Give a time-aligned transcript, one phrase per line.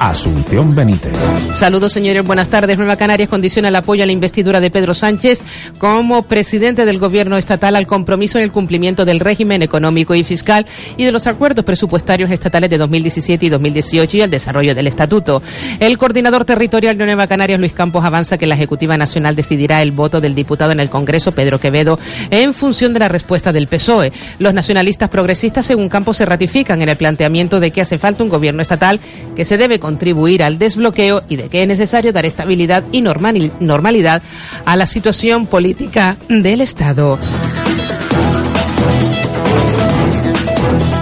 [0.00, 1.12] Asunción Benítez.
[1.52, 2.24] Saludos, señores.
[2.24, 2.78] Buenas tardes.
[2.78, 5.42] Nueva Canarias condiciona el apoyo a la investidura de Pedro Sánchez
[5.78, 10.66] como presidente del gobierno estatal al compromiso en el cumplimiento del régimen económico y fiscal
[10.96, 15.42] y de los acuerdos presupuestarios estatales de 2017 y 2018 y al desarrollo del estatuto.
[15.80, 19.90] El coordinador territorial de Nueva Canarias, Luis Campos, avanza que la Ejecutiva Nacional decidirá el
[19.90, 21.98] voto del diputado en el Congreso, Pedro Quevedo,
[22.30, 24.12] en función de la respuesta del PSOE.
[24.38, 28.28] Los nacionalistas progresistas, según Campos, se ratifican en el planteamiento de que hace falta un
[28.28, 29.00] gobierno estatal
[29.34, 34.20] que se debe contribuir al desbloqueo y de que es necesario dar estabilidad y normalidad
[34.66, 37.18] a la situación política del Estado.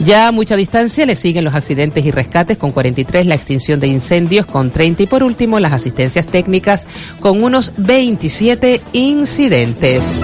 [0.00, 3.88] Ya a mucha distancia le siguen los accidentes y rescates con 43, la extinción de
[3.88, 6.86] incendios con 30 y por último las asistencias técnicas
[7.20, 10.20] con unos 27 incidentes.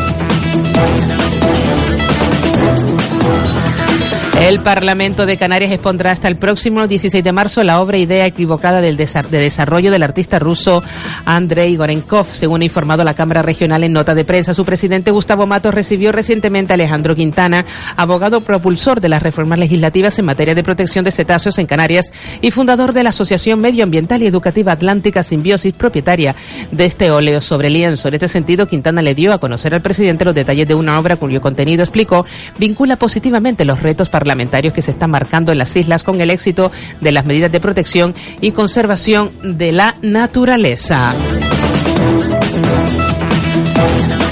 [4.42, 8.80] El Parlamento de Canarias expondrá hasta el próximo 16 de marzo la obra Idea equivocada
[8.80, 10.82] del de desarrollo del artista ruso
[11.24, 14.52] Andrei Gorenkov, según ha informado la Cámara Regional en nota de prensa.
[14.52, 17.64] Su presidente Gustavo Matos recibió recientemente a Alejandro Quintana,
[17.96, 22.50] abogado propulsor de las reformas legislativas en materia de protección de cetáceos en Canarias y
[22.50, 26.34] fundador de la Asociación Medioambiental y Educativa Atlántica Simbiosis, propietaria
[26.72, 28.08] de este óleo sobre lienzo.
[28.08, 31.14] En este sentido, Quintana le dio a conocer al presidente los detalles de una obra
[31.14, 32.26] cuyo contenido, explicó,
[32.58, 34.31] vincula positivamente los retos parlamentarios
[34.72, 38.14] que se están marcando en las islas con el éxito de las medidas de protección
[38.40, 41.14] y conservación de la naturaleza.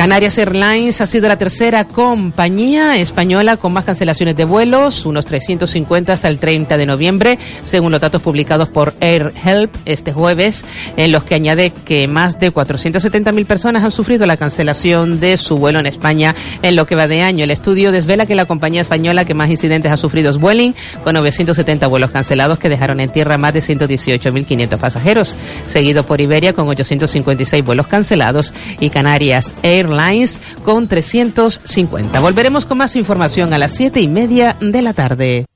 [0.00, 6.15] Canarias Airlines ha sido la tercera compañía española con más cancelaciones de vuelos, unos 350
[6.15, 10.65] hasta el 30 de noviembre, según los datos publicados por Air Help este jueves,
[10.97, 15.59] en los que añade que más de 470.000 personas han sufrido la cancelación de su
[15.59, 17.44] vuelo en España en lo que va de año.
[17.44, 20.75] El estudio desvela que la compañía española que más incidentes ha sufrido es Vueling,
[21.05, 25.37] con 970 vuelos cancelados que dejaron en tierra más de 118.500 pasajeros,
[25.69, 32.21] seguido por Iberia con 856 vuelos cancelados y Canarias Air Airlines con 350.
[32.21, 35.47] Volveremos con más información a las siete y media de la tarde.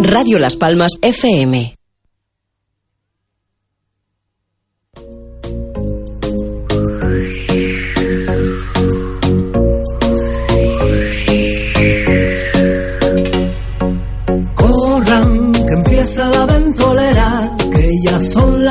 [0.00, 1.74] Radio Las Palmas FM.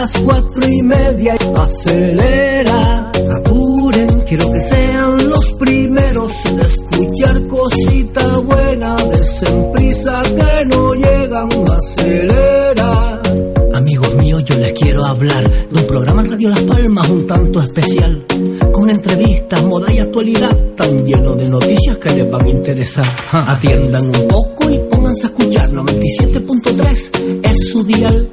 [0.03, 8.97] Las cuatro y media, acelera, apuren, quiero que sean los primeros en escuchar cosita buena,
[8.97, 13.21] desen prisa que no llegan, acelera.
[13.75, 17.61] Amigos míos, yo les quiero hablar de un programa en Radio Las Palmas un tanto
[17.61, 18.25] especial
[18.73, 23.05] con entrevistas, moda y actualidad, tan lleno de noticias que les van a interesar.
[23.31, 28.29] Atiendan un poco y pónganse a escuchar 97.3 es su dial.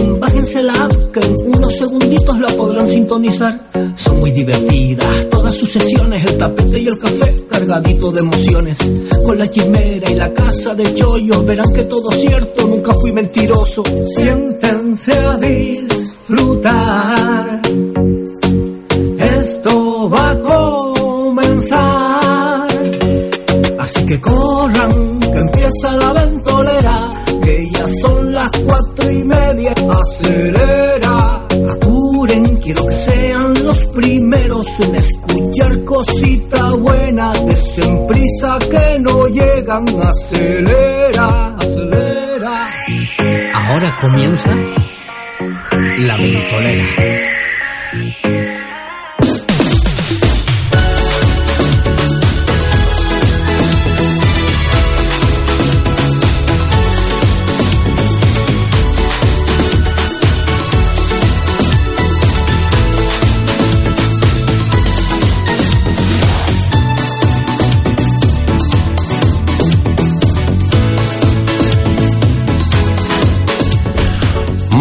[0.00, 3.70] Bájense la app que en unos segunditos la podrán sintonizar.
[3.96, 8.78] Son muy divertidas todas sus sesiones, el tapete y el café cargadito de emociones.
[9.24, 13.12] Con la chimera y la casa de chollos verán que todo es cierto, nunca fui
[13.12, 13.82] mentiroso.
[14.16, 16.02] Siéntense a disfrutar.
[19.18, 21.82] Esto va a comenzar.
[23.78, 27.10] Así que corran, que empieza la ventolera,
[27.42, 28.81] que ya son las cuatro.
[30.32, 37.32] Acelera, apuren, quiero que sean los primeros en escuchar cosita buena.
[37.34, 42.68] Desen prisa que no llegan, acelera, acelera.
[43.52, 44.48] Ahora comienza
[45.98, 46.84] la ventolera.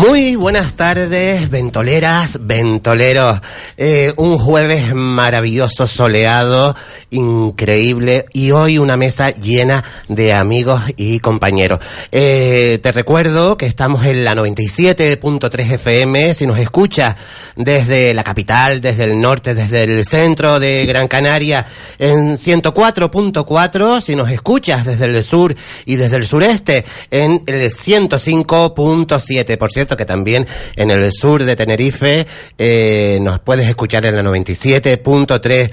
[0.01, 3.39] Muy buenas tardes, ventoleras, ventoleros.
[3.77, 6.75] Eh, un jueves maravilloso, soleado,
[7.11, 11.79] increíble y hoy una mesa llena de amigos y compañeros.
[12.11, 16.33] Eh, te recuerdo que estamos en la 97.3 FM.
[16.33, 17.15] Si nos escuchas
[17.55, 21.65] desde la capital, desde el norte, desde el centro de Gran Canaria,
[21.99, 24.01] en 104.4.
[24.01, 25.53] Si nos escuchas desde el sur
[25.85, 29.57] y desde el sureste, en el 105.7.
[29.57, 32.25] Por cierto, que también en el sur de Tenerife
[32.57, 35.71] eh, nos puedes escuchar en la 97.3.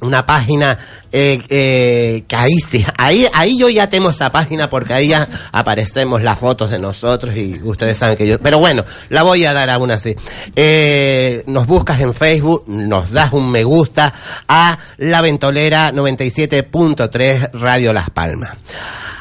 [0.00, 0.78] una página
[1.16, 5.28] eh, eh, que ahí sí, ahí, ahí yo ya tengo esa página porque ahí ya
[5.52, 9.52] aparecemos las fotos de nosotros y ustedes saben que yo, pero bueno, la voy a
[9.52, 10.16] dar aún así.
[10.56, 14.12] Eh, nos buscas en Facebook, nos das un me gusta
[14.48, 18.56] a La Ventolera 97.3 Radio Las Palmas.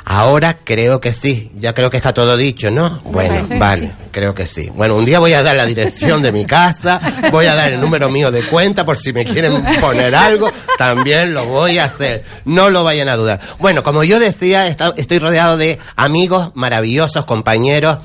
[0.06, 3.02] Ahora creo que sí, ya creo que está todo dicho, ¿no?
[3.06, 3.92] Bueno, vale, sí.
[4.12, 4.70] creo que sí.
[4.76, 7.00] Bueno, un día voy a dar la dirección de mi casa,
[7.32, 11.34] voy a dar el número mío de cuenta por si me quieren poner algo, también
[11.34, 12.24] lo voy a hacer.
[12.46, 13.40] No lo vayan a dudar.
[13.60, 17.98] Bueno, como yo decía, estoy rodeado de amigos maravillosos, compañeros,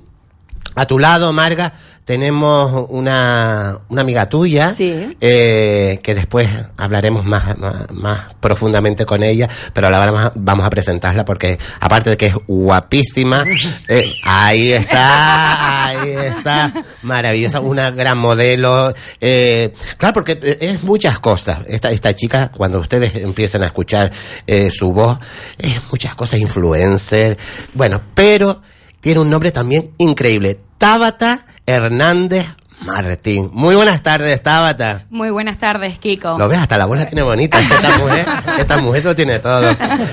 [0.76, 1.73] a tu lado, Marga,
[2.04, 5.16] tenemos una, una amiga tuya Sí.
[5.20, 10.66] eh, que después hablaremos más, más, más profundamente con ella, pero ahora vamos a, vamos
[10.66, 13.44] a presentarla porque aparte de que es guapísima,
[13.88, 18.92] eh, ahí está, ahí está, maravillosa, una gran modelo.
[19.20, 21.61] eh, claro, porque eh, es muchas cosas.
[21.66, 24.12] Esta, esta chica, cuando ustedes empiecen a escuchar
[24.46, 25.18] eh, su voz,
[25.58, 27.38] es muchas cosas, influencer,
[27.73, 28.61] bueno, pero
[29.00, 32.47] tiene un nombre también increíble, Tabata Hernández
[32.85, 33.50] Martín.
[33.52, 35.06] Muy buenas tardes, Tabata.
[35.11, 36.37] Muy buenas tardes, Kiko.
[36.38, 37.59] Lo ves, hasta la voz la tiene bonita.
[37.61, 38.26] Esta mujer,
[38.59, 39.71] esta mujer lo tiene todo.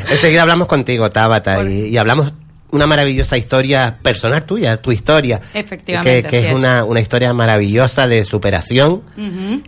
[0.09, 2.31] Enseguida hablamos contigo, Tabata, y, y hablamos
[2.71, 5.41] una maravillosa historia personal tuya, tu historia.
[5.53, 6.53] Efectivamente, Que, es, es.
[6.57, 9.01] Una, una historia maravillosa de superación,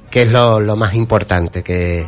[0.10, 2.06] que es lo, lo más importante, que,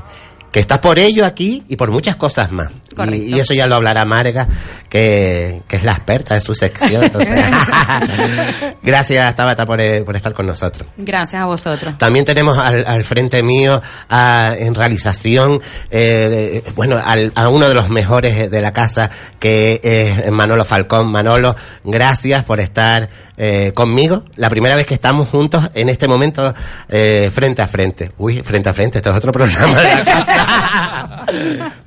[0.51, 2.69] que estás por ello aquí y por muchas cosas más.
[2.95, 3.35] Y, Correcto.
[3.35, 4.47] y eso ya lo hablará Marga,
[4.89, 7.03] que, que es la experta de su sección.
[7.03, 7.29] entonces.
[8.83, 10.87] Gracias, Tabata, por, eh, por estar con nosotros.
[10.97, 11.97] Gracias a vosotros.
[11.97, 15.61] También tenemos al, al frente mío a- en realización,
[15.91, 19.09] eh, de- bueno, al- a uno de los mejores de la casa,
[19.39, 21.11] que es Manolo Falcón.
[21.11, 24.23] Manolo, gracias por estar eh, conmigo.
[24.35, 26.53] La primera vez que estamos juntos en este momento
[26.89, 28.11] eh, frente a frente.
[28.17, 30.25] Uy, frente a frente, esto es otro programa de la casa.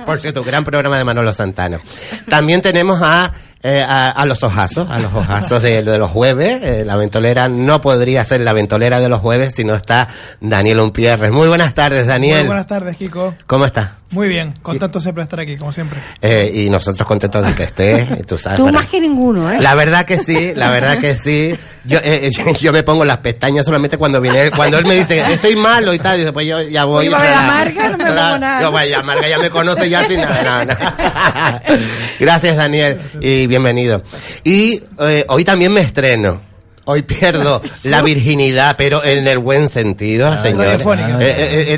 [0.04, 1.80] Por cierto, gran programa de Manolo Santana.
[2.28, 3.32] También tenemos a,
[3.62, 6.62] eh, a, a los ojazos, a los ojazos de, de los jueves.
[6.62, 10.08] Eh, la ventolera no podría ser la ventolera de los jueves si no está
[10.40, 11.30] Daniel Umpierres.
[11.30, 12.38] Muy buenas tardes, Daniel.
[12.38, 13.34] Muy buenas tardes, Kiko.
[13.46, 13.98] ¿Cómo estás?
[14.11, 16.00] Muy bien, contento siempre de estar aquí, como siempre.
[16.23, 18.27] Eh, y nosotros contentos de que estés.
[18.27, 18.57] Tú sabes.
[18.57, 19.59] Tú para- más que ninguno, ¿eh?
[19.61, 21.55] La verdad que sí, la verdad que sí.
[21.85, 24.95] Yo, eh, yo, yo me pongo las pestañas solamente cuando viene él, cuando él me
[24.95, 27.07] dice estoy malo y tal, y después yo ya voy.
[27.07, 28.62] Oye, va a a Marga, no me pongo nada.
[28.62, 31.62] Yo, vaya, Marga ya me conoce ya sin nada, nada, nada.
[32.19, 34.03] Gracias, Daniel, y bienvenido.
[34.43, 36.48] Y eh, hoy también me estreno.
[36.90, 40.64] Hoy pierdo la virginidad, pero en el buen sentido, señor.
[40.64, 41.18] radiofónica.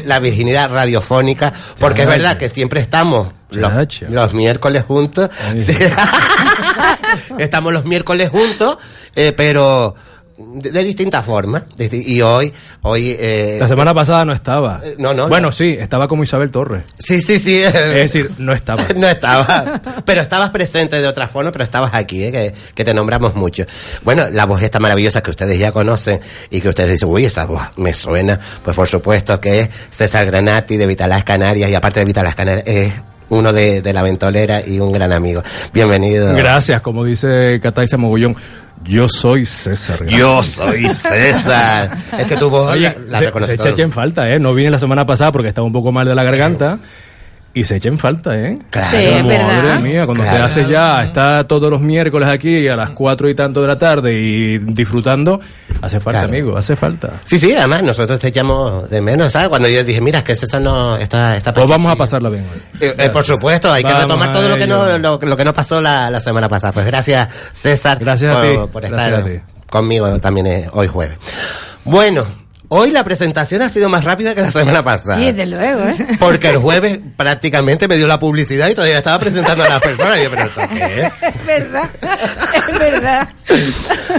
[0.05, 3.73] la virginidad radiofónica, porque es verdad que siempre estamos los,
[4.09, 5.29] los miércoles juntos.
[5.57, 5.77] Sí.
[7.39, 8.79] estamos los miércoles juntos,
[9.17, 9.97] eh, pero
[10.55, 11.65] de, de distintas formas.
[11.79, 13.17] Y hoy, hoy.
[13.19, 14.81] eh, La semana pasada no estaba.
[14.85, 15.53] Eh, no, no, Bueno, no.
[15.53, 16.85] sí, estaba como Isabel Torres.
[16.99, 17.59] Sí, sí, sí.
[17.63, 18.85] Es decir, no estaba.
[18.97, 19.81] no estaba.
[20.05, 22.33] Pero estabas presente de otra forma, pero estabas aquí, ¿eh?
[22.33, 23.65] que, que te nombramos mucho.
[24.03, 26.21] Bueno, la voz esta maravillosa que ustedes ya conocen
[26.51, 28.39] y que ustedes dicen, uy, esa voz me suena.
[28.65, 32.67] Pues por supuesto que es César Granati de Vitalas Canarias y aparte de Vitalas Canarias
[32.67, 32.93] es
[33.31, 35.43] uno de, de la ventolera y un gran amigo.
[35.73, 36.35] Bienvenido.
[36.35, 38.37] Gracias, como dice Cataiza Mogollón.
[38.85, 40.07] Yo soy César.
[40.07, 41.99] Yo soy César.
[42.19, 44.39] Es que tu voz Oye, la, la se, echa en falta, ¿eh?
[44.39, 46.79] No vine la semana pasada porque estaba un poco mal de la garganta.
[47.53, 48.57] Y se echa en falta, ¿eh?
[48.71, 48.91] Claro.
[48.91, 49.81] Sí, Madre verdad.
[49.81, 53.61] mía, cuando te haces ya, está todos los miércoles aquí a las cuatro y tanto
[53.61, 55.41] de la tarde y disfrutando,
[55.83, 56.29] hace falta, Claro.
[56.29, 57.11] amigo, hace falta.
[57.25, 59.49] Sí, sí, además nosotros te echamos de menos, ¿sabes?
[59.49, 61.37] Cuando yo dije, mira, es que César no está...
[61.37, 62.63] está Pues vamos a pasarla bien hoy.
[62.81, 65.53] Eh, eh, por supuesto, hay que retomar todo lo que no lo, lo que no
[65.53, 66.73] pasó la, la semana pasada.
[66.73, 69.41] Pues gracias, César, Gracias a por, ti, por gracias estar a ti.
[69.69, 71.19] conmigo también eh, hoy jueves.
[71.85, 72.25] Bueno,
[72.71, 75.17] hoy la presentación ha sido más rápida que la semana pasada.
[75.17, 75.95] Sí, desde luego, ¿eh?
[76.19, 80.19] Porque el jueves prácticamente me dio la publicidad y todavía estaba presentando a las personas.
[80.19, 81.13] Y yo, pero ¿esto qué es?
[81.23, 81.91] Es verdad,
[82.71, 83.29] es verdad.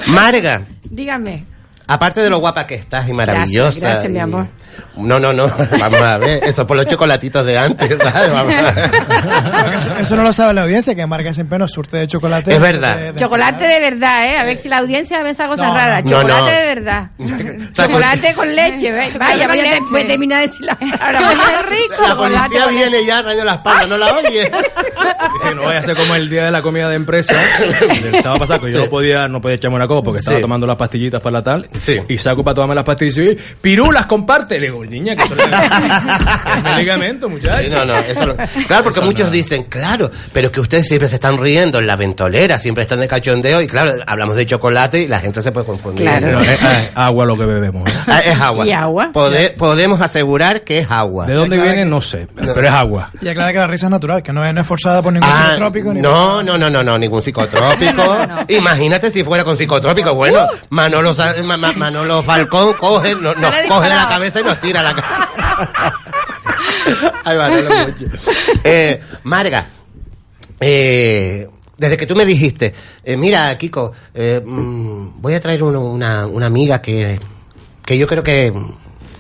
[0.08, 1.46] Marga, Dígame.
[1.88, 3.80] aparte de lo guapa que estás y maravillosa.
[3.80, 4.48] Gracias, gracias, mi y- amor.
[4.98, 5.48] No, no, no,
[5.80, 8.32] vamos a ver, eso por los chocolatitos de antes, ¿sabes?
[8.32, 8.92] Vamos a ver.
[8.92, 12.54] Porque Eso, eso no lo sabe la audiencia, que Marga siempre nos surte de chocolate.
[12.54, 12.98] Es verdad.
[12.98, 14.38] De- de- Chocolate de verdad, ¿eh?
[14.38, 16.02] A ver si la audiencia ve esa cosa No, rara.
[16.02, 16.46] no, Chocolate no.
[16.46, 17.10] de verdad.
[17.74, 19.18] Chocolate con leche, ¿ves?
[19.18, 19.80] Vaya, voy a, leche.
[19.90, 21.20] voy a terminar de decir la palabra.
[21.70, 22.04] Rico.
[22.08, 24.52] La policía viene ya, radio la espalda, ¿no la oye?
[25.42, 27.34] Sí, no vaya a ser como el día de la comida de empresa.
[28.04, 28.84] El sábado pasado, que yo Sí.
[28.86, 30.42] no podía, no podía echarme una copa porque estaba Sí.
[30.42, 31.68] tomando las pastillitas para la tal.
[31.80, 32.00] Sí.
[32.08, 34.60] Y saco para tomarme las pastillas y dice, pirulas, comparte.
[34.72, 35.52] Le niña, que eso no es
[36.58, 37.64] es medicamento, muchacho.
[37.64, 39.32] Sí, no, no, eso lo- Claro, porque Eso muchos no.
[39.32, 43.00] dicen, claro, pero es que ustedes siempre se están riendo en la ventolera, siempre están
[43.00, 46.06] de cachondeo y claro, hablamos de chocolate y la gente se puede confundir.
[46.06, 46.26] Claro.
[46.28, 47.90] Pero es, es agua lo que bebemos.
[47.90, 47.94] ¿eh?
[48.08, 48.66] Ah, es agua.
[48.68, 49.10] ¿Y agua?
[49.14, 51.26] Pode- podemos asegurar que es agua.
[51.26, 51.76] ¿De dónde viene?
[51.76, 53.10] que- No sé, pero es agua.
[53.22, 55.30] Y aclara que la risa es natural, que no es, no es forzada por ningún
[55.32, 55.94] Ah, psicotrópico.
[55.94, 58.18] Ni no, no, no, no, no, ningún psicotrópico.
[58.48, 60.14] Imagínate si fuera con psicotrópico.
[60.14, 64.44] Bueno, Manolo, Sa- Ma- Ma- Manolo Falcón coge, no- nos coge de la cabeza y
[64.44, 65.30] nos tira la cabeza.
[67.24, 68.18] Ay, mucho.
[68.64, 69.68] Eh, Marga,
[70.60, 75.86] eh, desde que tú me dijiste, eh, mira, Kiko, eh, mm, voy a traer uno-
[75.92, 77.20] una, una amiga que,
[77.86, 78.54] que yo creo que,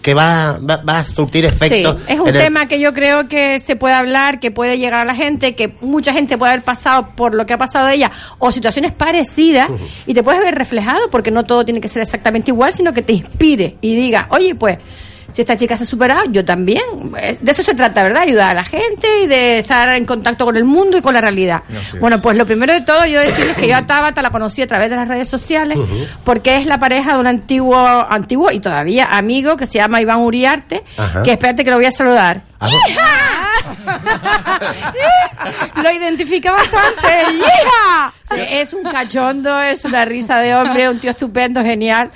[0.02, 1.98] que va, va, va a surtir Sí, efecto.
[2.08, 5.06] es un el- tema que yo creo que se puede hablar, que puede llegar a
[5.06, 8.52] la gente, que mucha gente puede haber pasado por lo que ha pasado ella o
[8.52, 9.70] situaciones parecidas
[10.06, 13.02] y te puedes ver reflejado porque no todo tiene que ser exactamente igual, sino que
[13.02, 14.78] te inspire y diga, oye, pues
[15.34, 16.82] si esta chica se ha superado, yo también.
[17.22, 18.24] Eh, De eso se trata, ¿verdad?
[18.24, 21.22] Ayudar a la gente y de estar en contacto con el mundo y con la
[21.22, 21.64] realidad.
[21.70, 22.00] Así es.
[22.00, 24.68] Bueno, pues lo primero de todo, yo decirles que yo a Tabata la conocí a
[24.68, 25.78] través de las redes sociales,
[26.24, 30.20] porque es la pareja de un antiguo, antiguo y todavía amigo que se llama Iván
[30.20, 31.24] Uriarte, Ajá.
[31.24, 32.42] que espérate que lo voy a saludar.
[35.76, 37.08] Lo identifica bastante.
[37.34, 38.14] ¡Hija!
[38.50, 42.12] Es un cachondo, es una risa de hombre, un tío estupendo, genial.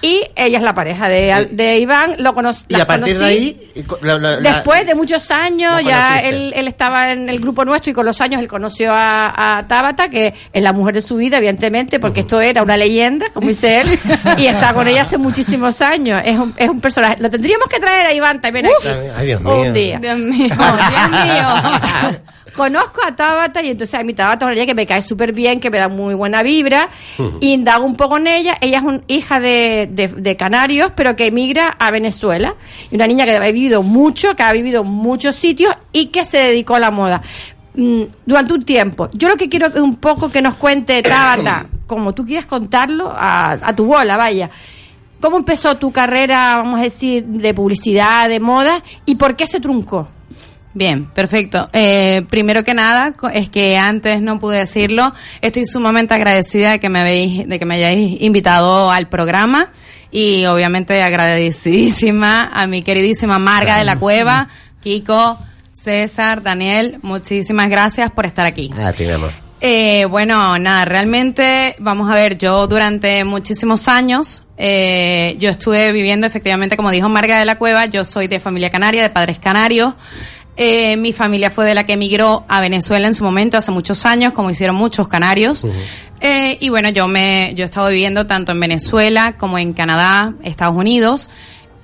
[0.00, 2.64] Y ella es la pareja de, de Iván, lo conocí.
[2.68, 5.88] Y a partir de ahí, y co- la- la- la- Después de muchos años, ¿Lo
[5.88, 9.58] ya él, él estaba en el grupo nuestro y con los años él conoció a,
[9.58, 13.26] a Tabata, que es la mujer de su vida, evidentemente, porque esto era una leyenda,
[13.34, 13.98] como dice él,
[14.36, 16.22] y está con ella hace muchísimos años.
[16.24, 17.16] Es un, es un personaje.
[17.18, 18.86] Lo tendríamos que traer a Iván también aquí.
[19.16, 19.60] Ay, Dios mío.
[19.62, 19.98] Un día.
[19.98, 22.18] Dios mío, Dios mío.
[22.56, 25.60] Conozco a Tabata y entonces a mi Tabata es una que me cae súper bien,
[25.60, 26.88] que me da muy buena vibra.
[27.40, 28.56] Indago un poco en ella.
[28.60, 32.54] Ella es una hija de, de- de canarios, pero que emigra a Venezuela.
[32.90, 36.24] Y una niña que ha vivido mucho, que ha vivido en muchos sitios y que
[36.24, 37.22] se dedicó a la moda.
[37.74, 39.08] Mm, Durante un tiempo.
[39.12, 41.02] Yo lo que quiero es un poco que nos cuente
[41.36, 44.50] Tabata, como tú quieras contarlo, a, a tu bola, vaya.
[45.20, 49.58] ¿Cómo empezó tu carrera, vamos a decir, de publicidad, de moda, y por qué se
[49.60, 50.08] truncó?
[50.78, 51.68] Bien, perfecto.
[51.72, 56.88] Eh, primero que nada, es que antes no pude decirlo, estoy sumamente agradecida de que
[56.88, 59.72] me habéis, de que me hayáis invitado al programa
[60.12, 65.36] y obviamente agradecidísima a mi queridísima Marga de la Cueva, Kiko,
[65.72, 68.70] César, Daniel, muchísimas gracias por estar aquí.
[68.78, 69.32] Ah, ti, mi amor.
[69.60, 76.28] Eh, bueno, nada, realmente, vamos a ver, yo durante muchísimos años, eh, yo estuve viviendo
[76.28, 79.94] efectivamente, como dijo Marga de la Cueva, yo soy de familia canaria, de padres canarios.
[80.60, 84.04] Eh, mi familia fue de la que emigró a Venezuela en su momento, hace muchos
[84.04, 85.64] años, como hicieron muchos canarios.
[86.20, 90.34] Eh, y bueno, yo me, yo he estado viviendo tanto en Venezuela como en Canadá,
[90.42, 91.30] Estados Unidos.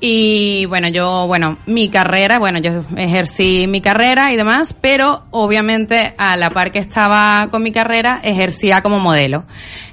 [0.06, 6.12] Y bueno, yo, bueno, mi carrera, bueno, yo ejercí mi carrera y demás, pero obviamente
[6.18, 9.44] a la par que estaba con mi carrera, ejercía como modelo.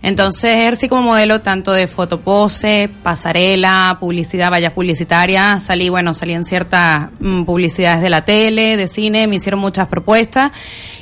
[0.01, 6.43] Entonces ejercí como modelo tanto de fotopose, pasarela, publicidad, vallas publicitarias, salí, bueno, salí en
[6.43, 10.51] ciertas mm, publicidades de la tele, de cine, me hicieron muchas propuestas.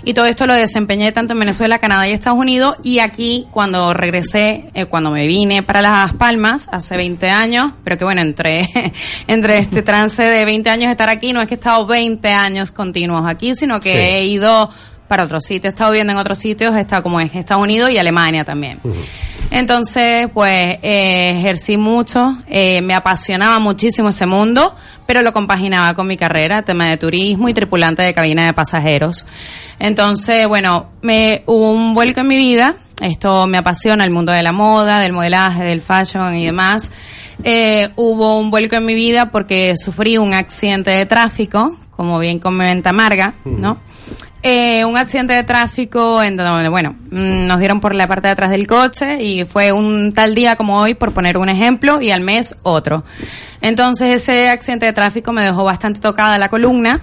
[0.03, 2.75] Y todo esto lo desempeñé tanto en Venezuela, Canadá y Estados Unidos.
[2.83, 7.97] Y aquí cuando regresé, eh, cuando me vine para Las Palmas hace 20 años, pero
[7.97, 8.69] que bueno, entre,
[9.27, 12.27] entre este trance de 20 años de estar aquí, no es que he estado 20
[12.29, 13.97] años continuos aquí, sino que Sí.
[13.99, 14.69] he ido
[15.07, 17.89] para otros sitios, he estado viviendo en otros sitios, he estado como en Estados Unidos
[17.89, 18.79] y Alemania también.
[19.51, 24.75] Entonces, pues eh, ejercí mucho, eh, me apasionaba muchísimo ese mundo,
[25.09, 29.25] pero lo compaginaba con mi carrera, tema de turismo y tripulante de cabina de pasajeros.
[29.79, 34.43] Entonces, bueno, me hubo un vuelco en mi vida, esto me apasiona el mundo de
[34.43, 36.91] la moda, del modelaje, del fashion y demás.
[37.43, 42.37] Eh, hubo un vuelco en mi vida porque sufrí un accidente de tráfico, como bien
[42.37, 43.79] comenta Marga, ¿no?
[44.41, 48.31] Eh, un accidente de tráfico en donde, bueno, mm, nos dieron por la parte de
[48.31, 52.11] atrás del coche y fue un tal día como hoy, por poner un ejemplo, y
[52.11, 53.03] al mes otro.
[53.61, 57.01] Entonces ese accidente de tráfico me dejó bastante tocada la columna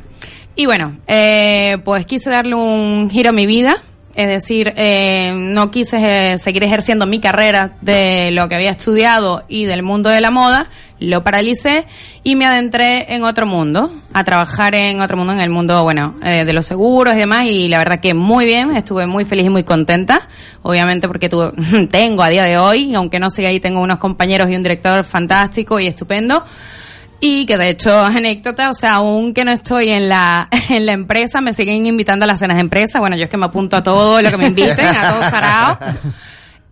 [0.54, 3.76] y bueno, eh, pues quise darle un giro a mi vida.
[4.16, 9.66] Es decir, eh, no quise seguir ejerciendo mi carrera de lo que había estudiado y
[9.66, 11.84] del mundo de la moda, lo paralicé
[12.22, 16.14] y me adentré en otro mundo, a trabajar en otro mundo, en el mundo, bueno,
[16.24, 19.44] eh, de los seguros y demás, y la verdad que muy bien, estuve muy feliz
[19.44, 20.26] y muy contenta,
[20.62, 21.52] obviamente porque tuve,
[21.90, 25.04] tengo a día de hoy, aunque no siga ahí, tengo unos compañeros y un director
[25.04, 26.42] fantástico y estupendo,
[27.20, 30.92] y que de hecho, anécdota, o sea, aún que no estoy en la, en la
[30.92, 33.00] empresa, me siguen invitando a las cenas de empresa.
[33.00, 35.78] Bueno, yo es que me apunto a todo lo que me inviten, a todo sarao.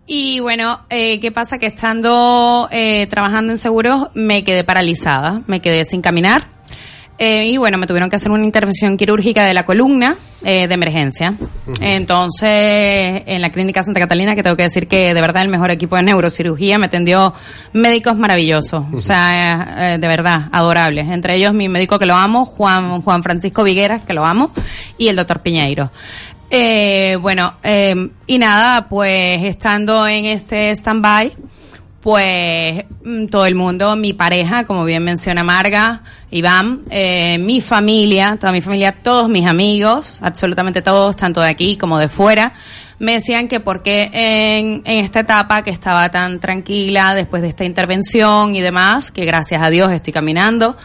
[0.07, 1.57] Y bueno, eh, ¿qué pasa?
[1.57, 6.54] Que estando eh, trabajando en seguros me quedé paralizada, me quedé sin caminar.
[7.17, 10.73] Eh, y bueno, me tuvieron que hacer una intervención quirúrgica de la columna eh, de
[10.73, 11.33] emergencia.
[11.79, 15.71] Entonces, en la clínica Santa Catalina, que tengo que decir que de verdad el mejor
[15.71, 17.33] equipo de neurocirugía me atendió
[17.71, 21.07] médicos maravillosos, o sea, eh, de verdad, adorables.
[21.07, 24.51] Entre ellos mi médico que lo amo, Juan, Juan Francisco Vigueras, que lo amo,
[24.97, 25.91] y el doctor Piñeiro.
[26.49, 31.31] Eh, bueno, eh, y nada, pues estando en este stand-by,
[32.05, 38.37] pues mm, todo el mundo, mi pareja, como bien menciona Marga, Iván, eh, mi familia,
[38.39, 42.53] toda mi familia, todos mis amigos, absolutamente todos, tanto de aquí como de fuera,
[42.99, 47.47] me decían que por qué en, en esta etapa que estaba tan tranquila después de
[47.47, 50.77] esta intervención y demás, que gracias a Dios estoy caminando,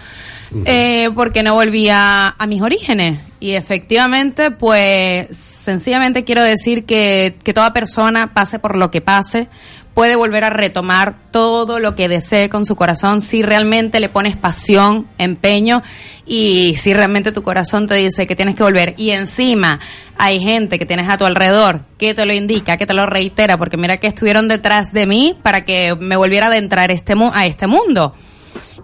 [0.64, 3.18] eh, porque no volvía a mis orígenes.
[3.40, 9.48] Y efectivamente, pues sencillamente quiero decir que, que toda persona, pase por lo que pase,
[9.94, 14.36] puede volver a retomar todo lo que desee con su corazón si realmente le pones
[14.36, 15.82] pasión, empeño
[16.26, 18.94] y si realmente tu corazón te dice que tienes que volver.
[18.96, 19.80] Y encima
[20.16, 23.56] hay gente que tienes a tu alrededor que te lo indica, que te lo reitera,
[23.58, 27.32] porque mira que estuvieron detrás de mí para que me volviera a adentrar este mu-
[27.34, 28.14] a este mundo.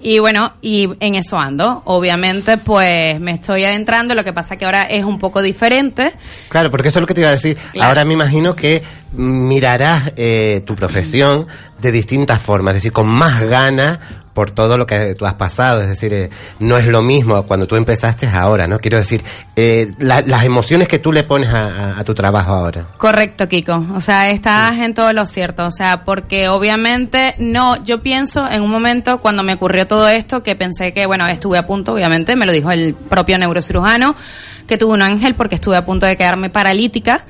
[0.06, 1.82] Y bueno, y en eso ando.
[1.84, 4.14] Obviamente, pues me estoy adentrando.
[4.14, 6.12] Lo que pasa que ahora es un poco diferente.
[6.48, 7.56] Claro, porque eso es lo que te iba a decir.
[7.72, 7.88] Claro.
[7.88, 11.48] Ahora me imagino que mirarás eh, tu profesión
[11.80, 13.98] de distintas formas, es decir, con más ganas
[14.36, 17.66] por todo lo que tú has pasado, es decir, eh, no es lo mismo cuando
[17.66, 18.78] tú empezaste ahora, ¿no?
[18.78, 19.24] Quiero decir,
[19.56, 22.86] eh, la- las emociones que tú le pones a, a- a tu trabajo ahora.
[22.98, 23.86] Correcto, Kiko.
[23.94, 25.66] O sea, estás en todo lo cierto.
[25.66, 30.42] O sea, porque obviamente no, yo pienso en un momento cuando me ocurrió todo esto
[30.42, 34.14] que pensé que, bueno, estuve a punto, obviamente, me lo dijo el propio neurocirujano,
[34.68, 37.24] que tuve un ángel porque estuve a punto de quedarme paralítica.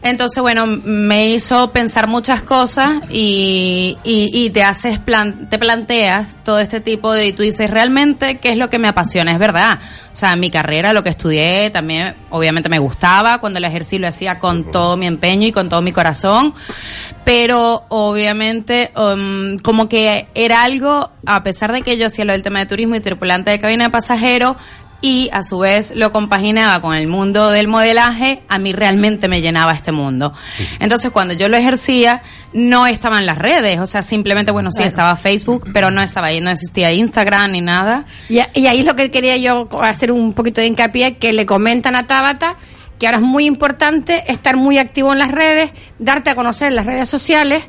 [0.00, 6.36] Entonces, bueno, me hizo pensar muchas cosas y, y, y te haces, plan, te planteas
[6.44, 9.32] todo este tipo de, y tú dices, realmente, ¿qué es lo que me apasiona?
[9.32, 9.80] Es verdad.
[10.12, 13.38] O sea, mi carrera, lo que estudié, también, obviamente me gustaba.
[13.38, 16.54] Cuando el ejercicio lo hacía con todo mi empeño y con todo mi corazón.
[17.24, 22.42] Pero, obviamente, um, como que era algo, a pesar de que yo hacía lo del
[22.44, 24.56] tema de turismo y tripulante de cabina de pasajeros,
[25.00, 29.40] y a su vez lo compaginaba con el mundo del modelaje, a mí realmente me
[29.40, 30.32] llenaba este mundo.
[30.80, 34.88] Entonces, cuando yo lo ejercía, no estaban las redes, o sea, simplemente, bueno, sí, Claro.
[34.88, 38.06] estaba Facebook, pero no estaba ahí, no existía Instagram ni nada.
[38.28, 41.46] Y, y ahí es lo que quería yo hacer un poquito de hincapié, que le
[41.46, 42.56] comentan a Tabata
[42.98, 46.76] que ahora es muy importante estar muy activo en las redes, darte a conocer en
[46.76, 47.62] las redes sociales.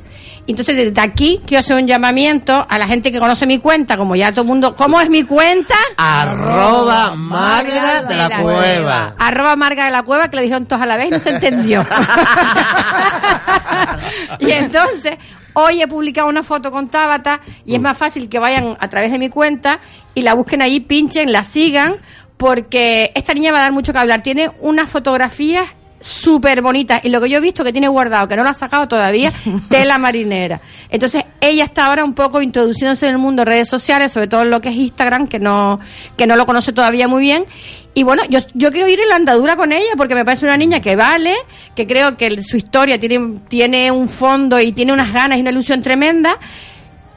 [0.46, 3.96] Y entonces desde aquí quiero hacer un llamamiento a la gente que conoce mi cuenta,
[3.96, 5.74] como ya todo el mundo, ¿cómo es mi cuenta?
[5.96, 9.14] Arroba Marga de la Cueva.
[9.18, 11.30] Arroba Marga de la Cueva, que le dijeron todos a la vez y no se
[11.30, 11.86] entendió.
[14.40, 15.18] y entonces,
[15.52, 19.12] hoy he publicado una foto con Tabata y es más fácil que vayan a través
[19.12, 19.80] de mi cuenta
[20.14, 21.96] y la busquen ahí, pinchen, la sigan,
[22.36, 24.22] porque esta niña va a dar mucho que hablar.
[24.22, 25.68] Tiene unas fotografías
[26.00, 28.54] súper bonitas y lo que yo he visto que tiene guardado, que no lo ha
[28.54, 29.32] sacado todavía,
[29.68, 30.60] tela marinera.
[30.88, 34.42] Entonces, ella está ahora un poco introduciéndose en el mundo de redes sociales, sobre todo
[34.42, 35.78] en lo que es Instagram, que no,
[36.16, 37.44] que no lo conoce todavía muy bien.
[37.92, 40.56] Y bueno, yo, yo quiero ir en la andadura con ella porque me parece una
[40.56, 41.34] niña que vale,
[41.74, 45.50] que creo que su historia tiene, tiene un fondo y tiene unas ganas y una
[45.50, 46.36] ilusión tremenda.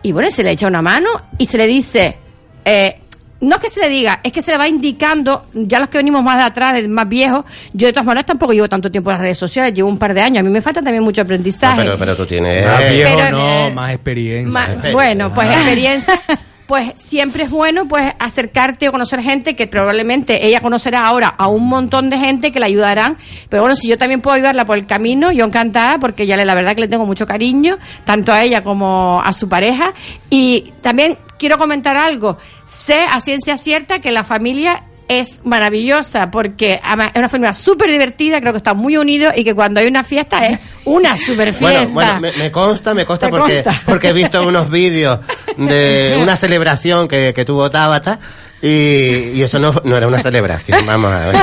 [0.02, 2.18] Y bueno, se le echa una mano y se le dice,
[2.66, 3.00] eh,
[3.44, 5.98] no es que se le diga, es que se le va indicando, ya los que
[5.98, 9.12] venimos más de atrás, de más viejos, yo de todas maneras tampoco llevo tanto tiempo
[9.12, 11.22] en las redes sociales, llevo un par de años, a mí me falta también mucho
[11.22, 11.82] No, aprendizaje.
[11.84, 12.66] pero, pero tú tienes...
[12.66, 14.78] Más viejo Pero, no, eh, más experiencia.
[14.94, 16.20] Bueno, pues experiencia.
[16.66, 21.48] Pues siempre es bueno pues acercarte o conocer gente que probablemente ella conocerá ahora a
[21.48, 23.18] un montón de gente que la ayudarán.
[23.50, 26.46] Pero bueno, si yo también puedo ayudarla por el camino, yo encantada porque ya le,
[26.46, 29.94] la verdad que le tengo mucho cariño, tanto a ella como a su pareja.
[30.30, 32.38] Y también quiero comentar algo.
[32.64, 38.40] Sé a ciencia cierta que la familia es maravillosa porque es una familia súper divertida,
[38.40, 41.90] creo que están muy unidos y que cuando hay una fiesta es una super fiesta.
[41.92, 43.82] Bueno, bueno, me, me consta, me consta ¿Te porque, consta?
[43.86, 45.20] porque he visto unos vídeos
[45.58, 48.22] de una celebración que, que tuvo Tabata
[48.66, 51.36] y, y eso no, no era una celebración, vamos a ver.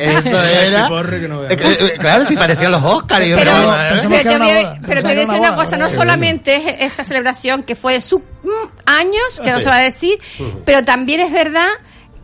[0.00, 0.88] Eso era...
[0.88, 2.82] Eh, eh, Claro, si parecían los
[3.28, 3.68] yo, Pero,
[4.08, 7.04] pero te voy a- pero te voy a decir una cosa, no solamente es esa
[7.04, 9.62] celebración que fue de sus mm, años, que no Sí.
[9.64, 10.18] se va a decir,
[10.64, 11.68] pero también es verdad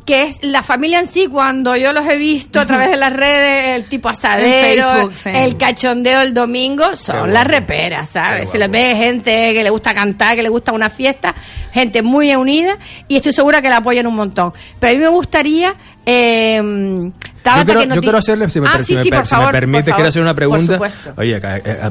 [0.09, 3.12] que es la familia en sí, cuando yo los he visto a través de las
[3.12, 5.29] redes, el tipo asadero, Facebook, sí.
[5.35, 8.49] el cachondeo el domingo, son las reperas, ¿sabes?
[8.49, 11.35] Se les ve gente que le gusta cantar, que le gusta una fiesta,
[11.73, 14.55] gente muy unida, y estoy segura que la apoyan un montón.
[14.81, 15.75] Pero a mí me gustaría...
[16.07, 17.12] Eh,
[17.49, 19.03] Tabata, Yo quiero, que nos yo di- quiero hacerle, si me, Ah, sí, si me
[19.05, 20.79] sí, por si me permite, por quiero hacer una pregunta.
[21.17, 21.91] Oye, acá, eh, eh,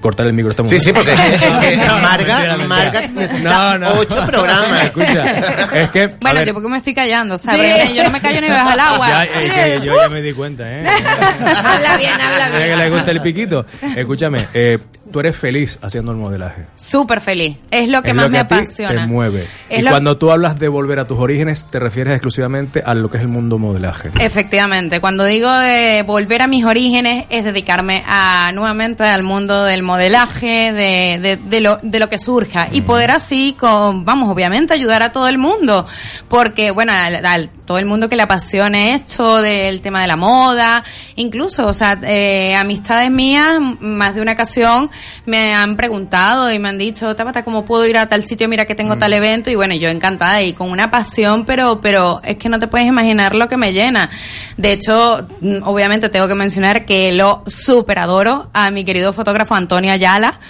[0.00, 2.56] cortar el micro, estamos Sí, sí, porque es que- es que No, Marga-.
[2.66, 4.84] Marga necesita ocho programas.
[4.84, 5.30] Escucha,
[5.72, 6.02] es que.
[6.04, 7.46] a Bueno, yo porque me estoy callando, Sí.
[7.46, 7.94] ¿sabes?
[7.94, 9.08] Yo no me callo ni bajo el agua.
[9.08, 10.82] ya, es que yo ya me di cuenta, ¿eh?
[11.64, 12.78] habla bien, habla Mira que bien.
[12.78, 13.66] le gusta el piquito.
[13.96, 14.78] Escúchame, eh,
[15.12, 16.66] tú eres feliz haciendo el modelaje.
[16.74, 17.56] Súper feliz.
[17.70, 19.02] Es lo que es más lo que me a ti apasiona.
[19.02, 19.46] te mueve.
[19.68, 22.94] Es y lo- cuando tú hablas de volver a tus orígenes, te refieres exclusivamente a
[22.94, 24.10] lo que es el mundo modelaje.
[24.18, 29.82] Efectivamente, cuando digo de volver a mis orígenes es dedicarme a nuevamente al mundo del
[29.82, 32.68] modelaje, de, de, de lo, de lo que surja.
[32.72, 35.86] Y poder así, con, vamos, obviamente ayudar a todo el mundo,
[36.28, 40.16] porque bueno, al, al- todo el mundo que le apasione esto del tema de la
[40.16, 40.82] moda,
[41.16, 44.90] incluso, o sea, eh, amistades mías, más de una ocasión
[45.26, 48.48] me han preguntado y me han dicho, Tabata, ¿cómo puedo ir a tal sitio?
[48.48, 52.22] Mira que tengo tal evento y bueno, yo encantada y con una pasión, pero, pero
[52.24, 54.08] es que no te puedes imaginar lo que me llena.
[54.56, 59.54] De hecho, mm, obviamente tengo que mencionar que lo super adoro a mi querido fotógrafo
[59.54, 60.40] Antonio Ayala.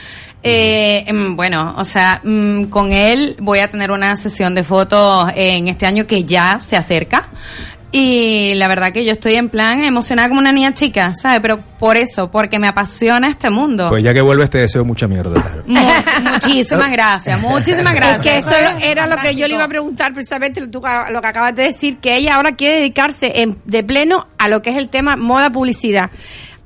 [0.43, 5.31] Eh, mm, bueno, o sea, mm, con él voy a tener una sesión de fotos
[5.35, 7.29] en este año que ya se acerca.
[7.91, 11.41] Y la verdad que yo estoy en plan emocionada como una niña chica, ¿sabes?
[11.41, 13.89] Pero por eso, porque me apasiona este mundo.
[13.89, 15.63] Pues ya que vuelves te deseo mucha mierda.
[15.67, 15.81] Mu-
[16.33, 18.45] muchísimas gracias, muchísimas gracias.
[18.45, 21.21] Es que eso era lo que yo le iba a preguntar precisamente lo, tú- lo
[21.23, 24.69] que acabas de decir, que ella ahora quiere dedicarse en- de pleno a lo que
[24.71, 26.11] es el tema moda publicidad,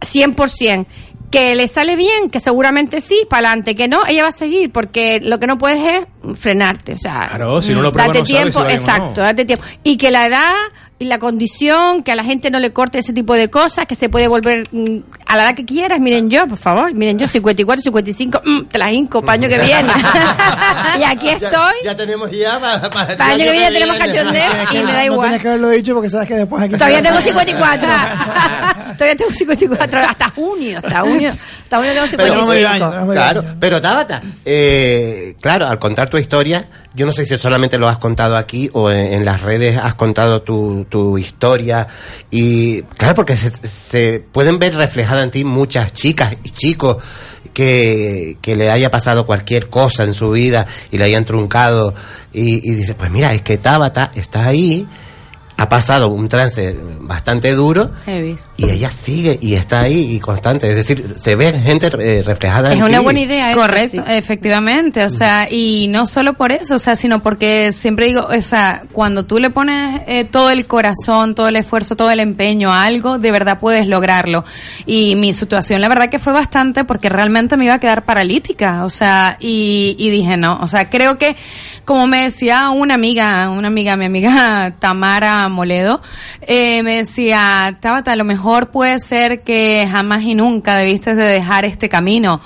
[0.01, 0.87] 100%.
[1.31, 4.71] Que le sale bien, que seguramente sí, para adelante, que no, ella va a seguir,
[4.71, 8.13] porque lo que no puedes es frenarte, o sea, Claro, si no lo pruebas Mm,
[8.13, 8.93] date no sabes tiempo, si va bien o no.
[8.99, 9.65] exacto, date tiempo.
[9.83, 10.53] Y que la edad
[11.03, 13.95] y la condición, que a la gente no le corte ese tipo de cosas, que
[13.95, 16.01] se puede volver mm, a la edad que quieras.
[16.01, 19.93] Miren yo, por favor, miren yo, 54, 55, mm, te las hinco, paño que viene.
[21.01, 21.51] y aquí estoy.
[21.85, 24.93] Ya, ya tenemos ya para, para Para el año que viene tenemos cachondeo y me
[24.93, 25.21] da No igual.
[25.29, 26.75] tienes que haberlo dicho porque sabes que después aquí...
[26.75, 27.89] Todavía tengo 54.
[28.99, 30.01] Todavía tengo 54.
[30.01, 30.79] Hasta junio.
[30.79, 31.31] Hasta junio.
[31.31, 33.13] Hasta junio tengo Pero, 55.
[33.13, 37.89] claro, pero Tabata, eh, claro, al contar tu historia, yo no sé si solamente lo
[37.89, 41.87] has contado aquí o en, las redes has contado tu, tu historia
[42.31, 46.99] y claro, porque se, se pueden ver reflejadas en ti muchas chicas y chicos
[47.53, 51.95] que, que le haya pasado cualquier cosa en su vida y le hayan truncado
[52.33, 54.87] y, y dices, pues mira, es que Tabata está ahí,
[55.63, 58.37] ha pasado un trance bastante duro Heavy.
[58.57, 60.69] y ella sigue y está ahí y constante.
[60.69, 63.21] Es decir, se ve gente eh, reflejada en ti.
[63.21, 63.55] idea.
[63.55, 68.27] Correcto, efectivamente, o sea, y no solo por eso, o sea, sino porque siempre digo,
[68.27, 72.19] o sea, cuando tú le pones eh, todo el corazón, todo el esfuerzo, todo el
[72.19, 74.45] empeño a algo, de verdad puedes lograrlo.
[74.85, 78.85] Y mi situación, la verdad que fue bastante porque realmente me iba a quedar paralítica,
[78.85, 81.37] o sea, y, y dije, no, o sea, creo que,
[81.85, 86.03] como me decía una amiga, una amiga, mi amiga Tamara Moledo,
[86.41, 91.25] eh, me decía, Tabata, a lo mejor puede ser que jamás y nunca debiste de
[91.25, 92.41] dejar este camino.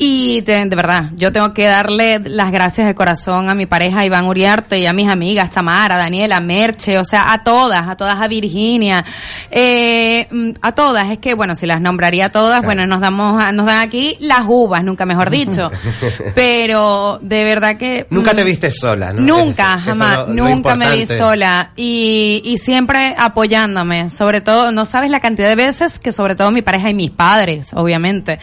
[0.00, 4.04] Y de, de verdad, yo tengo que darle las gracias de corazón a mi pareja
[4.04, 8.20] Iván Uriarte y a mis amigas Tamara, Daniela, Merche, o sea, a todas, a todas,
[8.20, 9.04] a Virginia,
[9.50, 11.10] eh, mm, a todas.
[11.10, 14.84] Es que, bueno, si las nombraría todas, bueno, nos damos, nos dan aquí las uvas,
[14.84, 15.68] nunca mejor dicho.
[16.36, 18.06] Pero de verdad que...
[18.10, 19.22] Nunca mm, te viste sola, ¿no?
[19.22, 25.10] Nunca, jamás, lo nunca me vi sola y, y siempre apoyándome, sobre todo, no sabes
[25.10, 28.38] la cantidad de veces que sobre todo mi pareja y mis padres, obviamente,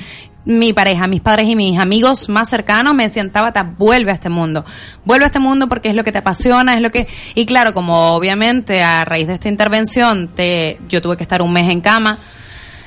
[0.45, 4.29] mi pareja, mis padres y mis amigos más cercanos me decían, Tabata, vuelve a este
[4.29, 4.63] mundo,
[5.03, 7.73] vuelve a este mundo porque es lo que te apasiona, es lo que, y claro,
[7.73, 11.81] como obviamente a raíz de esta intervención te, yo tuve que estar un mes en
[11.81, 12.19] cama,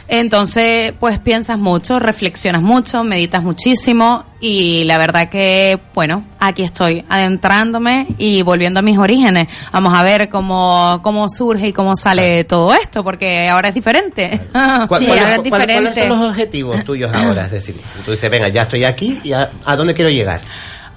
[0.08, 7.04] entonces, pues piensas mucho, reflexionas mucho, meditas muchísimo y la verdad que, bueno, aquí estoy,
[7.08, 9.48] adentrándome y volviendo a mis orígenes.
[9.72, 14.40] Vamos a ver cómo, cómo surge y cómo sale todo esto, porque ahora es diferente.
[14.88, 17.44] ¿Cuál- Sí, cuál- ahora es cuál- ¿Cuáles son los objetivos tuyos ahora?
[17.44, 20.40] Es decir, tú dices, venga, ya estoy aquí, y a, ¿a dónde quiero llegar?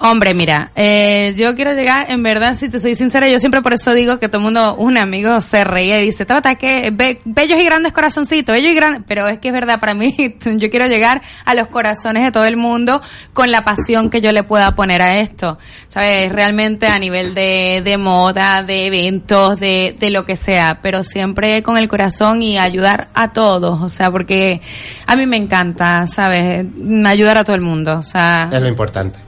[0.04, 3.72] Hombre, mira, eh, yo quiero llegar, en verdad, si te soy sincera, yo siempre por
[3.72, 7.20] eso digo que todo el mundo, un amigo se reía y dice, trata que be-
[7.24, 10.12] bellos y grandes corazoncitos, bellos y grandes, pero es que es verdad, para mí,
[10.56, 13.00] yo quiero llegar a los corazones de todo el mundo
[13.32, 16.32] con la pasión que yo le pueda poner a esto, ¿sabes?
[16.32, 21.62] Realmente a nivel de, de moda, de eventos, de, de lo que sea, pero siempre
[21.62, 24.60] con el corazón y ayudar a todos, o sea, porque
[25.06, 26.66] a mí me encanta, ¿sabes?
[27.06, 28.48] Ayudar a todo el mundo, o sea...
[28.52, 29.18] Es lo importante.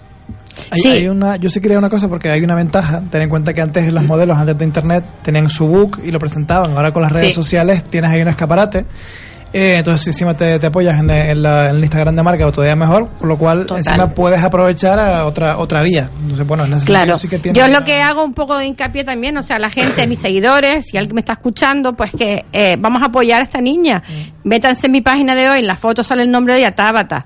[0.71, 3.03] Hay, hay una, yo sí quería una cosa porque hay una ventaja.
[3.11, 6.19] Ten en cuenta que antes las modelos, antes de internet, tenían su book y lo
[6.19, 6.73] presentaban.
[6.77, 7.35] Ahora con las redes Sí.
[7.35, 8.85] sociales tienes ahí un escaparate.
[9.57, 12.51] Eh, entonces encima te, te apoyas en, en la, en el Instagram de marca o
[12.51, 13.79] todavía mejor, con lo cual Total.
[13.79, 16.09] encima puedes aprovechar a otra otra vía.
[16.23, 17.15] Entonces, bueno, en ese Claro.
[17.15, 19.61] sí que tiene Yo es lo que hago un poco de hincapié también, o sea,
[19.61, 23.43] la gente, mis seguidores, si alguien me está escuchando, pues que eh, vamos a apoyar
[23.43, 24.03] a esta niña.
[24.43, 27.25] Métanse en mi página de hoy, en la foto sale el nombre de ella, Tabata.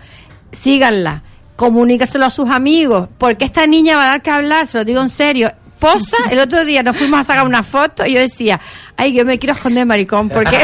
[0.53, 1.23] Síganla,
[1.59, 5.03] comunícaselo a sus amigos, porque esta niña va a dar que hablar, se lo digo
[5.03, 5.53] en serio.
[5.81, 8.61] Posa, el otro día nos fuimos a sacar una foto y yo decía,
[8.97, 10.57] ay, yo me quiero esconder maricón, porque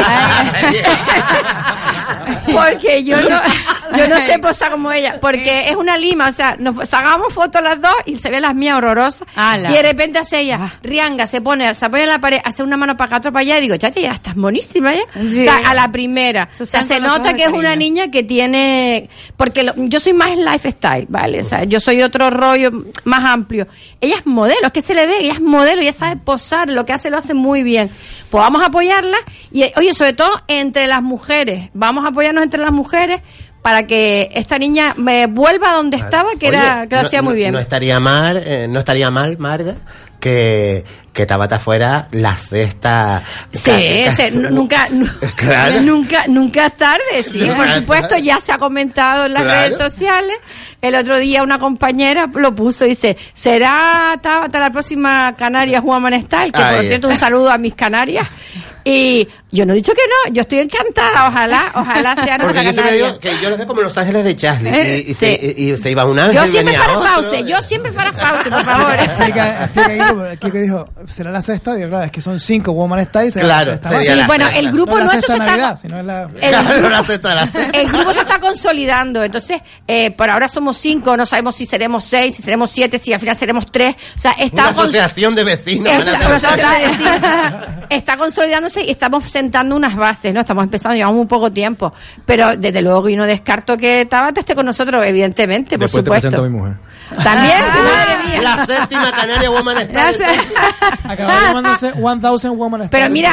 [2.51, 3.41] Porque yo no,
[3.97, 5.19] yo no sé posar como ella.
[5.19, 8.55] Porque es una lima, o sea, nos sacamos fotos las dos y se ve las
[8.55, 9.27] mías horrorosas.
[9.35, 9.69] Ala.
[9.71, 12.77] Y de repente hace ella, rianga, se pone, se apoya en la pared, hace una
[12.77, 15.01] mano para acá, otra para allá, y digo, chacha, ya estás monísima ya.
[15.21, 15.41] Sí.
[15.41, 16.49] O sea, a la primera.
[16.59, 20.35] O sea, se nota que es una niña que tiene, porque lo- yo soy más
[20.35, 21.41] lifestyle, ¿vale?
[21.41, 22.71] O sea, yo soy otro rollo
[23.03, 23.67] más amplio.
[24.01, 26.85] Ella es modelo, es que se le ve, ella es modelo, ella sabe posar, lo
[26.85, 27.89] que hace lo hace muy bien.
[28.29, 29.17] Pues vamos a apoyarla
[29.51, 33.21] y, eh, oye, sobre todo entre las mujeres, vamos a apoyarnos entre las mujeres
[33.61, 37.21] para que esta niña me vuelva a donde estaba, que era que lo no- hacía
[37.21, 37.51] muy bien.
[37.51, 39.73] No estaría mal, eh, no estaría mal, Marga,
[40.19, 43.23] que, que Tabata fuera la sexta.
[43.51, 44.87] Sí, ca- ca- se- nu- nunca,
[45.35, 45.81] Claro.
[45.81, 49.59] nunca, nunca es tarde, sí, por supuesto, ya se ha comentado en las Claro.
[49.61, 50.35] redes sociales.
[50.81, 56.21] El otro día una compañera lo puso y dice, ¿será hasta la próxima Canarias Woman
[56.21, 56.51] Style?
[56.51, 58.27] Que por cierto, un saludo a mis Canarias.
[58.83, 62.71] Y yo no he dicho que no, yo estoy encantada, ojalá, ojalá sea Porque yo
[62.73, 64.69] siempre digo que yo lo veo como Los Ángeles de Charlie.
[64.69, 65.13] Eh, y, y sí.
[65.15, 67.01] se, y, y se iba un ángel, Yo siempre otro.
[67.01, 68.93] Fauce, yo siempre para Fauce, por favor.
[68.99, 71.73] Explica, explica dijo, ¿será la sexta?
[71.75, 73.31] Digo, claro, es que son cinco Woman Style.
[73.31, 74.17] será Claro, la sexta sería más.
[74.19, 74.59] la bueno, sexta.
[74.59, 76.21] el grupo no es la nuestro se está- Navidad, sino es la...
[76.23, 77.79] El grupo- la sexta, la sexta.
[77.79, 82.03] El grupo se está consolidando, entonces eh, por ahora somos cinco, no sabemos si seremos
[82.03, 83.95] seis, si seremos siete, si al final seremos tres.
[84.15, 85.87] O sea, está Una cons- asociación de vecinos.
[85.93, 87.15] es una asociación de vecinos.
[87.89, 90.39] está consolidándose y estamos sentando unas bases, ¿no?
[90.39, 91.93] Estamos empezando, llevamos muy poco tiempo,
[92.25, 96.29] pero desde luego yo no descarto que Tabata esté con nosotros, evidentemente, por te supuesto.
[96.29, 96.73] presento a mi mujer.
[97.23, 98.41] También, madre mía.
[98.41, 100.25] La séptima Canaria Woman se-
[101.07, 102.89] Acabó llamándose 1000 Woman Style.
[102.91, 103.31] Pero mira,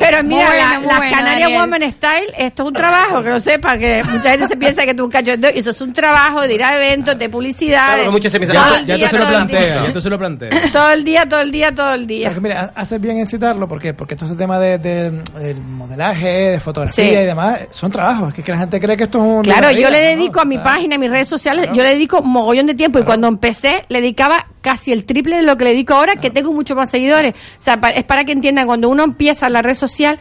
[0.00, 1.60] pero mira, Muy la- bueno, las bueno, Canarias Daniel.
[1.60, 4.90] Woman Style, esto es un trabajo, que lo sepa, que mucha gente se piensa que
[4.90, 7.94] es un cachondeo, y eso es un trabajo de ir a eventos, de publicidad.
[7.96, 10.50] Claro, muchos se piensan, "Ah, Ya día, te se lo plantea, ya se lo plantea.
[10.72, 12.28] Todo el día, todo el día, todo el día.
[12.28, 13.94] Porque mira, haces bien en citarlo, ¿por qué?
[13.94, 17.10] Porque todo ese tema de, de- del modelaje, de fotografía Sí.
[17.10, 19.42] y demás, son trabajos, que, que la gente cree que esto es un...
[19.42, 20.20] Claro, yo le ¿no?
[20.20, 20.70] dedico a mi Claro.
[20.70, 24.00] página, a mis redes sociales, yo le dedico mogollón de tiempo y cuando empecé le
[24.00, 27.34] dedicaba casi el triple de lo que le dedico ahora, que tengo muchos más seguidores.
[27.34, 30.18] O sea, es para que entiendan, cuando uno empieza en la red social,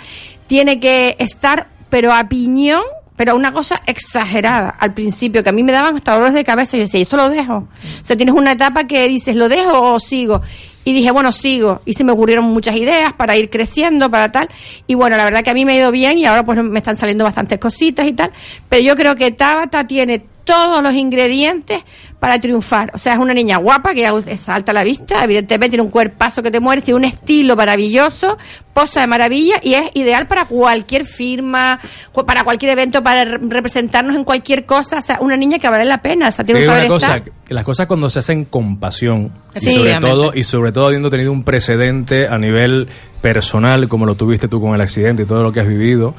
[0.47, 2.83] tiene que estar, pero a piñón,
[3.15, 6.77] pero una cosa exagerada al principio, que a mí me daban hasta dolores de cabeza
[6.77, 7.55] y yo decía, ¿esto lo dejo?
[7.55, 10.41] O sea, tienes una etapa que dices, ¿lo dejo o sigo?
[10.85, 11.81] Y dije, bueno, sigo.
[11.85, 14.49] Y se me ocurrieron muchas ideas para ir creciendo, para tal.
[14.87, 16.79] Y bueno, la verdad que a mí me ha ido bien y ahora pues me
[16.79, 18.31] están saliendo bastantes cositas y tal.
[18.67, 21.83] Pero yo creo que Tabata tiene todos los ingredientes
[22.19, 22.91] para triunfar.
[22.93, 26.41] O sea, es una niña guapa que salta a la vista, evidentemente tiene un cuerpazo
[26.41, 28.37] que te mueres, tiene un estilo maravilloso,
[28.73, 31.79] posa de maravilla y es ideal para cualquier firma,
[32.25, 34.97] para cualquier evento, para re- representarnos en cualquier cosa.
[34.97, 37.53] O sea, una niña que vale la pena, o sea, tiene un una cosa, que
[37.53, 41.09] las cosas cuando se hacen con pasión Sí, y sobre todo y sobre todo habiendo
[41.09, 42.87] tenido un precedente a nivel
[43.21, 46.13] personal como lo tuviste tú con el accidente y todo lo que has vivido,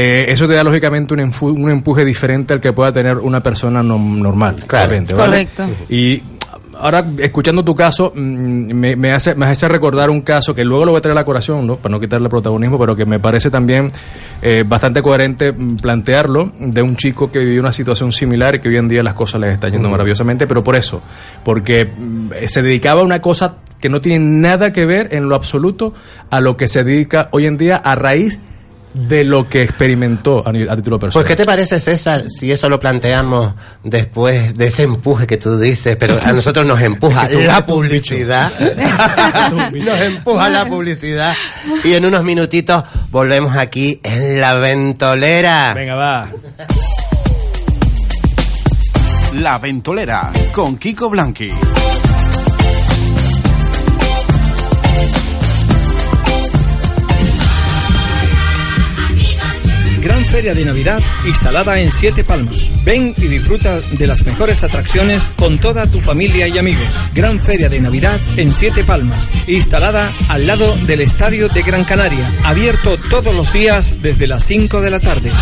[0.00, 3.82] eh, eso te da lógicamente un, un empuje diferente al que pueda tener una persona
[3.82, 5.46] nom- normal, corriente, ¿vale?
[5.48, 5.64] Correcto.
[5.88, 6.22] Y
[6.80, 10.84] ahora, escuchando tu caso, mm, me, me hace, me hace recordar un caso que luego
[10.84, 11.76] lo voy a traer a la colación, ¿no?
[11.76, 13.90] para no quitarle protagonismo, pero que me parece también
[14.40, 18.68] eh, bastante coherente mm, plantearlo, de un chico que vivió una situación similar y que
[18.68, 21.02] hoy en día las cosas les están yendo maravillosamente, pero por eso,
[21.44, 25.34] porque mm, se dedicaba a una cosa que no tiene nada que ver en lo
[25.34, 25.92] absoluto
[26.30, 28.42] a lo que se dedica hoy en día a raíz de
[29.24, 31.12] lo que experimentó a, título personal.
[31.12, 35.58] Pues, ¿qué te parece, César, si eso lo planteamos después de ese empuje que tú
[35.58, 38.52] dices, pero a nosotros nos empuja Es que tú- la publicidad?
[39.74, 41.34] nos empuja la publicidad.
[41.84, 45.74] Y en unos minutitos volvemos aquí en La Ventolera.
[45.74, 46.28] Venga, va.
[49.34, 51.48] La Ventolera con Kiko Blanqui.
[60.28, 62.68] Feria de Navidad instalada en Siete Palmas.
[62.84, 66.88] Ven y disfruta de las mejores atracciones con toda tu familia y amigos.
[67.14, 72.30] Gran Feria de Navidad en Siete Palmas, instalada al lado del Estadio de Gran Canaria,
[72.44, 75.32] abierto todos los días desde las 5 de la tarde.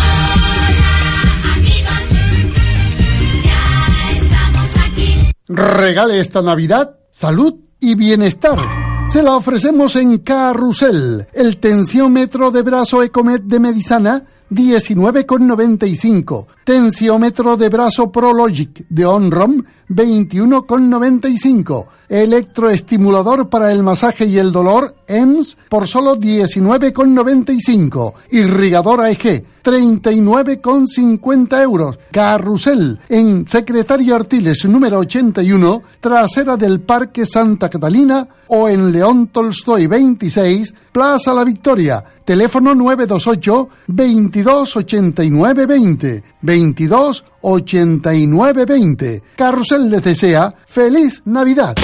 [5.47, 8.59] Regale esta Navidad salud y bienestar.
[9.05, 16.47] Se la ofrecemos en Carrusel, el tensiómetro de brazo Ecomet de Medisana, 19,95.
[16.63, 21.87] Tensiómetro de brazo Prologic de Onrom, 21,95.
[22.09, 28.13] Electroestimulador para el masaje y el dolor, EMS, por solo 19,95.
[28.31, 31.99] Irrigador AEG, 39,50 euros.
[32.11, 39.87] Carrusel en Secretario Artiles número 81, trasera del Parque Santa Catalina o en León Tolstoy
[39.87, 42.03] 26, Plaza La Victoria.
[42.23, 49.23] Teléfono 928 2289 20 22 89 20.
[49.35, 51.75] Carrusel les desea feliz Navidad.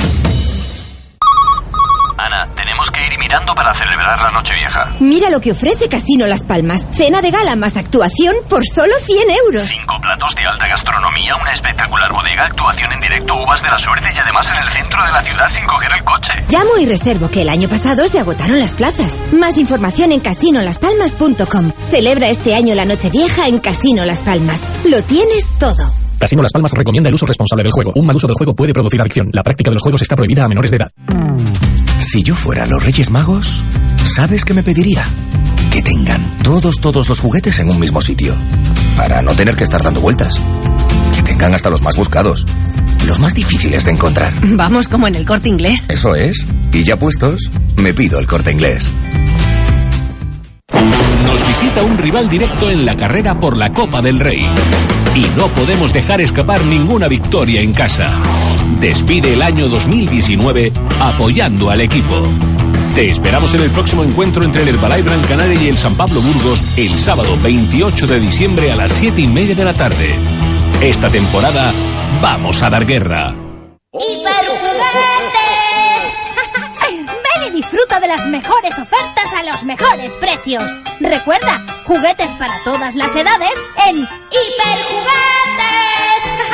[2.18, 4.92] Ana, tenemos que ir mirando para celebrar la Nochevieja.
[5.00, 6.86] Mira lo que ofrece Casino Las Palmas.
[6.92, 9.64] Cena de gala más actuación por solo 100 euros.
[9.68, 14.08] Cinco platos de alta gastronomía, una espectacular bodega, actuación en directo, uvas de la suerte
[14.16, 16.32] y además en el centro de la ciudad sin coger el coche.
[16.48, 19.24] Llamo y reservo que el año pasado se agotaron las plazas.
[19.32, 21.72] Más información en casinolaspalmas.com.
[21.90, 24.62] Celebra este año la Nochevieja en Casino Las Palmas.
[24.88, 25.92] Lo tienes todo.
[26.20, 27.94] Casino Las Palmas recomienda el uso responsable del juego.
[27.96, 29.30] Un mal uso del juego puede producir adicción.
[29.32, 30.92] La práctica de los juegos está prohibida a menores de edad.
[32.04, 33.64] Si yo fuera los Reyes Magos,
[34.04, 35.04] ¿sabes qué me pediría?
[35.72, 38.36] Que tengan todos, todos los juguetes en un mismo sitio.
[38.98, 40.36] Para no tener que estar dando vueltas.
[41.16, 42.46] Que tengan hasta los más buscados.
[43.08, 44.34] Los más difíciles de encontrar.
[44.44, 45.86] Vamos como en el corte inglés.
[45.90, 46.46] Eso es.
[46.74, 48.92] Y ya puestos, me pido el corte inglés.
[51.26, 54.46] Nos visita un rival directo en la carrera por la Copa del Rey.
[55.16, 58.22] Y no podemos dejar escapar ninguna victoria en casa.
[58.84, 62.22] Despide el año 2019 apoyando al equipo.
[62.94, 66.20] Te esperamos en el próximo encuentro entre el Herbalife Gran Canaria y el San Pablo
[66.20, 70.18] Burgos el sábado 28 de diciembre a las 7 y media de la tarde.
[70.82, 71.72] Esta temporada
[72.22, 73.34] vamos a dar guerra.
[76.92, 80.70] Ven y disfruta de las mejores ofertas a los mejores precios.
[81.00, 83.54] Recuerda, juguetes para todas las edades
[83.88, 85.43] en Hiperjuguetes.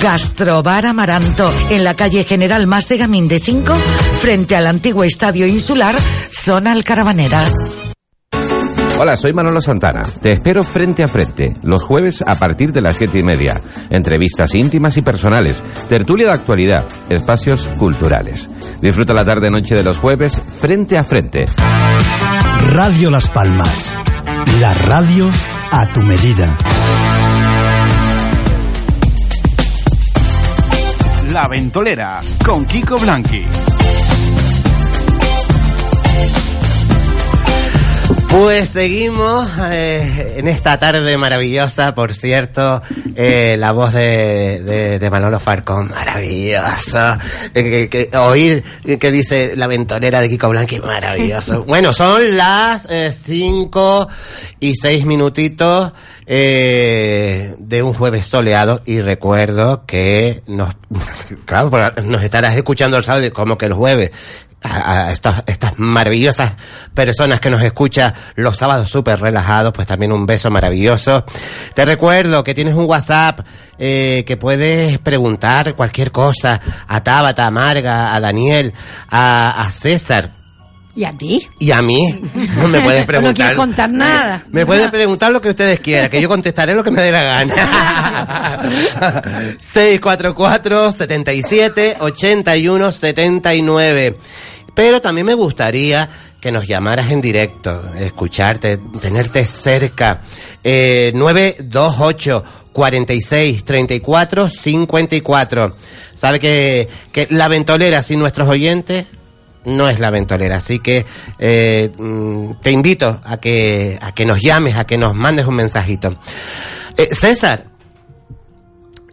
[0.00, 3.72] Gastrobar Amaranto, en la calle General Más de Gamín de 5,
[4.20, 5.96] frente al antiguo estadio insular,
[6.30, 7.91] zona Alcaravaneras.
[9.02, 10.02] Hola, soy Manolo Santana.
[10.20, 13.60] Te espero frente a frente, los jueves a partir de las siete y media.
[13.90, 18.48] Entrevistas íntimas y personales, tertulia de actualidad, espacios culturales.
[18.80, 21.46] Disfruta la tarde-noche de los jueves frente a frente.
[22.70, 23.92] Radio Las Palmas.
[24.60, 25.28] La radio
[25.72, 26.56] a tu medida.
[31.32, 33.81] La Ventolera con Kiko Blanqui.
[38.32, 42.80] Pues seguimos eh, en esta tarde maravillosa, por cierto,
[43.14, 47.18] eh, la voz de, de, de Manolo Farcón, maravillosa.
[47.54, 48.64] Eh, que, que- oír
[48.98, 51.64] que dice la ventolera de Kiko Blanqui, maravilloso.
[51.72, 54.08] Bueno, son las 5
[54.60, 55.92] y 6 minutitos
[56.26, 60.74] eh, de un jueves soleado y recuerdo que nos,
[61.44, 61.70] claro,
[62.02, 64.10] nos estarás escuchando el sábado como que el jueves
[64.62, 66.52] a, estas, estas maravillosas
[66.94, 71.24] personas que nos escuchan los sábados súper relajados, pues también un beso maravilloso.
[71.74, 73.40] Te recuerdo que tienes un WhatsApp
[73.78, 78.72] eh, que puedes preguntar cualquier cosa a Tabata, a Marga, a Daniel,
[79.10, 80.41] a, a César.
[80.94, 81.48] ¿Y a ti?
[81.58, 82.20] Y a mí,
[82.68, 83.34] me puedes No preguntar.
[83.34, 84.44] quieres contar nada.
[84.50, 87.22] Me pueden preguntar lo que ustedes quieran, que yo contestaré lo que me dé la
[87.22, 88.60] gana.
[89.58, 94.16] 644 77 81 79.
[94.74, 96.08] Pero también me gustaría
[96.40, 100.20] que nos llamaras en directo, escucharte, tenerte cerca.
[100.64, 105.76] Eh, 928 46 34 54.
[106.14, 109.06] Sabe que, que la ventolera sin nuestros oyentes
[109.64, 110.56] no es la ventolera.
[110.56, 111.04] Así que
[111.38, 115.56] eh, mm, te invito a que, a que nos llames, a que nos mandes un
[115.56, 116.16] mensajito.
[116.96, 117.64] Eh, César.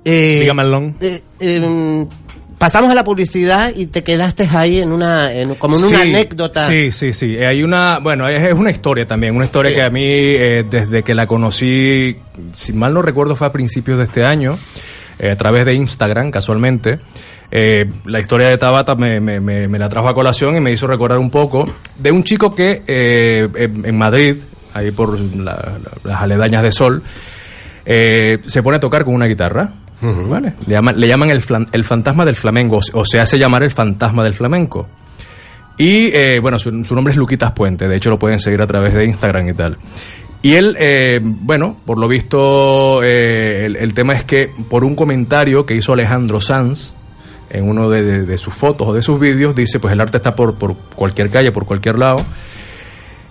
[0.05, 5.55] Eh, Dígame, eh, mm, pasamos a la publicidad y te quedaste ahí en una, en-
[5.55, 6.67] como en una anécdota.
[6.67, 7.35] Sí, sí, sí.
[7.37, 9.77] Eh, Hay una, bueno, es, es una historia también, una historia Sí.
[9.77, 12.15] que a mí, eh, desde que la conocí,
[12.53, 14.57] si mal no recuerdo, fue a principios de este año,
[15.19, 16.99] eh, a través de Instagram, casualmente.
[17.51, 20.71] Eh, la historia de Tabata me, me- me- me la trajo a colación y me
[20.71, 21.65] hizo recordar un poco
[21.97, 24.35] de un chico que eh, en en Madrid,
[24.73, 27.01] ahí por la- la- las aledañas de Sol,
[27.85, 29.69] eh, se pone a tocar con una guitarra.
[30.01, 30.53] ¿vale?
[30.65, 33.37] Le llaman, le llaman el, flan- el fantasma del flamenco, o se- o se hace
[33.37, 34.87] llamar el fantasma del flamenco.
[35.77, 38.67] Y eh, bueno, su, su nombre es Luquitas Puente, de hecho lo pueden seguir a
[38.67, 39.77] través de Instagram y tal.
[40.41, 44.95] Y él, eh, bueno, por lo visto, eh, el, el tema es que por un
[44.95, 46.93] comentario que hizo Alejandro Sanz
[47.49, 50.55] en uno de, sus fotos o de sus vídeos, dice, pues el arte está por,
[50.55, 52.17] por cualquier calle, por cualquier lado.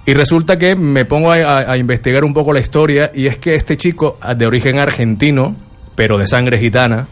[0.06, 3.76] Y resulta que me pongo a, investigar un poco la historia y es que este
[3.76, 5.54] chico, de origen argentino,
[5.94, 7.06] pero de sangre gitana,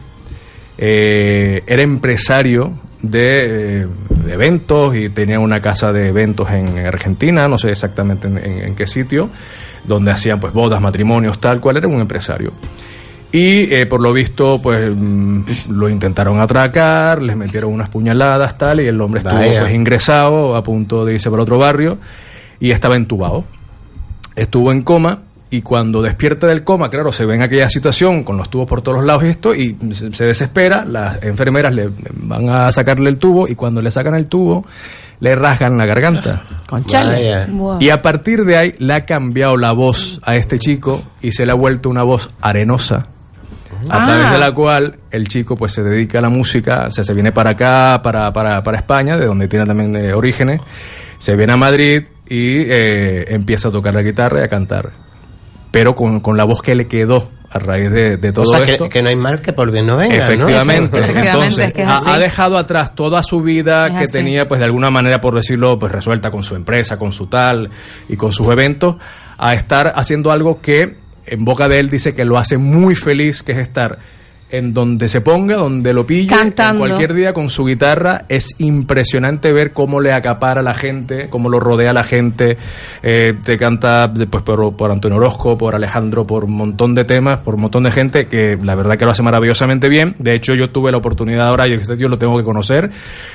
[0.77, 3.87] eh, era empresario de, eh,
[4.29, 8.75] eventos y tenía una casa de eventos en Argentina, no sé exactamente en, en- en
[8.75, 9.29] qué sitio,
[9.83, 12.51] donde hacían pues bodas, matrimonios, tal cual, era un empresario.
[13.31, 18.79] Y eh, por lo visto, pues mm, lo intentaron atracar, les metieron unas puñaladas, tal,
[18.79, 19.61] y el hombre estuvo Vaya.
[19.61, 21.97] pues ingresado, a punto de irse para otro barrio,
[22.59, 23.43] y estaba entubado.
[24.35, 28.37] Estuvo en coma, y cuando despierta del coma, claro, se ve en aquella situación con
[28.37, 31.89] los tubos por todos los lados y esto, y se, se desespera, las enfermeras le
[32.13, 34.65] van a sacarle el tubo, y cuando le sacan el tubo,
[35.19, 36.43] le rasgan la garganta.
[37.49, 37.77] Buah.
[37.81, 41.45] Y a partir de ahí le ha cambiado la voz a este chico y se
[41.45, 43.03] le ha vuelto una voz arenosa.
[43.89, 44.05] A Ah.
[44.07, 47.13] través de la cual el chico pues se dedica a la música, o sea, se
[47.13, 50.61] viene para acá, para, para, para España, de donde tiene también eh, orígenes,
[51.17, 54.91] se viene a Madrid y eh, empieza a tocar la guitarra y a cantar.
[55.71, 58.65] Pero con, con la voz que le quedó a raíz de, de todo o sea,
[58.65, 58.89] que- esto.
[58.89, 60.21] Que, no hay mal que por bien no venga, ¿no?
[60.21, 60.99] Efectivamente.
[60.99, 64.13] Efectivamente, Entonces, es que es ha, dejado atrás toda su vida Es que así.
[64.13, 67.69] tenía, pues de alguna manera, por decirlo, pues resuelta con su empresa, con su tal
[68.09, 68.95] y con sus eventos,
[69.37, 70.97] a estar haciendo algo que
[71.27, 73.99] en boca de él dice que lo hace muy feliz, que es estar
[74.49, 76.85] en donde se ponga, donde lo pille, Cantando.
[76.85, 78.23] en cualquier día con su guitarra.
[78.29, 82.55] Es impresionante ver cómo le acapara a la gente, cómo lo rodea a la gente.
[83.03, 87.39] Eh, te canta pues, por, por Antonio Orozco, por Alejandro, por un montón de temas,
[87.39, 90.15] por un montón de gente que la verdad que lo hace maravillosamente bien.
[90.17, 92.89] De hecho, yo tuve la oportunidad ahora, yo este tío lo tengo que conocer,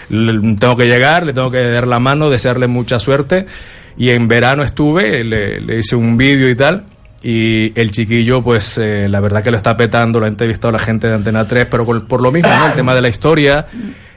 [0.09, 3.45] le- tengo que llegar, le tengo que dar la mano, desearle mucha suerte.
[3.99, 6.85] Y en verano estuve, le, le hice un vídeo y tal.
[7.25, 10.81] Y el chiquillo, pues eh, la verdad que lo está petando, lo ha entrevistado la
[10.81, 12.67] gente de Antena 3, pero por, por lo mismo, ¿no?
[12.67, 13.67] El tema de la historia.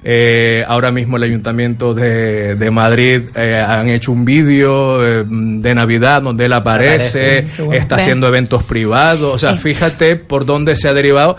[0.04, 5.74] Eh, ahora mismo el Ayuntamiento de, de Madrid eh, han hecho un vídeo eh, de
[5.76, 7.56] Navidad donde él aparece, Aparece.
[7.56, 7.80] Qué bueno.
[7.82, 11.38] está haciendo eventos privados, o sea, Es- fíjate por dónde se ha derivado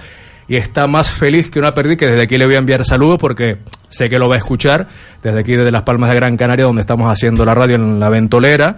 [0.49, 3.19] y está más feliz que una perdiz, que desde aquí le voy a enviar saludos
[3.21, 3.59] porque
[3.89, 4.87] sé que lo va a escuchar,
[5.23, 8.09] desde aquí desde Las Palmas de Gran Canaria, donde estamos haciendo la radio en la
[8.09, 8.77] ventolera.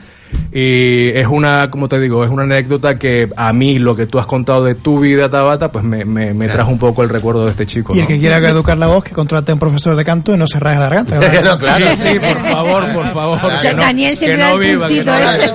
[0.53, 4.19] Y es una, como te digo, es una anécdota que a mí lo que tú
[4.19, 7.45] has contado de tu vida, Tabata, pues me, me, me trajo un poco el recuerdo
[7.45, 7.95] de este chico.
[7.95, 8.09] Y el ¿no?
[8.09, 10.61] que quiera educar la voz, que contrate a un profesor de canto y no se
[10.61, 11.19] rasgue la garganta.
[11.49, 11.87] No, claro.
[11.93, 13.39] Sí, sí, por favor, por favor.
[13.63, 15.51] que no- Daniel que siempre no el viva, que no- ese.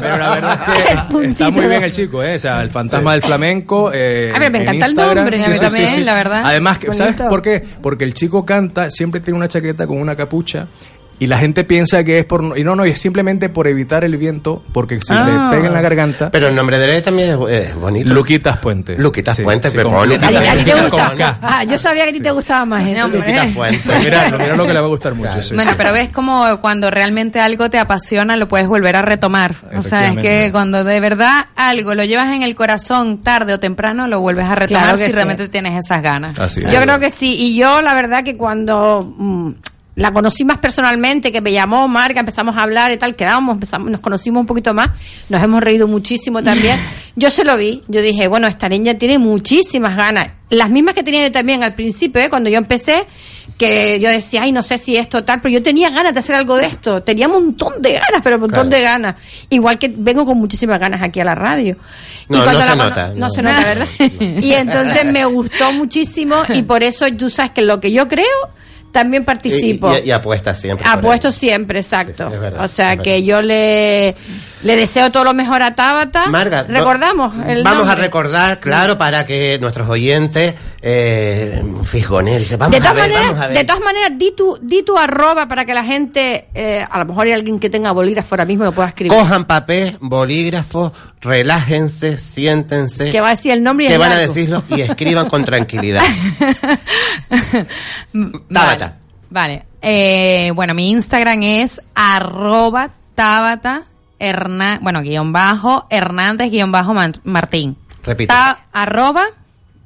[0.00, 0.84] Pero la verdad es
[1.16, 2.34] que está muy bien el chico, ¿eh?
[2.34, 3.90] O sea, el fantasma del flamenco.
[3.92, 6.00] Eh, A ver, me en encanta el nombre, Sí, sí, también, sí, sí.
[6.04, 6.42] la verdad.
[6.44, 7.62] Además, que, ¿sabes por qué?
[7.80, 10.68] Porque el chico canta, siempre tiene una chaqueta con una capucha.
[11.20, 12.42] Y la gente piensa que es por...
[12.42, 15.24] no- Y no, no, es simplemente por evitar el viento, porque si Ah.
[15.50, 16.30] le pega en la garganta...
[16.30, 18.12] Pero el nombre de él también es, es bonito.
[18.12, 18.96] Luquitas Puente.
[18.98, 20.34] Luquitas Sí, Puente, sí, pero con Luquitas.
[20.34, 21.38] ¿A ti- te gusta?
[21.42, 22.82] Ah, yo sabía que a ti te gustaba más.
[23.12, 23.80] Luquitas Puente.
[23.84, 25.42] Pues mira, mira lo que le va a gustar mucho.
[25.42, 25.76] sí, Bueno, sí.
[25.78, 29.54] pero ves como cuando realmente algo te apasiona lo puedes volver a retomar.
[29.76, 33.60] O sea, es que cuando de verdad algo lo llevas en el corazón tarde o
[33.60, 35.14] temprano lo vuelves a retomar Claro que si sí.
[35.14, 36.38] realmente tienes esas ganas.
[36.38, 37.36] Así Yo creo que sí.
[37.38, 39.50] Y yo, la verdad, que cuando mm,
[40.00, 43.90] la conocí más personalmente, que me llamó Marca, empezamos a hablar y tal, quedamos, empezamos,
[43.90, 44.90] nos conocimos un poquito más,
[45.28, 46.78] nos hemos reído muchísimo también.
[47.16, 50.28] Yo se lo vi, yo dije, bueno, esta niña tiene muchísimas ganas.
[50.48, 52.30] Las mismas que tenía yo también al principio, ¿eh?
[52.30, 53.04] cuando yo empecé,
[53.58, 56.34] que yo decía, ay, no sé si esto tal, pero yo tenía ganas de hacer
[56.36, 57.02] algo de esto.
[57.02, 58.76] Tenía un montón de ganas, pero un montón Claro.
[58.76, 59.16] de ganas.
[59.50, 61.76] Igual que vengo con muchísimas ganas aquí a la radio.
[62.28, 63.30] No, Y cuando no se la nota, No, no.
[63.30, 63.88] se nota, ¿verdad?
[64.40, 68.24] Y entonces me gustó muchísimo y por eso tú sabes que lo que yo creo
[68.92, 69.92] también participo.
[69.94, 70.86] Y, y- y apuesta siempre.
[70.88, 72.28] Apuesto siempre, exacto.
[72.30, 74.14] verdad, o sea que yo le,
[74.62, 76.26] le deseo todo lo mejor a Tabata.
[76.26, 82.38] Marga, Recordamos el Vamos a recordar, claro, para que nuestros oyentes eh, fisgonen.
[82.38, 83.56] Dice, vamos de a ver, maneras, vamos a ver.
[83.58, 87.04] de todas maneras, di tu, di tu arroba para que la gente, eh, a lo
[87.04, 89.12] mejor hay alguien que tenga bolígrafo ahora mismo lo pueda escribir.
[89.16, 93.10] Cojan papel, bolígrafo, relájense, siéntense.
[93.12, 96.02] Que va a decir el nombre y que van a decirlo y escriban con tranquilidad.
[98.12, 98.79] Vale.
[99.30, 99.64] Vale.
[99.82, 103.84] Eh, bueno, mi Instagram es arroba tabata
[104.82, 107.76] bueno, guion bajo, Hernández guion bajo Martín.
[108.02, 108.28] Repite.
[108.28, 109.24] Ta- arroba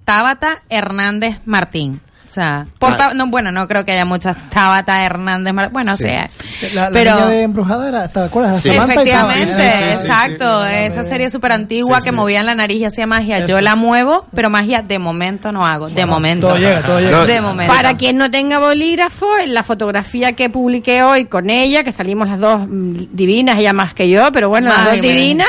[0.05, 2.01] Tabata Hernández Martín.
[2.35, 5.53] O sea, Ta- no, bueno, no creo que haya muchas Tabata Hernández.
[5.55, 6.05] Mar- Bueno, sí.
[6.07, 6.27] hay.
[6.75, 8.61] La, la pero niña de embrujada era, ¿te acuerdas?
[8.61, 8.71] Sí.
[8.71, 9.73] Efectivamente, Samantha.
[9.73, 10.63] Sí, sí, sí, exacto.
[10.65, 10.77] sí, sí.
[10.85, 13.47] Esa serie súper antigua Sí, que movían la nariz y hacía magia.
[13.47, 15.89] Yo la muevo, pero magia de momento no hago.
[15.89, 16.49] De momento.
[16.49, 17.25] todo llega, todo llega.
[17.27, 17.73] De momento.
[17.73, 22.29] Para quien no tenga bolígrafo, en la fotografía que publiqué hoy con ella, que salimos
[22.29, 25.49] las dos mm, divinas, ella más que yo, pero bueno, las dos divinas,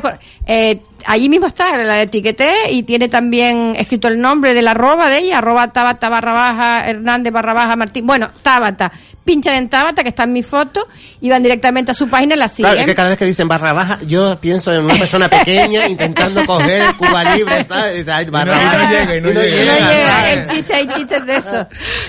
[0.00, 4.72] con- eh, allí mismo está, la etiqueté y tiene también escrito el nombre de la
[4.72, 8.06] arroba de ella, arroba Tabata barra baja, Hernández barra baja, Martín.
[8.06, 8.90] Bueno, Tabata.
[9.22, 10.88] Pinchan en Tabata, que está en mi foto,
[11.20, 12.64] y van directamente a su página y la siguen.
[12.72, 15.86] Claro, es que cada vez que dicen barra baja, yo pienso en una persona pequeña
[15.86, 17.98] intentando coger el Cuba Libre, ¿sabes?
[17.98, 19.16] Dice, ay, barra no baja.
[19.16, 19.42] y no llega.
[19.42, 21.66] llega, No llega, el chiste, hay chistes de eso.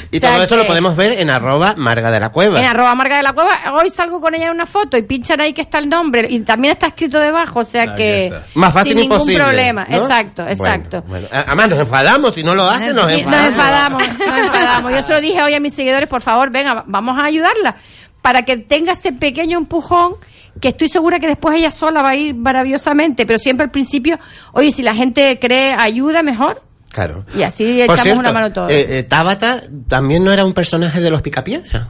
[0.10, 2.60] Y O sea todo eso lo que- podemos ver en arroba Marga de la Cueva.
[2.60, 5.42] En arroba marca de la cueva, hoy salgo con ella en una foto y pinchan
[5.42, 8.44] ahí que está el nombre y también está escrito debajo, o sea Ahí que está.
[8.56, 9.86] Más fácil sin ningún problema.
[9.90, 9.98] ¿no?
[9.98, 11.04] Exacto, exacto.
[11.08, 13.32] Bueno, además nos enfadamos, si no lo hacen nos enfadamos.
[13.32, 14.92] Nos enfadamos, nos enfadamos.
[14.94, 17.76] Yo se lo dije hoy a mis seguidores, por favor, venga, vamos a ayudarla
[18.22, 20.16] para que tenga ese pequeño empujón
[20.60, 24.20] que estoy segura que después ella sola va a ir maravillosamente, pero siempre al principio,
[24.54, 26.62] oye, si la gente cree ayuda, mejor.
[26.92, 27.26] Claro.
[27.36, 28.70] Y así echamos cierto, una mano todos.
[28.70, 31.88] eh, eh, Tabata también no era un personaje de los Picapiedra.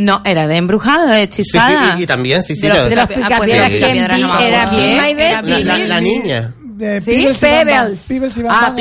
[0.00, 1.92] No, era de embrujada, de Sí, hechizada.
[1.94, 2.62] sí, y, y también, sí, sí.
[2.62, 4.86] De lo- de los Picapiedra, ah, pues era ¿quién Picapiedra, vi- no me era acuerdo.
[4.86, 5.64] Vilma y Era Betty?
[5.64, 6.54] la, la niña.
[6.80, 7.10] De ¿Sí?
[7.10, 7.38] Peebles.
[7.38, 8.04] Pebbles.
[8.08, 8.72] Peebles y Van Ah,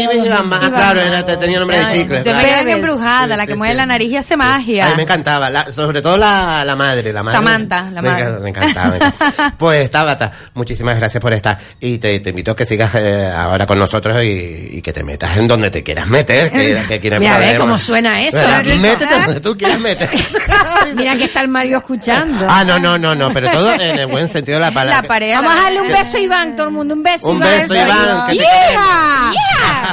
[0.66, 2.22] y claro, era, te- tenía nombre de chicle.
[2.24, 3.78] Yo me quedé embrujada, la que sí, mueve sí.
[3.78, 4.88] la nariz y hace A magia.
[4.90, 7.38] mí me encantaba, la- sobre todo la, la madre, la madre.
[7.38, 8.40] Samantha, la Me madre.
[8.40, 8.90] Me encantaba.
[8.92, 9.54] me encantaba.
[9.58, 11.58] pues Tabata, muchísimas gracias por estar.
[11.82, 15.04] Y te, te invito a que sigas eh, ahora con nosotros y, y que te
[15.04, 16.52] metas en donde te quieras meter.
[16.52, 18.38] Que, que Mira, a ver cómo suena eso.
[18.80, 20.10] Métete donde tú quieras meter.
[20.96, 22.46] Mira que está el Mario escuchando.
[22.50, 25.02] Ah, no, no, no, no, pero todo en el buen sentido de la palabra.
[25.02, 25.34] La pared.
[25.34, 27.28] Vamos a darle un beso a Iván, todo el mundo, un beso.
[27.28, 27.89] Un beso, Iván,
[28.28, 28.44] que te.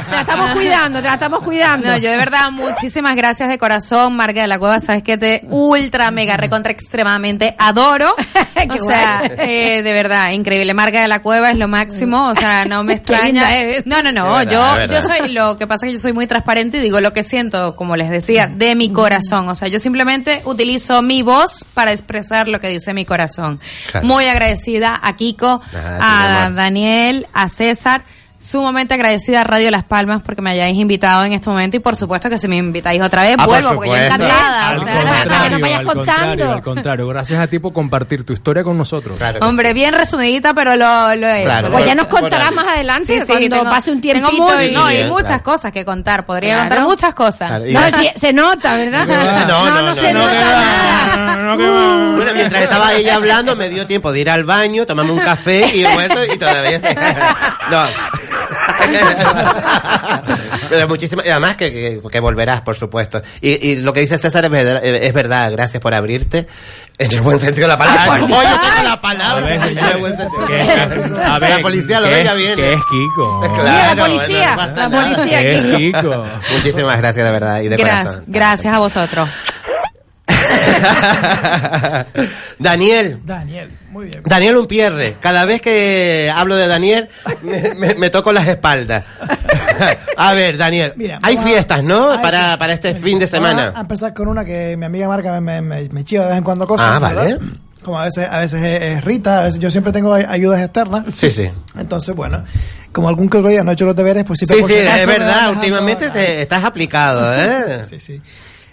[0.05, 1.87] Te la estamos cuidando, te la estamos cuidando.
[1.87, 4.79] No, yo de verdad, muchísimas gracias de corazón, Marga de la Cueva.
[4.79, 8.15] Sabes que te ultra, mega, recontra, extremadamente adoro.
[8.69, 10.73] O sea, eh, de verdad, increíble.
[10.73, 12.27] Marga de la Cueva es lo máximo.
[12.27, 13.47] O sea, no me extraña.
[13.85, 14.35] No, no, no.
[14.35, 16.99] Verdad, yo, yo soy, lo que pasa es que yo soy muy transparente y digo
[16.99, 19.47] lo que siento, como les decía, de mi corazón.
[19.49, 23.59] O sea, yo simplemente utilizo mi voz para expresar lo que dice mi corazón.
[23.89, 24.05] Claro.
[24.05, 26.49] Muy agradecida a Kiko, Nada, a.
[26.49, 28.03] Daniel, a César pasar
[28.39, 31.95] Sumamente agradecida a Radio Las Palmas porque me hayáis invitado en este momento y por
[31.95, 34.69] supuesto que si me invitáis otra vez Ah, por vuelvo porque yo encantada.
[34.69, 36.05] Al o sea, contrario, que nos vayas al contando.
[36.13, 37.07] contrario, al contrario.
[37.07, 39.17] Gracias a ti por compartir tu historia con nosotros.
[39.17, 41.49] Claro Hombre, bien resumidita, pero lo, lo he hecho.
[41.49, 44.01] Claro, Pues ya por- nos contarás por- más adelante Sí, sí, cuando tengo- pase un
[44.01, 44.29] tiempito.
[44.29, 45.43] Tengo mu- y- no, y muchas claro.
[45.43, 46.25] cosas que contar.
[46.25, 46.69] Podría Claro.
[46.69, 47.51] contar muchas cosas.
[47.67, 49.07] No, sí, se nota, ¿verdad?
[49.07, 51.55] No, no, no, no, se no, nota no, nada.
[51.55, 55.19] Uh, Bueno, mientras estaba ella hablando, me dio tiempo de ir al baño, tomarme un
[55.19, 56.79] café y he vuelto y todavía.
[57.71, 57.83] No.
[60.69, 61.25] Pero muchísimas...
[61.25, 63.21] Y además que, que, que volverás, por supuesto.
[63.41, 66.47] Y, y lo que dice César es verdad, es verdad, gracias por abrirte.
[66.99, 68.17] En el buen sentido de la palabra.
[68.25, 68.29] Dios.
[68.29, 69.45] toca la A palabra.
[69.45, 70.47] ver, en el buen sentido.
[70.47, 72.55] que- a ver, la policía lo ve, ya viene.
[72.55, 73.39] Que es Kiko.
[73.61, 75.77] Claro, la policía, bueno, no la policía.
[75.77, 76.25] Kiko.
[76.53, 78.23] Muchísimas gracias, de verdad, y de Gracias, corazón.
[78.27, 79.29] gracias a vosotros.
[82.59, 84.21] Daniel, Daniel, muy bien.
[84.25, 87.09] Daniel Umpierre, cada vez que hablo de Daniel
[87.43, 89.03] me, me- me toco las espaldas.
[90.17, 92.11] a ver, Daniel, Mira, hay fiestas, ¿no?
[92.11, 93.73] hay para, para este fin de semana.
[93.75, 96.43] a empezar con una que mi amiga Marca me, me, me chiva de vez en
[96.43, 96.87] cuando cosas.
[96.95, 97.15] Ah, ¿verdad?
[97.37, 97.37] vale.
[97.83, 101.05] Como a veces, a veces es, Rita, a veces yo siempre tengo ay- ayudas externas.
[101.13, 101.49] Sí, sí.
[101.79, 102.43] Entonces, bueno,
[102.91, 104.77] como algún que otro día no he hecho los deberes, pues Sí, siempre por sí,
[104.81, 107.85] si acaso es verdad, últimamente te estás aplicado, ¿eh?
[107.87, 108.21] Sí, sí.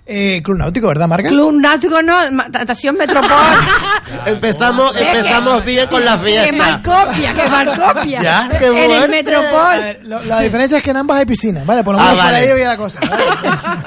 [0.06, 1.30] Eh, Club Náutico, ¿verdad, Marca?
[1.30, 3.30] Club Náutico no, Natación Metropol.
[4.26, 7.06] empezamos empezamos bien con las Que mal fiestas.
[7.06, 8.22] copia, que mal copia.
[8.22, 9.80] Ya, qué En el Metropol.
[9.80, 11.82] ver, lo- la diferencia es que en ambas hay piscina, ¿vale?
[11.82, 12.36] Por lo Ah, menos por vale.
[12.36, 13.00] ahí había la cosa.
[13.00, 13.24] ¿vale?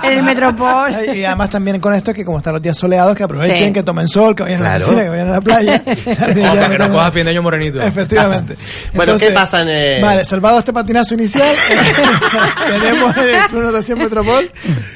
[0.08, 1.16] En el Metropol.
[1.16, 3.74] Y además también con esto que como están los días soleados, que aprovechen, Sí.
[3.74, 4.86] que tomen sol, que vayan a la Claro.
[4.86, 5.84] piscina, que vayan a la playa.
[6.56, 7.80] Para que no cojas fin de año morenito.
[7.82, 8.58] Efectivamente.
[8.94, 11.56] Bueno, ¿qué pasa en el- Vale, salvado este patinazo inicial,
[12.68, 14.52] tenemos el Club Natación Metropol,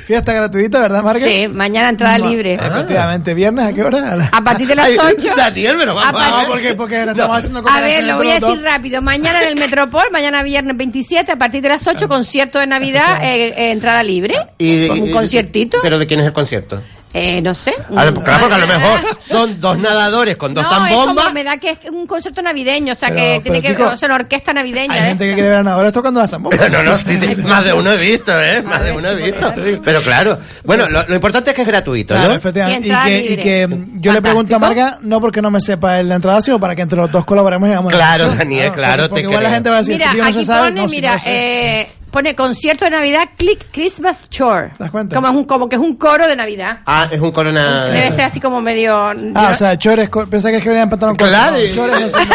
[0.08, 1.28] fiesta gratuita, ¿verdad, Marga?
[1.28, 2.54] Sí, mañana entrada libre.
[2.56, 4.12] Efectivamente, viernes, ¿a qué hora?
[4.12, 5.34] A, la- A partir de las Ay, 8.
[5.36, 6.48] Daniel, pero A vamos ver.
[6.48, 8.62] porque, porque lo estamos haciendo A ver, lo voy a decir dos.
[8.64, 9.02] rápido.
[9.02, 13.24] Mañana en el Metropol, mañana viernes 27, a partir de las 8, concierto de Navidad,
[13.24, 14.36] eh, eh, entrada libre.
[14.58, 15.78] Y- un y- conciertito.
[15.82, 16.82] ¿Pero de quién es el concierto?
[17.14, 17.74] Eh, no sé.
[17.96, 19.00] A ver, claro, porque a lo mejor
[19.30, 21.24] son dos nadadores con dos no, es zambombas.
[21.26, 23.84] como, me da que es un concierto navideño, o sea, Pero- que pero, tiene que
[23.84, 24.94] o sea, una orquesta navideña.
[24.94, 26.70] Hay de gente que quiere ver a nadadores tocando la zambomba.
[26.70, 28.62] No, no, sí, sí, más de uno he visto, ¿eh?
[28.62, 29.54] Más de uno he visto.
[29.84, 32.36] Pero claro, bueno, lo, lo importante es que es gratuito, Claro, ¿no?
[32.36, 32.88] efectivamente.
[32.88, 34.82] Y que, y que mm, yo le pregunto a Fantástico.
[34.86, 37.26] Marga, no porque no me sepa el- la entrada, sino para que entre los dos
[37.26, 38.30] colaboremos y hagamos Claro.
[38.36, 40.30] Daniel, claro, porque, porque te igual la gente va a decir, Mira, "Este tío no
[40.30, 40.70] aquí se sabe".
[40.70, 41.82] pone, No, mira, no sé.
[41.82, 44.70] eh, pone concierto de Navidad, click Christmas Chore.
[44.78, 45.16] ¿Te das cuenta?
[45.16, 46.80] Como, es un, como que es un coro de Navidad.
[46.86, 47.86] Ah, es un corona.
[47.86, 48.96] Debe ser así como medio...
[49.36, 51.16] Ah, o sea, chores, pensé que es que venían en pantalón.
[51.16, 52.28] Claro, No, chores no sé.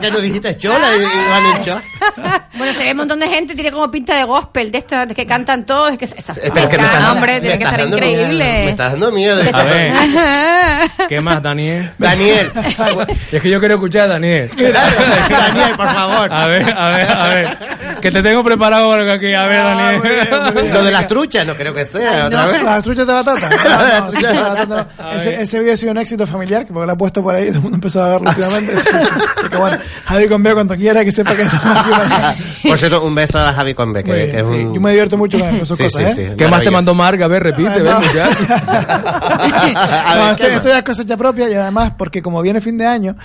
[0.00, 1.80] que nos dijiste chola y, y van en cho-
[2.58, 5.14] Bueno, se ve un montón de gente, tiene como pinta de gospel, de estos de
[5.14, 5.92] que cantan todos.
[5.92, 8.44] Es que esa- Eh, pero que me estás- hombre, me tiene que estar dando increíble.
[8.44, 9.40] miedo, Me estás dando miedo.
[9.54, 9.92] A ver,
[11.08, 11.90] ¿qué más, Daniel?
[11.98, 12.50] Daniel.
[13.32, 14.50] Es que yo quiero escuchar a Daniel.
[14.56, 16.32] Daniel, por favor.
[16.32, 17.58] A ver, a ver, a ver.
[18.00, 19.32] Que te tengo preparado algo aquí.
[19.34, 20.72] A ver, Daniel.
[20.72, 22.62] Lo de las truchas, no creo que sea otra vez.
[22.68, 23.48] Las truchas de batata.
[23.50, 25.12] Las No, no, truchas de batata no.
[25.12, 27.46] Ese, ese video ha sido un éxito familiar, que porque lo ha puesto por ahí,
[27.48, 28.76] todo el mundo empezó a verlo últimamente.
[28.76, 28.96] Sí, sí.
[29.38, 31.90] Así que bueno, Javi con B cuando quiera que sepa que estamos aquí
[32.68, 34.52] Por cierto, un beso a Javi Conbe, que, que es sí.
[34.52, 34.74] un...
[34.74, 36.26] Yo me divierto mucho con esas Sí, cosas, sí, ¿eh?
[36.30, 37.24] sí, ¿Qué más te mandó Marga?
[37.26, 38.28] A ver, repite, ven, ya.
[38.86, 42.60] A No, ver, esto, ¿qué esto ya es cosecha propia y además porque como viene
[42.60, 43.16] fin de año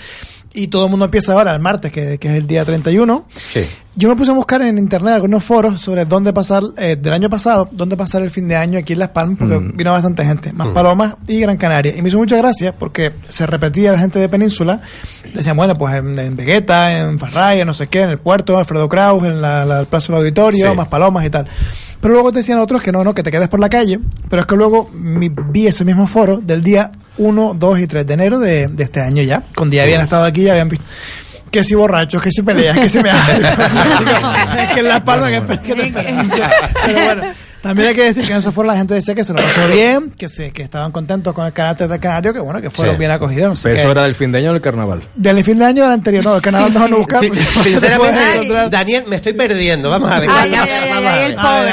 [0.54, 3.62] y todo el mundo empieza ahora el martes, que, que es el día 31, Sí.
[3.96, 7.30] yo me puse a buscar en internet algunos foros sobre dónde pasar, eh, del año
[7.30, 9.76] pasado, dónde pasar el fin de año aquí en Las Palmas, porque Mm.
[9.76, 11.96] vino bastante gente, más Palomas y Gran Canaria.
[11.98, 14.82] Y me hizo mucha gracia porque se repetía la gente de Península,
[15.34, 18.88] decían, bueno, pues en, en Vegeta, en Farraya, no sé qué, en el puerto, Alfredo
[18.88, 20.78] Kraus, en la, la Plaza del Auditorio, Sí.
[20.78, 21.48] más Palomas y tal.
[22.04, 24.00] Pero luego te decían otros que no, no, que te quedes por la calle.
[24.30, 28.06] Pero es que luego mi- vi ese mismo foro del día 1, 2 y 3
[28.06, 29.42] de enero de, de este año ya.
[29.56, 30.86] Cuando ya habían estado aquí, ya habían visto.
[31.50, 33.10] Que si borrachos, que si peleas, que si me
[34.60, 37.24] Es que en La Palma que, que te Pero bueno,
[37.64, 39.68] también hay que decir que en esos foros la gente decía que se lo pasó
[39.70, 42.96] bien, que se, que estaban contentos con el carácter del canario, que bueno, que fueron
[42.96, 43.00] Sí.
[43.00, 43.60] bien acogidos.
[43.64, 45.02] Pero eso era del fin de año o del carnaval.
[45.16, 47.20] Del fin de año del anterior, no, el carnaval nos van a buscar.
[47.22, 48.70] Sí, no sinceramente, encontrar.
[48.70, 49.90] Daniel, me estoy perdiendo.
[49.90, 50.30] Vamos a ver.
[50.30, 51.42] Ay, Vamos ay, a ver, ay, vamos ay, a el ver.
[51.42, 51.70] pobre.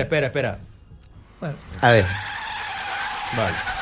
[0.02, 0.58] espera, espera.
[1.82, 2.06] A ver.
[3.36, 3.75] Vale.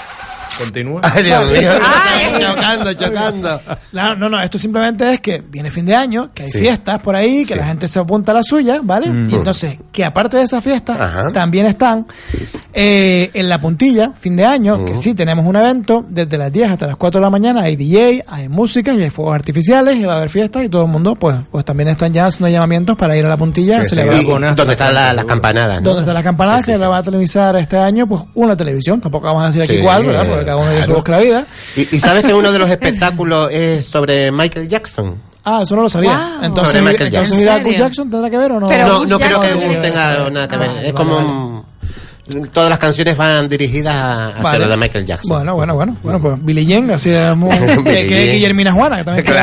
[0.58, 1.00] Continúa.
[1.02, 1.70] Ay, Dios mío.
[1.82, 2.42] Ay.
[2.42, 3.60] Chocando, chocando.
[3.92, 6.58] No, no, no, esto simplemente es que viene fin de año, que hay Sí.
[6.60, 7.58] fiestas por ahí, que Sí.
[7.58, 9.08] la gente se apunta a la suya, ¿vale?
[9.10, 9.30] Mm.
[9.30, 11.32] Y entonces, que aparte de esas fiestas, Ajá.
[11.32, 12.06] también están
[12.76, 14.84] eh, en la puntilla, fin de año, Mm.
[14.86, 17.76] que sí, tenemos un evento desde las 10 hasta las 4 de la mañana, hay
[17.76, 20.88] DJ, hay música y hay fuegos artificiales, y va a haber fiestas y todo el
[20.88, 23.88] mundo, pues, pues también están ya haciendo llamamientos para ir a la puntilla a Que
[23.88, 24.54] se celebrar.
[24.56, 25.80] ¿Dónde están la- las campanadas?
[25.82, 25.88] ¿no?
[25.90, 26.80] Donde está la campanada Sí, sí, que sí.
[26.80, 29.82] la va a televisar este año, pues una televisión, tampoco vamos a decir aquí Sí,
[29.82, 30.26] cuál, ¿verdad?
[30.28, 31.46] Porque cada uno su busca la vida.
[31.76, 35.16] Y, y sabes que uno de los espectáculos es sobre Michael Jackson.
[35.44, 36.16] Ah, eso no lo sabía.
[36.38, 36.44] Wow.
[36.44, 37.72] Entonces, Sobre Michael entonces Jackson.
[37.74, 38.66] Jackson tendrá que ver o no?
[38.68, 40.68] no, no creo que tenga nada que ver.
[40.70, 41.28] Ah, es vale, como vale.
[41.28, 41.64] un-
[42.54, 44.58] Todas las canciones van dirigidas a, hacia Vale.
[44.60, 45.28] lo de Michael Jackson.
[45.36, 45.94] Bueno, bueno, bueno.
[46.02, 47.50] Bueno, pues Billy Jean, así es muy...
[47.84, 48.32] que, que.
[48.32, 49.26] Guillermina Juana, que también...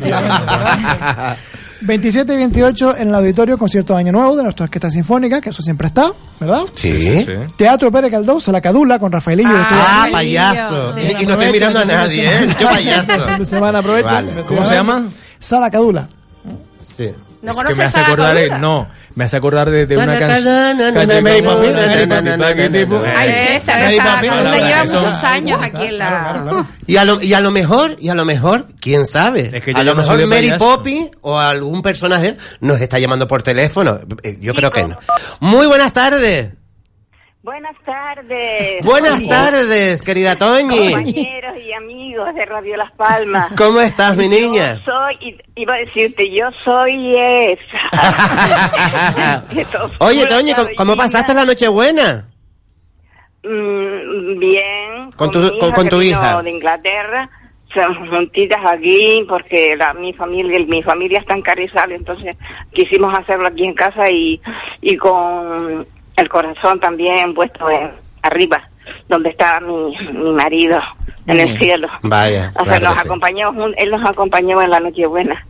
[0.00, 1.36] Claro.
[1.84, 5.50] 27 y 28 en el auditorio concierto de Año Nuevo de nuestra orquesta sinfónica, que
[5.50, 6.62] eso siempre está, ¿verdad?
[6.74, 7.26] Sí.
[7.56, 9.50] Teatro Pérez Caldós, La Cadula, con Rafaelillo.
[9.52, 10.94] Ah, payaso.
[10.98, 12.46] Y, y no estoy mirando a nadie, ¿eh?
[12.58, 13.44] Yo payaso.
[13.46, 13.80] Semana.
[13.80, 14.44] Vale.
[14.48, 15.08] ¿Cómo se llama?
[15.38, 16.08] Sala Cadula.
[16.78, 17.10] Sí.
[17.44, 20.80] ¿No Es que me hace acordar de, no, me hace acordar de, de una canción.
[23.16, 26.66] Ay, César, Mary esa Poppins, claro, lleva muchos años aquí en la...
[26.86, 29.72] Y a, lo, y a lo mejor, y a lo mejor, quién sabe, Es que
[29.72, 30.50] yo a lo mejor Mary.
[30.58, 34.00] Poppy o algún personaje nos está llamando por teléfono.
[34.22, 34.98] Eh, Yo creo que no.
[35.40, 36.50] Muy buenas tardes.
[37.44, 38.82] Buenas tardes.
[38.86, 40.92] Buenas Oye, tardes, querida Toñi.
[40.92, 43.52] Compañeros y amigos de Radio Las Palmas.
[43.54, 44.76] ¿Cómo estás, mi niña?
[44.76, 47.84] Yo soy, y- iba a decirte, yo soy esa.
[50.00, 52.30] Oye, Toñi, ¿cómo, pasaste la Nochebuena?
[53.42, 55.10] Mm, bien.
[55.14, 56.40] Con tu- con- con tu hija.
[56.42, 57.28] de Inglaterra.
[57.74, 62.36] Son juntitas aquí porque la, mi familia mi familia está en Carrizal, entonces
[62.72, 64.40] quisimos hacerlo aquí en casa y,
[64.80, 65.84] y con
[66.16, 67.90] el corazón también puesto en-
[68.22, 68.62] arriba,
[69.08, 70.80] donde está mi, mi marido,
[71.26, 71.58] en el Mm.
[71.58, 71.88] cielo.
[72.02, 73.06] Vaya, O sea, claro nos sí.
[73.08, 75.44] acompañó, él nos acompañó en la Nochebuena.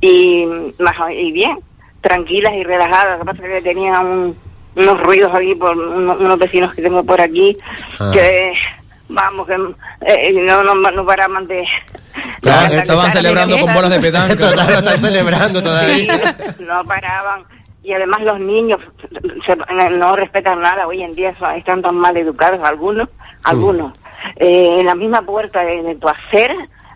[0.00, 0.46] Y,
[0.78, 1.58] más, y bien,
[2.00, 3.18] tranquilas y relajadas.
[3.18, 4.36] Lo que pasa es que tenía un-
[4.74, 7.56] unos ruidos aquí por uno- unos vecinos que tengo por aquí
[8.00, 8.10] Ah.
[8.12, 8.52] que,
[9.08, 9.54] vamos, que
[10.06, 11.64] eh, no, no, no paraban de...
[12.40, 14.50] Claro, Estaban celebrando con bolas de petanca.
[14.50, 16.34] Lo están celebrando todavía.
[16.58, 17.44] Sí, no paraban.
[17.84, 18.78] Y además los niños
[19.44, 19.56] se-
[19.90, 20.86] no respetan nada.
[20.86, 23.08] Hoy en día están tan mal educados algunos,
[23.42, 23.92] algunos.
[24.36, 26.54] Eh, en la misma puerta de, de tu acera,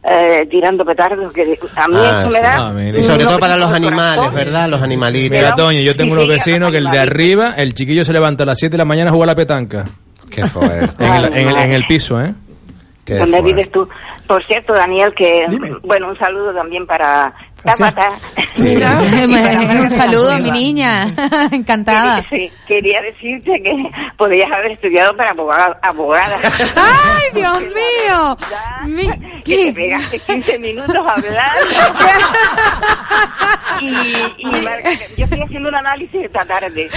[0.09, 1.43] eh, tirando petardos que
[1.77, 2.73] a mí Ah, eso me da...
[2.73, 2.99] Mira.
[3.01, 4.35] Y sobre todo para los animales, corazón.
[4.37, 4.69] ¿verdad?
[4.69, 5.37] Los animalitos.
[5.37, 8.13] Mira, Toño, yo tengo Sí, unos sí, vecinos que el de arriba, el chiquillo se
[8.13, 9.85] levanta a las 7 de la mañana a jugar a la petanca.
[10.31, 11.05] Qué fuerte.
[11.05, 11.65] En el, en el- madre.
[11.65, 12.33] en el piso, ¿eh?
[13.05, 13.47] Qué ¿Dónde fuerte.
[13.55, 13.89] vives tú?
[14.29, 15.47] Por cierto, Daniel, que
[15.85, 17.33] bueno, un saludo también para
[18.59, 18.99] Mira,
[19.81, 21.07] un saludo mi niña.
[21.51, 22.25] Encantada.
[22.31, 23.73] Sí, quería decirte que
[24.17, 25.79] podrías haber estudiado para abogada.
[25.83, 26.37] abogada.
[26.77, 28.37] ¡Ay, Dios mío!
[28.87, 31.65] Mi- Que te pegaste 15 minutos hablando.
[33.81, 33.89] y,
[34.39, 36.89] y Marga, yo estoy haciendo un análisis esta tarde.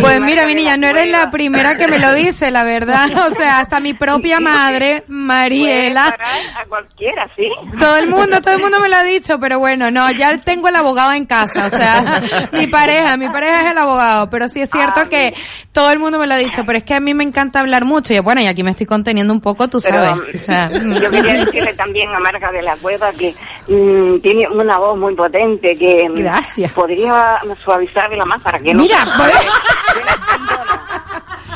[0.00, 3.08] Pues mira, mi niña, no eres la primera que me lo dice, la verdad.
[3.30, 6.16] O sea, hasta mi propia madre, Mariela.
[6.58, 7.50] A cualquiera, ¿sí?
[7.78, 10.68] Todo el mundo, todo el mundo me lo ha dicho, pero bueno, no, ya tengo
[10.68, 14.60] el abogado en casa, o sea, mi pareja, mi pareja es el abogado, pero sí
[14.60, 15.34] es cierto que
[15.72, 17.84] todo el mundo me lo ha dicho, pero es que a mí me encanta hablar
[17.84, 20.42] mucho y bueno, y aquí me estoy conteniendo un poco, tú Pero, sabes.
[20.42, 23.34] O sea, Yo quería decirle también a Marga de la Cueva que
[23.68, 28.82] mm, tiene una voz muy potente que mm, podría suavizarla más para que no...
[28.82, 29.04] Mira,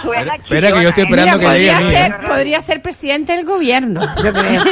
[0.04, 1.94] Espera, que yo estoy esperando que Mira, llegue a podría mí.
[1.94, 1.98] ¿eh?
[2.20, 4.62] ser, podría ser presidente del gobierno, yo creo.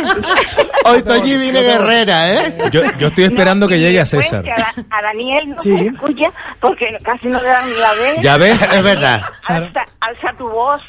[0.84, 2.58] Hoy Toñi viene guerrera, ¿eh?
[2.72, 4.42] Yo, yo estoy esperando que llegue a César.
[4.42, 5.76] Que a, a Daniel no Sí.
[5.76, 8.20] se escucha porque casi no le dan la vez.
[8.22, 8.60] ¿Ya ves?
[8.60, 9.22] Es verdad.
[9.44, 10.82] Alza, alza tu voz.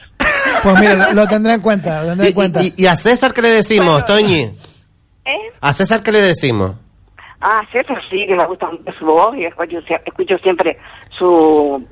[0.64, 2.64] Pues mira, lo, lo tendré en cuenta, lo tendré en cuenta.
[2.64, 4.52] Y, y a César qué le decimos, Toñi?
[5.26, 5.38] ¿Eh?
[5.60, 6.76] ¿A César qué le decimos?
[7.44, 10.78] Ah, César sí, que me gusta mucho su voz y escucho, escucho siempre
[11.18, 11.84] su,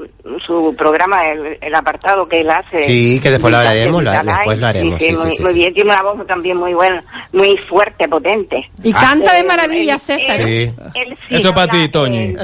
[0.46, 2.84] su programa, el, el apartado que él hace.
[2.84, 5.44] Sí, que después lo haremos, lo- Vital después lo haremos, Sí, sí, muy, sí, sí,
[5.44, 5.58] muy sí.
[5.60, 8.70] bien, tiene una voz también muy buena, muy fuerte, potente.
[8.84, 10.36] Y canta de maravilla, él- César.
[10.40, 10.72] Sí.
[10.94, 12.36] él sí Eso para ti, Toñi.
[12.36, 12.38] En,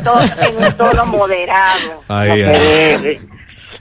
[0.77, 2.01] tono moderado.
[2.07, 2.41] Ahí,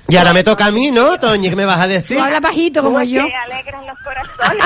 [0.07, 1.49] Y ahora me toca a mí, ¿no, Toñi?
[1.49, 2.19] ¿Qué me vas a decir?
[2.19, 3.25] Tú hablas bajito como yo.
[3.27, 4.65] que alegras los corazones.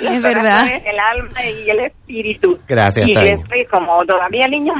[0.00, 0.60] Es verdad.
[0.60, 2.58] corazones, El alma y el espíritu.
[2.68, 3.26] Gracias, Y Toñi.
[3.30, 4.72] después, como todavía el niño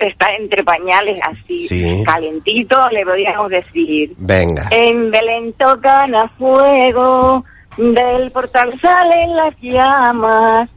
[0.00, 2.02] está entre pañales así, Sí.
[2.06, 4.12] calentito, le podríamos decir.
[4.18, 4.68] Venga.
[4.70, 7.44] En Belén tocan a fuego,
[7.76, 10.68] del portal salen las llamas.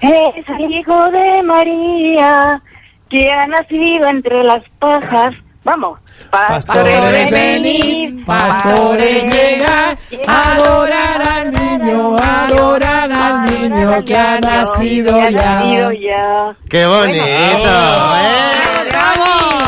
[0.00, 2.60] Es el hijo de María,
[3.08, 5.34] que ha nacido entre las pajas.
[5.64, 5.98] Vamos.
[6.30, 9.96] Pastores venid, pastores llegad,
[10.26, 16.54] adorar al niño, adorar al niño que ha nacido ya.
[16.68, 17.20] ¡Qué bonito!
[17.20, 18.88] ¿eh?
[18.90, 19.63] ¡Bravo!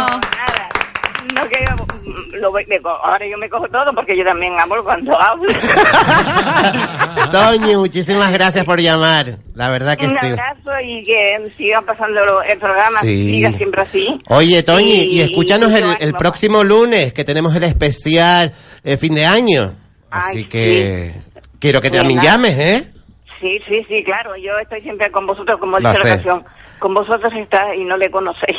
[2.56, 5.44] Voy- me co- ahora yo me cojo todo porque yo también hablo cuando hablo.
[7.30, 9.38] Toñi, muchísimas gracias por llamar.
[9.54, 10.26] La verdad que Un sí.
[10.26, 13.32] abrazo y que sigan pasando el programa, Sí.
[13.34, 14.18] siga siempre así.
[14.28, 18.52] Oye, Toñi, y, Y- escúchanos y el, el próximo lunes, que tenemos el especial
[18.84, 19.74] eh, fin de año.
[20.10, 21.14] Así Ay, que
[21.58, 22.92] quiero que también llames, ¿eh?
[23.40, 26.44] Sí, sí, sí, claro, yo estoy siempre con vosotros, como dice la canción.
[26.86, 28.58] Con vosotros está y no le conocéis.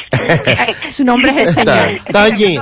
[0.93, 2.01] Su nombre es el Señor.
[2.11, 2.59] Toñi,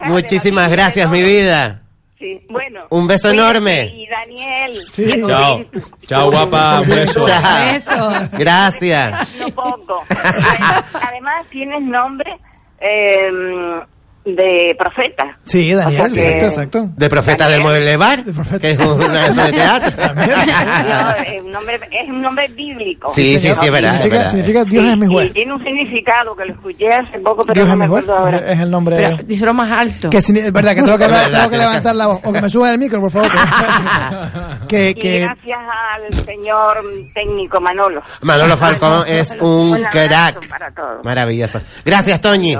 [0.00, 1.80] muchísimas gracias, mi vida.
[2.18, 2.82] Sí, bueno.
[2.90, 3.86] Un beso enorme.
[3.86, 5.26] Y Daniel.
[5.26, 5.64] Chao.
[6.06, 6.82] Chao, guapa.
[6.82, 7.26] Un beso.
[7.26, 8.28] Chao.
[8.32, 9.34] Gracias.
[9.38, 10.04] No poco.
[10.10, 12.36] Además, además tienes nombre
[12.78, 13.80] eh,
[14.24, 15.38] de profeta.
[15.44, 16.90] Sí, Daniel, O sea que- exacto, exacto.
[16.96, 18.22] De Profeta del Mueble Bar,
[18.60, 20.14] que es una de esas de teatro.
[20.14, 23.10] No, es, un nombre, es un nombre bíblico.
[23.14, 24.30] Sí, sí, sí, es verdad, es Significa, verdad.
[24.30, 25.32] significa Dios es mi Y juez.
[25.32, 28.38] tiene un significado que lo escuché hace poco, pero Dios no es me acuerdo ahora.
[28.52, 28.96] Es el nombre.
[28.96, 30.10] Pero díselo más alto.
[30.10, 32.20] Que es verdad que tengo que, tengo que levantar la voz.
[32.24, 33.30] O que me suban el micro, por favor.
[34.68, 35.58] que, Y que, gracias
[35.94, 36.76] al señor
[37.14, 38.02] técnico Manolo.
[38.22, 40.46] Manolo Falcón es un crack.
[40.48, 41.04] para todos.
[41.04, 41.60] Maravilloso.
[41.84, 42.56] Gracias, Toñi.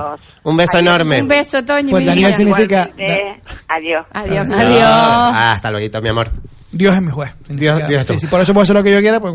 [0.48, 1.20] Un beso enorme.
[1.22, 1.90] Un beso, Toñi.
[1.90, 2.36] Pues mi Daniel vida.
[2.36, 2.90] significa-
[3.68, 4.06] adiós.
[4.12, 4.48] Adiós.
[4.48, 4.58] Chao.
[4.60, 5.34] Adiós.
[5.34, 6.30] Hasta luego, mi amor.
[6.70, 7.30] Dios es mi juez.
[7.48, 9.34] Dios, Dios es tu Sí, sí, por eso puedo hacer lo que yo quiera, pues.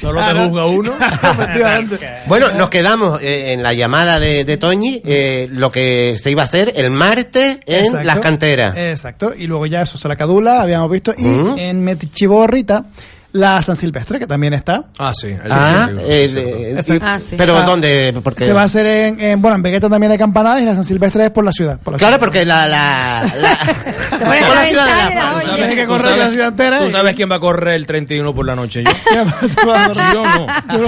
[0.00, 0.92] Solo te juzga uno.
[1.22, 1.98] Efectivamente.
[2.26, 6.42] Bueno, nos quedamos eh, en la llamada de, de Toñi, eh, lo que se iba
[6.42, 8.04] a hacer el martes en Exacto.
[8.04, 8.74] las canteras.
[8.76, 9.32] Exacto.
[9.36, 11.14] Y luego ya eso, se la cadula, habíamos visto.
[11.16, 11.58] Y Mm.
[11.58, 12.84] en Metichiborrita,
[13.32, 14.84] la San Silvestre, que también está.
[14.98, 15.28] Ah, sí.
[15.28, 18.14] el- Ah, sí, el, y- Ah, pero Ah, ¿dónde?
[18.22, 20.74] Porque, Se va a hacer en, en- bueno, en Vegeta también hay campanadas y la
[20.74, 21.78] San Silvestre es por la ciudad.
[21.78, 22.20] Por la Claro, ciudad.
[22.20, 22.66] porque la...
[22.68, 23.58] la, la-
[24.18, 24.20] por
[24.56, 25.54] la ciudad La.
[25.54, 26.78] Tienes que ¿Tú correr la ciudad entera.
[26.78, 28.82] ¿Tú y- sabes quién va a correr el 31 por la noche?
[28.84, 28.90] Yo.
[29.40, 29.66] Tú.
[30.14, 30.46] Yo no.
[30.68, 30.86] Tú.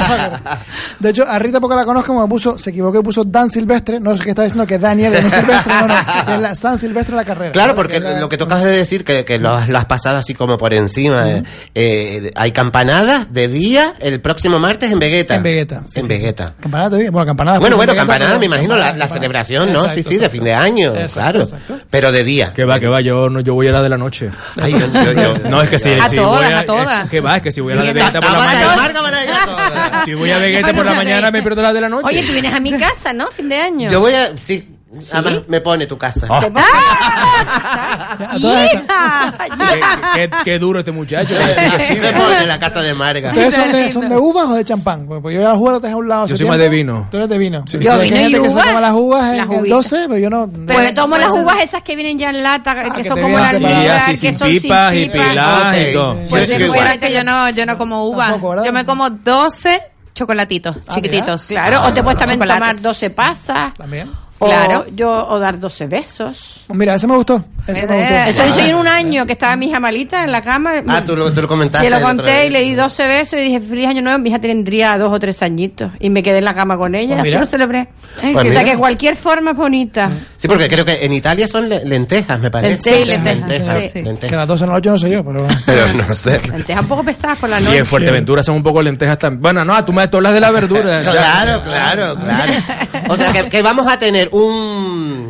[0.98, 4.00] De hecho, a Rita porque la conozco, me puso, se equivocó y puso Dan Silvestre.
[4.00, 5.72] No sé qué está diciendo que Daniel es un Silvestre.
[5.74, 5.94] No, no.
[6.34, 7.52] Es la San Silvestre la carrera.
[7.52, 10.72] Claro, porque lo que tocas de decir, que, que lo has pasado así como por
[10.72, 11.42] encima.
[12.38, 15.34] Hay campanadas de día el próximo martes en Vegeta.
[15.36, 16.54] En Vegeta, sí, en sí, Vegeta.
[16.60, 17.12] Campanada, te digo.
[17.12, 17.58] Bueno, campanada.
[17.58, 19.14] Bueno, pues, bueno, en Vegeta, campanada, me imagino la, la campanada.
[19.14, 19.80] celebración, ¿no?
[19.80, 20.32] Exacto, sí, sí, de exacto.
[20.32, 21.40] fin de año, Exacto, claro.
[21.40, 21.78] exacto.
[21.90, 22.52] Pero de día.
[22.54, 24.30] Que va, que va, yo no, yo voy a la de la noche.
[24.60, 27.04] Ay, yo- yo- yo- No, es que si, A todas, voy a todas.
[27.04, 28.72] es que va, es que si voy a la de Vegeta por la mañana.
[28.74, 30.04] A a.
[30.04, 32.06] Si voy a Vegeta por la mañana me pierdo la de la noche.
[32.06, 33.28] Oye, tú vienes a mi casa, ¿no?
[33.28, 33.90] Fin de año.
[33.90, 34.32] Yo voy a...
[34.38, 34.66] Sí,
[35.12, 36.26] Además, me pone tu casa.
[39.68, 39.80] qué,
[40.14, 41.28] qué- qué duro este muchacho.
[41.28, 41.94] que decir que sí.
[41.96, 43.30] Me pone la casa de Marga.
[43.30, 45.06] ¿Ustedes son de, son de uvas o de champán?
[45.06, 46.26] Pues, yo ya las uvas las dejé a un lado.
[46.26, 46.70] Yo soy más tiempo.
[46.70, 47.08] de vino.
[47.10, 47.64] Tú eres de vino.
[47.66, 47.78] Sí.
[47.78, 48.66] Yo Yo vino y gente que se uvas.
[48.66, 49.76] toma las uvas en Las el uvitas.
[49.90, 50.50] 12, pero yo no.
[50.66, 53.16] Pero me tomo las uvas esas que vienen ya en lata, que Ah, que son
[53.16, 53.48] te como la
[53.96, 55.28] así, que sin son pipas y pipas.
[55.28, 56.28] pilas y.
[56.30, 58.28] Pues Yo que yo no, yo no como uva.
[58.30, 58.64] Tampoco, ¿verdad?
[58.64, 59.80] yo me como 12
[60.14, 61.46] chocolatitos Ah, chiquititos.
[61.46, 63.74] Claro, o te puedes también tomar 12 pasas.
[63.74, 64.10] También.
[64.40, 64.86] O Claro.
[64.94, 66.60] yo, o dar 12 besos.
[66.68, 67.42] Mira, ese me gustó.
[67.68, 68.14] Ese me gustó.
[68.30, 70.82] Eso hice en un año que estaba mi hija malita en la cama.
[70.88, 71.86] Ah, tú lo, tú lo comentaste.
[71.88, 74.18] Que lo conté y le di 12 besos y dije feliz año nuevo.
[74.18, 77.18] Mi hija tendría dos o tres añitos y me quedé en la cama con ella.
[77.18, 77.88] Pues así lo celebré.
[78.20, 80.10] Pues o sea que cualquier forma es bonita.
[80.36, 82.90] Sí, porque creo que en Italia son le- lentejas, me parece.
[82.94, 84.02] Sí, lentejas, Lentejas, sí.
[84.02, 84.28] lentejas.
[84.30, 85.46] Que a las 12 de la noche no sé yo, pero.
[85.66, 86.40] Pero no sé.
[86.48, 87.78] Lentejas un poco pesadas por la Y noche.
[87.78, 89.42] en Fuerteventura son un poco lentejas también.
[89.42, 91.00] Bueno, no, tú me tú hablas de la verdura.
[91.18, 92.52] Claro, claro, claro.
[93.10, 95.27] O sea, que, que vamos a tener un,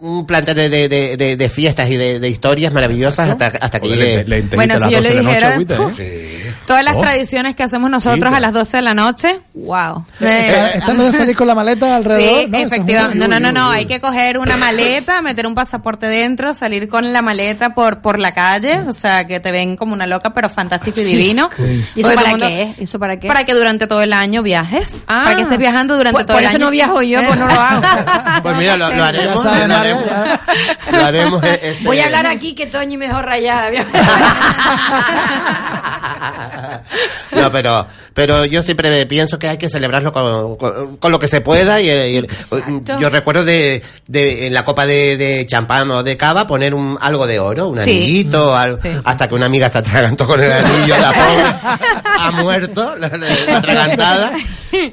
[0.00, 3.80] un plantel de, de, de, de- de fiestas y de, de historias maravillosas hasta, hasta
[3.80, 4.16] que Joder, llegue.
[4.18, 6.37] le- lentejita Bueno, a las si yo 12 le de la noche, dijera, agüita, ¿eh?
[6.68, 7.00] Todas las Oh.
[7.00, 10.04] tradiciones que hacemos nosotros Sí, a las 12 de la noche, wow.
[10.20, 12.40] Eh, Esta no de salir con la maleta alrededor.
[12.40, 12.56] Sí, ¿no?
[12.58, 13.18] Eso es efectivamente.
[13.18, 13.70] No, no, no, no.
[13.70, 18.18] Hay que coger una maleta, meter un pasaporte dentro, salir con la maleta por por
[18.20, 18.80] la calle.
[18.86, 21.16] O sea, que te ven como una loca, pero fantástico y Sí.
[21.16, 21.50] divino.
[21.58, 22.74] ¿Y eso todo para mundo- qué?
[22.78, 23.26] ¿Eso para qué?
[23.28, 25.04] Para que durante todo el año viajes.
[25.08, 25.22] Ah.
[25.24, 26.66] Para que estés viajando durante Por- todo por el eso año.
[26.66, 27.82] no viajo yo, pues no lo hago.
[28.42, 29.34] Pues mira, lo, lo haremos.
[29.36, 30.04] Ya sabes, lo haremos.
[30.92, 33.70] Lo haremos, eh, este- Voy a hablar aquí que Toñi me dejó rayada.
[37.32, 41.28] No, pero, pero yo siempre pienso que hay que celebrarlo con, con- con lo que
[41.28, 41.80] se pueda.
[41.80, 42.26] Y, y-
[42.98, 46.96] yo recuerdo de, de en la copa de, de champán o de cava poner un,
[47.00, 47.90] algo de oro, un Sí.
[47.90, 51.84] anillito, algo- hasta que una amiga se atragantó con el anillo, la pobre,
[52.18, 54.32] ha muerto, la, la- la atragantada.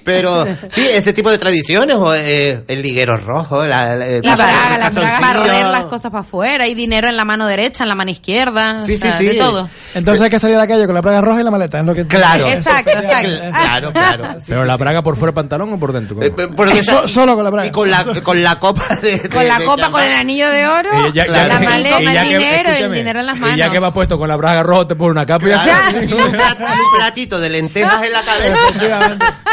[0.03, 4.77] Pero sí, ese tipo de tradiciones, o eh, el liguero rojo, la, la, La braga,
[4.77, 7.95] la braga, barrer las cosas para afuera, hay dinero en la mano derecha, en la
[7.95, 9.25] mano izquierda, Sí, o sea, sí, sí.
[9.25, 9.69] de todo.
[9.93, 11.79] Entonces hay que salir a la calle con la plaga roja y la maleta.
[11.79, 12.47] Es lo que Claro.
[12.47, 13.29] Exacto, exacto.
[13.65, 14.23] Claro, claro.
[14.47, 16.21] Pero la braga por fuera del pantalón o por dentro.
[16.21, 17.67] Eh, Porque So- solo con la braga.
[17.67, 20.03] Y con la, con la copa de, de- Con la de copa, con champán.
[20.05, 22.69] el anillo de oro, Y ya- ya- la y- maleta, y ya el que- dinero,
[22.69, 23.69] el dinero en las Y ya manos.
[23.71, 26.13] que va puesto con la braga roja, te pone una capa y ya Claro, y
[26.13, 28.55] un, plat- un platito de lentejas en la cabeza.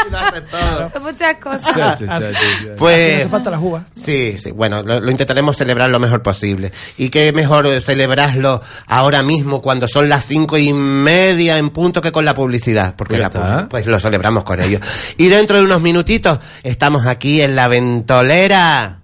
[0.07, 0.89] Y lo hace todo.
[0.91, 1.97] Son muchas cosas.
[1.97, 2.67] Sí, sí, sí, sí, sí.
[2.77, 3.83] Pues, hace falta las uvas.
[3.95, 6.71] sí, sí, bueno, lo, lo intentaremos celebrar lo mejor posible.
[6.97, 11.92] Y qué mejor eh, celebrarlo ahora mismo cuando son las cinco y media en punto
[12.01, 14.81] que con la publicidad, porque Pues la, pues lo celebramos con ellos.
[15.17, 18.99] Y dentro de unos minutitos estamos aquí en la ventolera.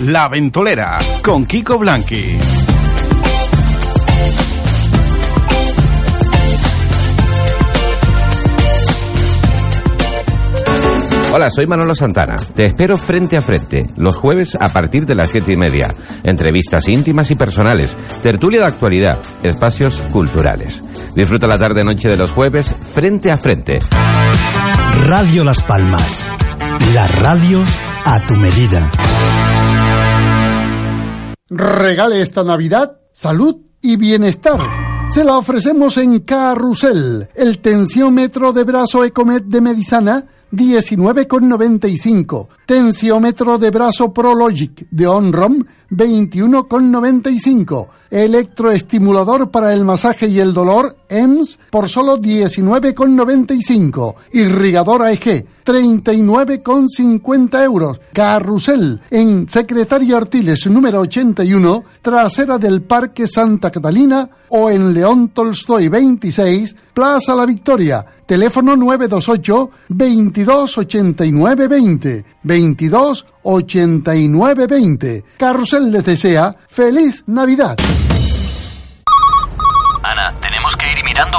[0.00, 2.63] La Ventolera con Kiko Blanqui.
[11.36, 12.36] Hola, soy Manolo Santana.
[12.54, 15.92] Te espero frente a frente, los jueves a partir de las siete y media.
[16.22, 20.80] Entrevistas íntimas y personales, tertulia de actualidad, espacios culturales.
[21.16, 23.80] Disfruta la tarde-noche de los jueves frente a frente.
[25.08, 26.24] Radio Las Palmas.
[26.94, 27.60] La radio
[28.04, 28.88] a tu medida.
[31.50, 34.60] Regale esta Navidad salud y bienestar.
[35.08, 40.26] Se la ofrecemos en Carrusel, el tensiómetro de brazo Ecomet de Medisana,
[40.56, 42.48] 19,95.
[42.66, 47.88] Tensiómetro de brazo Prologic de Onrom, 21,95.
[48.10, 54.14] Electroestimulador para el masaje y el dolor, EMS, por solo 19,95.
[54.32, 58.00] Irrigador AEG, 39,50 euros.
[58.12, 65.88] Carrusel, en Secretaria Artiles número 81, trasera del Parque Santa Catalina o en León Tolstoy
[65.88, 68.04] 26, Plaza La Victoria.
[68.26, 72.24] Teléfono 928 2289 20.
[72.42, 75.24] 2289 20.
[75.38, 77.76] Carrusel les desea feliz Navidad.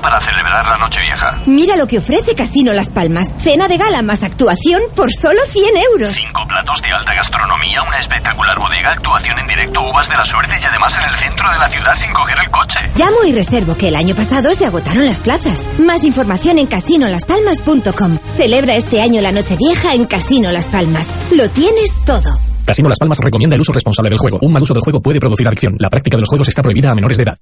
[0.02, 1.38] Para celebrar la Nochevieja.
[1.48, 3.34] Mira lo que ofrece Casino Las Palmas.
[3.38, 6.12] Cena de gala más actuación por solo 100 euros.
[6.12, 10.56] Cinco platos de alta gastronomía, una espectacular bodega, actuación en directo, uvas de la suerte
[10.62, 12.80] y además en el centro de la ciudad sin coger el coche.
[12.96, 15.68] Llamo y reservo que el año pasado se agotaron las plazas.
[15.78, 18.18] Más información en casinolaspalmas.com.
[18.38, 21.08] Celebra este año la Nochevieja en Casino Las Palmas.
[21.36, 22.40] Lo tienes todo.
[22.66, 24.40] Casino Las Palmas recomienda el uso responsable del juego.
[24.42, 25.76] Un mal uso del juego puede producir adicción.
[25.80, 27.38] La práctica de los juegos está prohibida a menores de edad.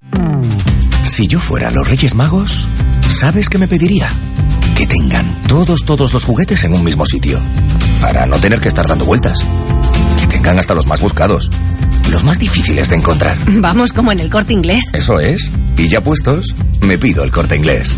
[1.04, 2.68] Si yo fuera los Reyes Magos,
[3.10, 4.08] ¿sabes qué me pediría?
[4.76, 7.40] Que tengan todos, todos los juguetes en un mismo sitio.
[8.02, 9.38] Para no tener que estar dando vueltas.
[10.20, 11.50] Que tengan hasta los más buscados.
[12.10, 13.38] Los más difíciles de encontrar.
[13.48, 14.84] Vamos como en el corte inglés.
[14.94, 15.50] Eso es.
[15.78, 17.96] Y ya puestos, me pido el corte inglés.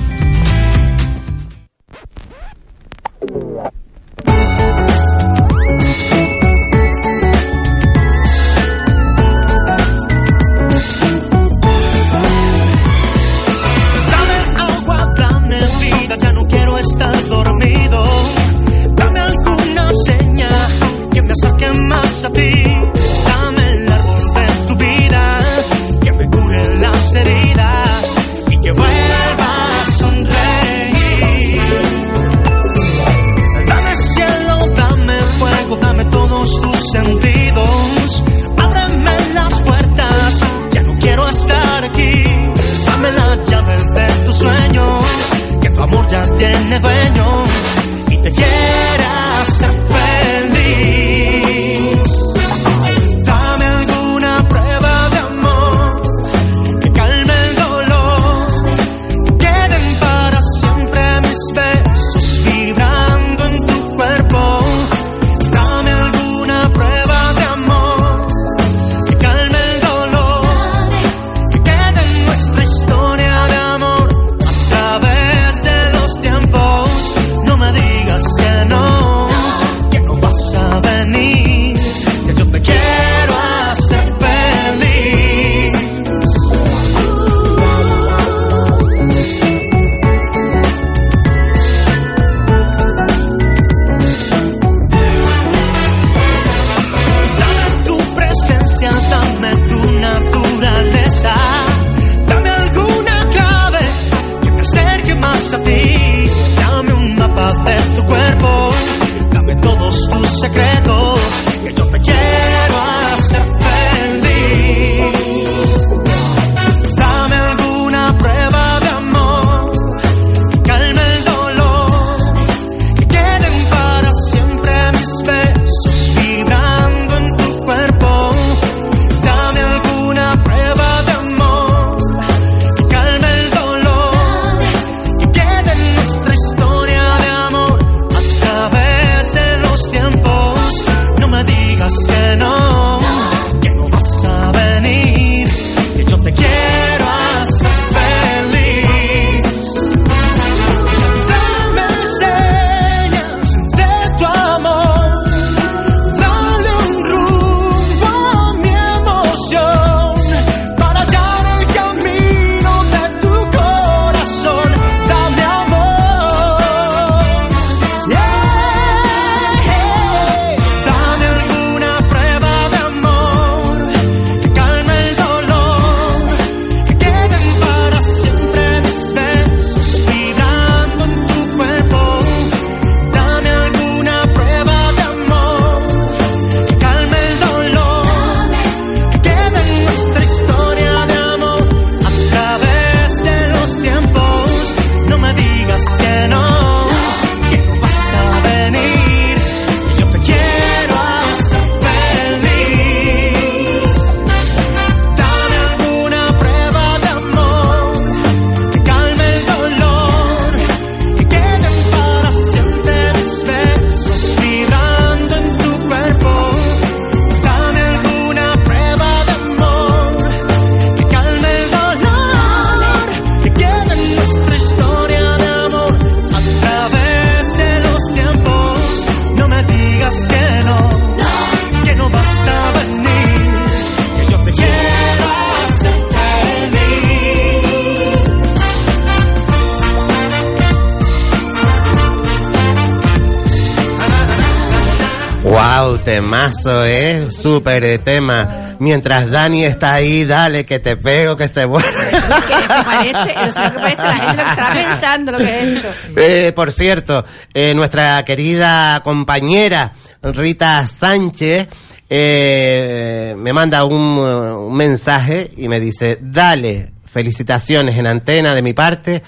[248.95, 251.89] Mientras Dani está ahí, dale que te pego, que se vuelve.
[251.91, 255.87] Que parece, o sea, que parece la gente lo que pensando lo que es esto.
[256.15, 259.91] Eh, por cierto, eh, nuestra querida compañera
[260.23, 261.67] Rita Sánchez
[262.09, 268.71] eh, me manda un, un mensaje y me dice, dale, felicitaciones en antena de mi
[268.71, 269.21] parte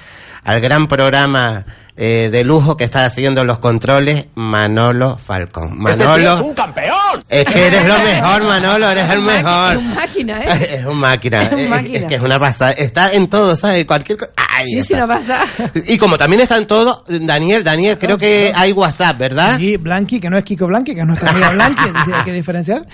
[0.45, 1.65] al gran programa
[1.97, 5.77] eh, de lujo que está haciendo los controles Manolo Falcón.
[5.79, 7.23] Manolo, campeón!
[7.27, 9.75] es que eres lo mejor, Manolo, eres el mejor.
[9.75, 10.69] Es un máquina, ¿eh?
[10.79, 11.97] Es un máquina, Es un es- máquina.
[11.99, 12.71] es que es una pasada.
[12.71, 13.85] Está en todo, ¿sabes?
[13.85, 14.31] Cualquier cosa.
[14.57, 14.99] Ahí Sí, sí, está.
[14.99, 15.39] no pasa.
[15.87, 19.57] Y como también está en todo, Daniel, Daniel, creo que hay WhatsApp, ¿verdad?
[19.57, 21.81] Sí, Blanqui, que no es Kiko Blanqui, que es nuestra amiga Blanqui,
[22.13, 22.85] hay que diferenciar.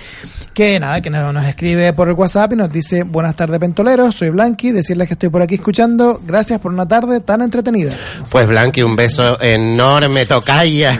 [0.53, 4.13] Que nada, que nos, nos escribe por el WhatsApp y nos dice, buenas tardes pentoleros,
[4.16, 7.93] soy Blanqui, decirles que estoy por aquí escuchando, gracias por una tarde tan entretenida.
[8.29, 11.00] Pues Blanqui, un beso enorme, tocaya.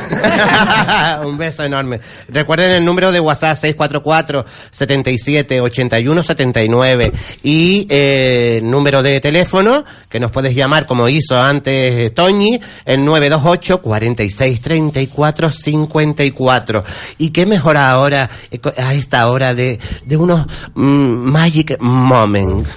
[1.26, 2.00] un beso enorme.
[2.30, 7.12] Recuerden el número de WhatsApp 644 77 81 79
[7.44, 13.82] y eh, número de teléfono que nos puedes llamar como hizo antes Toñi, el 928
[13.82, 16.84] 46 34 54.
[17.18, 22.70] Y qué mejor ahora eh, a esta hora de, de unos mm, magic moments.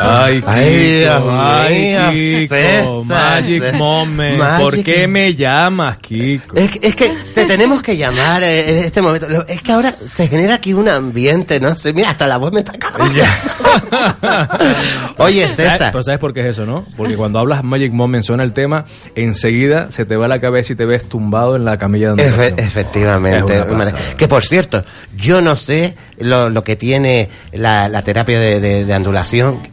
[0.00, 3.78] Ay, Kiko, Ay, Dios ay, mío, Kiko, César, Magic César.
[3.78, 4.38] Moment.
[4.38, 6.56] Magic ¿Por qué me llamas, Kiko?
[6.56, 9.26] Es, que- es que te tenemos que llamar eh, en este momento.
[9.48, 11.74] Es que ahora se genera aquí un ambiente, ¿no?
[11.74, 13.14] sé, Mira, hasta la voz me está acabando.
[15.18, 15.56] Oye, ¿Sabes?
[15.56, 15.92] César.
[15.92, 16.84] Pero ¿sabes por qué es eso, no?
[16.96, 18.84] Porque cuando hablas Magic Moment, suena el tema,
[19.14, 22.54] enseguida se te va la cabeza y te ves tumbado en la camilla de Efe-
[22.58, 23.64] efectivamente.
[24.16, 24.84] Que por cierto,
[25.16, 28.94] yo no sé lo, lo que tiene la, la terapia de, de- de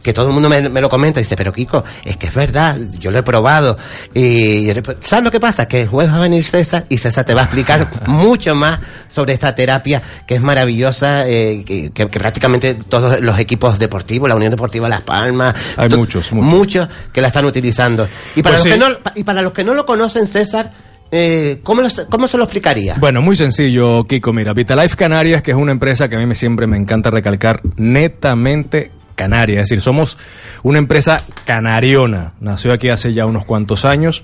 [0.02, 2.34] que todo el mundo me, me lo comenta y dice, pero Kiko, es que es
[2.34, 3.76] verdad, yo lo he probado.
[4.14, 4.68] Y
[5.00, 5.66] ¿sabes lo que pasa?
[5.66, 8.78] Que el jueves va a venir César y César te va a explicar mucho más
[9.08, 14.28] sobre esta terapia que es maravillosa, eh, que, que- que prácticamente todos los equipos deportivos,
[14.28, 16.52] la Unión Deportiva Las Palmas, Hay muchos, muchos.
[16.58, 18.06] muchos que la están utilizando.
[18.36, 18.80] Y para, Pues los, sí.
[18.80, 20.72] que no, y para los que no lo conocen, César,
[21.10, 22.96] eh, ¿cómo, ¿cómo se lo explicaría?
[22.98, 24.32] Bueno, muy sencillo, Kiko.
[24.32, 27.60] Mira, Vitalife Canarias, que es una empresa que a mí me, siempre me encanta recalcar,
[27.76, 28.90] netamente
[29.22, 29.60] canaria.
[29.62, 30.18] Es decir, somos
[30.62, 32.32] una empresa canariona.
[32.40, 34.22] Nació aquí hace ya unos cuantos años.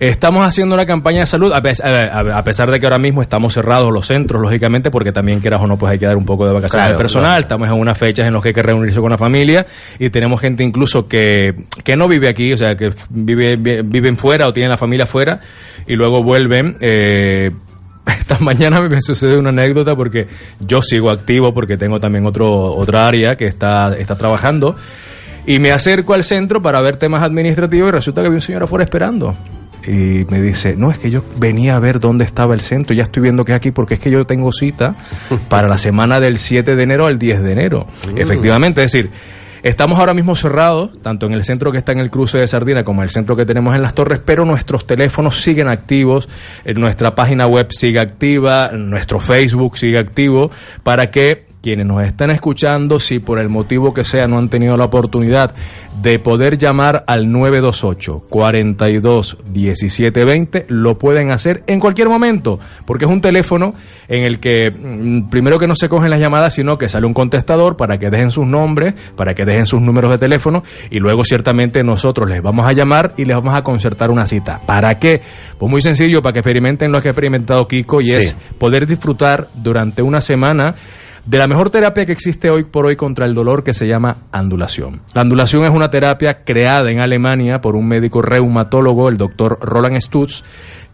[0.00, 3.20] Estamos haciendo una campaña de salud, a, pes- a- a pesar de que ahora mismo
[3.20, 6.24] estamos cerrados los centros, lógicamente, porque también quieras o no, pues hay que dar un
[6.24, 7.26] poco de vacaciones Claro, al personal.
[7.30, 7.40] claro.
[7.40, 9.66] Estamos en unas fechas en las que hay que reunirse con la familia
[9.98, 14.16] y tenemos gente incluso que, que no vive aquí, o sea, que vive, vi- viven
[14.16, 15.40] fuera o tienen la familia fuera
[15.84, 16.76] y luego vuelven.
[16.80, 17.50] Eh,
[18.12, 20.26] esta mañana me sucede una anécdota porque
[20.60, 24.76] yo sigo activo porque tengo también otro, otra área que está, está trabajando
[25.46, 28.64] y me acerco al centro para ver temas administrativos y resulta que había un señor
[28.64, 29.34] afuera esperando.
[29.86, 33.04] Y me dice, no, es que yo venía a ver dónde estaba el centro, ya
[33.04, 34.94] estoy viendo que es aquí porque es que yo tengo cita
[35.48, 37.86] para la semana del 7 de enero al 10 de enero.
[38.12, 38.18] Mm.
[38.18, 39.10] Efectivamente, es decir,
[39.62, 42.84] estamos ahora mismo cerrados, tanto en el centro que está en el cruce de Sardina
[42.84, 46.28] como en el centro que tenemos en las torres, pero nuestros teléfonos siguen activos,
[46.64, 50.50] eh, nuestra página web sigue activa, nuestro Facebook sigue activo,
[50.82, 54.76] para que quienes nos están escuchando, si por el motivo que sea no han tenido
[54.76, 55.54] la oportunidad
[56.02, 63.04] de poder llamar al 928 42 17 20, lo pueden hacer en cualquier momento, porque
[63.04, 63.74] es un teléfono
[64.06, 67.14] en el que mm, primero que no se cogen las llamadas, sino que sale un
[67.14, 71.24] contestador para que dejen sus nombres, para que dejen sus números de teléfono y luego
[71.24, 74.60] ciertamente nosotros les vamos a llamar y les vamos a concertar una cita.
[74.64, 75.20] ¿Para qué?
[75.58, 78.12] Pues muy sencillo, para que experimenten lo que ha experimentado Kiko y Sí.
[78.12, 80.74] es poder disfrutar durante una semana
[81.28, 84.16] de la mejor terapia que existe hoy por hoy contra el dolor que se llama
[84.32, 85.02] andulación.
[85.12, 90.00] La andulación es una terapia creada en Alemania por un médico reumatólogo, el doctor Roland
[90.00, 90.42] Stutz,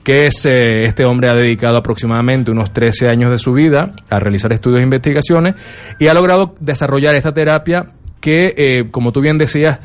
[0.02, 4.18] que es, eh, este hombre ha dedicado aproximadamente unos 13 años de su vida a
[4.18, 5.54] realizar estudios e investigaciones
[6.00, 9.78] y ha logrado desarrollar esta terapia que, eh, como tú bien decías,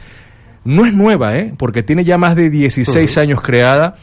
[0.65, 1.53] no es nueva, ¿eh?
[1.59, 3.97] porque tiene ya más de 16 años creada.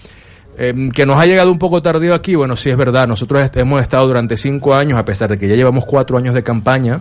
[0.58, 3.82] Eh, que nos ha llegado un poco tardío aquí, bueno, sí es verdad, nosotros hemos
[3.82, 7.00] estado durante cinco años, a pesar de que ya llevamos cuatro años de campaña,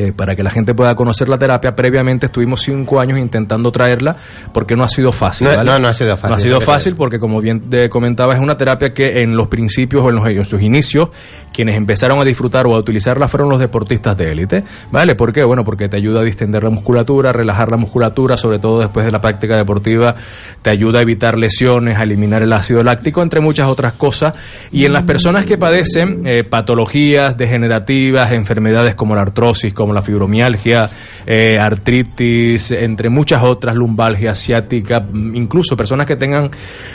[0.00, 4.16] eh, para que la gente pueda conocer la terapia, previamente estuvimos cinco años intentando traerla
[4.50, 5.46] porque no ha sido fácil.
[5.46, 5.70] No, ¿vale?
[5.70, 6.30] no, no ha sido fácil.
[6.30, 9.48] No ha sido fácil porque, como bien te comentaba, es una terapia que en los
[9.48, 11.10] principios o en, los, en sus inicios,
[11.52, 14.64] quienes empezaron a disfrutar o a utilizarla fueron los deportistas de élite.
[14.90, 15.16] ¿Vale?
[15.16, 15.44] ¿Por qué?
[15.44, 19.04] Bueno, porque te ayuda a distender la musculatura, a relajar la musculatura, sobre todo después
[19.04, 20.14] de la práctica deportiva,
[20.62, 24.32] te ayuda a evitar lesiones, a eliminar el ácido láctico, entre muchas otras cosas.
[24.72, 29.94] Y en las personas que padecen eh, patologías degenerativas, enfermedades como la artrosis, como como
[29.98, 30.88] la fibromialgia,
[31.26, 36.48] eh, artritis, entre muchas otras, lumbalgia asiática, incluso personas que tengan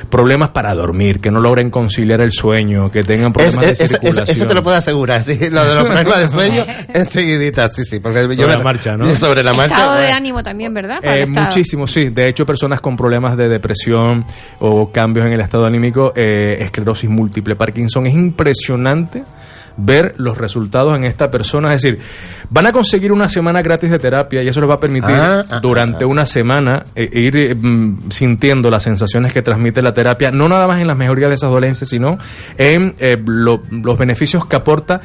[0.10, 3.92] problemas para dormir, que no logren conciliar el sueño, que tengan problemas Es- de es-
[3.92, 4.38] circulación.
[4.38, 6.64] eso te lo puedo asegurar, sí, lo de los problemas de sueño,
[6.94, 8.00] enseguidita, sí, sí.
[8.00, 9.14] Porque yo Sobre me- la marcha, ¿no?
[9.16, 9.76] Sobre la marcha.
[9.76, 11.00] Estado de ánimo también, ¿verdad?
[11.04, 12.10] Eh, muchísimo, sí.
[12.10, 14.26] De hecho, personas con problemas de depresión
[14.60, 19.24] o cambios en el estado anímico, eh, esclerosis múltiple, Parkinson, es impresionante
[19.78, 21.74] ver los resultados en esta persona.
[21.74, 22.00] Es decir,
[22.50, 25.46] van a conseguir una semana gratis de terapia y eso les va a permitir Ah,
[25.50, 30.32] ah, durante una semana eh, ir eh, mm, sintiendo las sensaciones que transmite la terapia,
[30.32, 32.18] no nada más en las mejorías de esas dolencias, sino
[32.58, 35.02] en eh, lo- los beneficios que aporta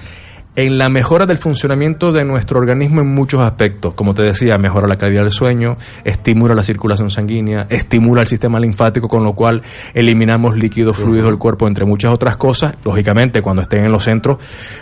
[0.57, 3.95] en la mejora del funcionamiento de nuestro organismo en muchos aspectos.
[3.95, 8.59] Como te decía, mejora la calidad del sueño, estimula la circulación sanguínea, estimula el sistema
[8.59, 9.63] linfático, con lo cual
[9.95, 12.75] eliminamos líquidos, fluidos del cuerpo, entre muchas otras cosas.
[12.85, 14.39] Lógicamente, cuando estén en los centros,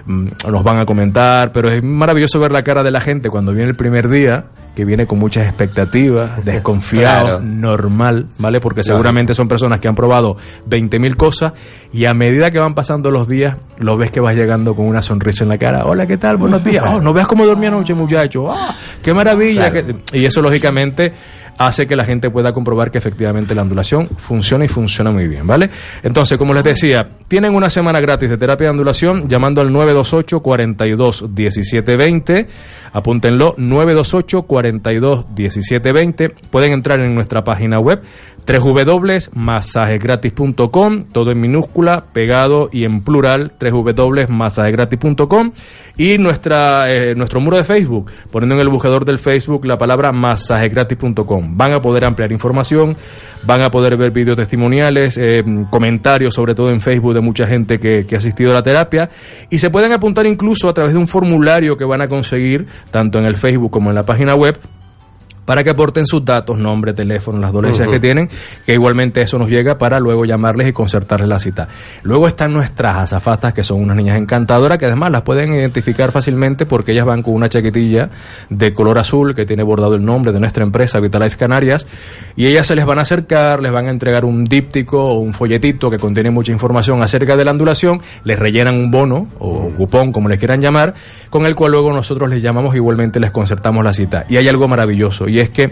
[0.07, 3.53] mm, nos van a comentar, pero es maravilloso ver la cara de la gente cuando
[3.53, 4.47] viene el primer día
[4.79, 7.41] que viene con muchas expectativas, desconfiado, Claro.
[7.43, 8.61] normal, ¿vale?
[8.61, 10.37] Porque seguramente son personas que han probado
[10.71, 11.53] 20.000 cosas
[11.93, 15.03] y a medida que van pasando los días, lo ves que vas llegando con una
[15.03, 15.85] sonrisa en la cara.
[15.85, 16.37] Hola, ¿qué tal?
[16.37, 16.85] Buenos días.
[16.87, 18.53] Oh, no veas cómo dormí anoche, muchacho.
[18.53, 18.73] Ah,
[19.03, 19.69] qué maravilla.
[19.73, 19.99] Claro.
[20.13, 21.13] Y eso, lógicamente,
[21.59, 25.47] hace que la gente pueda comprobar que efectivamente la ondulación funciona y funciona muy bien,
[25.47, 25.71] ¿vale?
[26.03, 30.41] Entonces, como les decía, tienen una semana gratis de terapia de ondulación llamando al 928
[30.41, 32.47] 42 17 20.
[32.93, 36.29] Apúntenlo, 928 42 17 20.
[36.51, 38.01] Pueden entrar en nuestra página web
[38.49, 45.53] www.masajegratis.com, todo en minúscula, pegado y en plural, www.masajegratis.com
[45.99, 50.13] y nuestra, eh, nuestro muro de Facebook, poniendo en el buscador del Facebook la palabra
[50.13, 51.59] masajegratis.com.
[51.59, 52.97] Van a poder ampliar información,
[53.45, 57.79] van a poder ver vídeos testimoniales, eh, comentarios sobre todo en Facebook de mucha gente
[57.79, 59.11] que, que ha asistido a la terapia
[59.51, 63.19] y se pueden apuntar incluso a través de un formulario que van a conseguir tanto
[63.19, 64.59] en el Facebook como en la página web
[65.49, 68.29] para que aporten sus datos, nombre, teléfono, las dolencias que tienen,
[68.67, 71.69] que igualmente eso nos llega para luego llamarles y concertarles la cita.
[72.03, 76.67] Luego están nuestras azafatas, que son unas niñas encantadoras, que además las pueden identificar fácilmente
[76.67, 78.11] porque ellas van con una chaquetilla
[78.51, 81.87] de color azul que tiene bordado el nombre de nuestra empresa Vitalife Canarias,
[82.37, 85.33] y ellas se les van a acercar, les van a entregar un díptico o un
[85.33, 90.13] folletito que contiene mucha información acerca de la ondulación, les rellenan un bono o cupón,
[90.13, 90.93] como les quieran llamar,
[91.31, 94.27] con el cual luego nosotros les llamamos igualmente les concertamos la cita.
[94.29, 95.71] Y hay algo maravilloso, y es que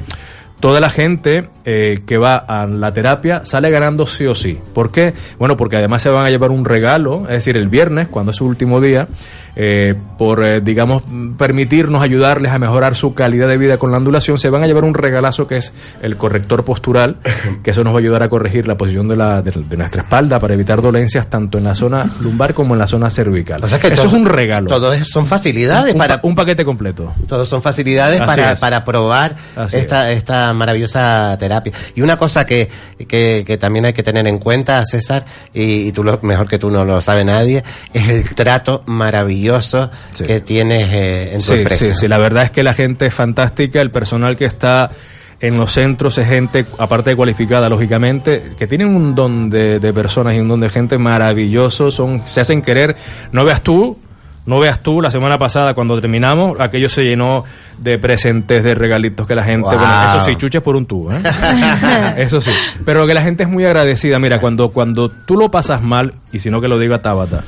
[0.60, 4.58] toda la gente eh, que va a la terapia sale ganando sí o sí.
[4.72, 5.12] ¿Por qué?
[5.38, 8.36] Bueno, porque además se van a llevar un regalo, es decir, el viernes, cuando es
[8.36, 9.08] su último día,
[9.56, 11.02] eh, por, eh, digamos,
[11.36, 14.84] permitirnos ayudarles a mejorar su calidad de vida con la ondulación, se van a llevar
[14.84, 15.72] un regalazo que es
[16.02, 17.16] el corrector postural,
[17.62, 20.02] que eso nos va a ayudar a corregir la posición de, la, de, de nuestra
[20.02, 23.60] espalda para evitar dolencias tanto en la zona lumbar como en la zona cervical.
[23.62, 24.68] O sea que eso todo- es un regalo.
[24.68, 27.12] Todo eso son facilidades un, para pa- un paquete completo.
[27.26, 28.60] Todos son facilidades Así para, es.
[28.60, 31.72] para probar Así esta, esta maravillosa terapia.
[31.94, 32.68] Y una cosa que,
[33.08, 36.58] que, que también hay que tener en cuenta, César, y, y tú lo, mejor que
[36.58, 37.62] tú no lo sabe nadie,
[37.92, 39.90] es el trato maravilloso
[40.24, 41.84] que tienes eh, en tu Sí, empresa.
[41.86, 44.90] sí, sí, la verdad es que la gente es fantástica, el personal que está
[45.38, 49.92] en los centros es gente, aparte de cualificada, lógicamente, que tienen un don de, de
[49.92, 52.96] personas y un don de gente maravilloso, son, se hacen querer,
[53.32, 53.98] no veas tú,
[54.46, 57.44] no veas tú, la semana pasada cuando terminamos, aquello se llenó
[57.78, 59.78] de presentes, de regalitos que la gente, Wow.
[59.78, 61.20] bueno, eso sí, chuches por un tubo, ¿eh?
[62.16, 62.52] eso sí,
[62.84, 66.38] pero que la gente es muy agradecida, mira, cuando, cuando tú lo pasas mal, y
[66.38, 67.42] si no que lo diga Tabata,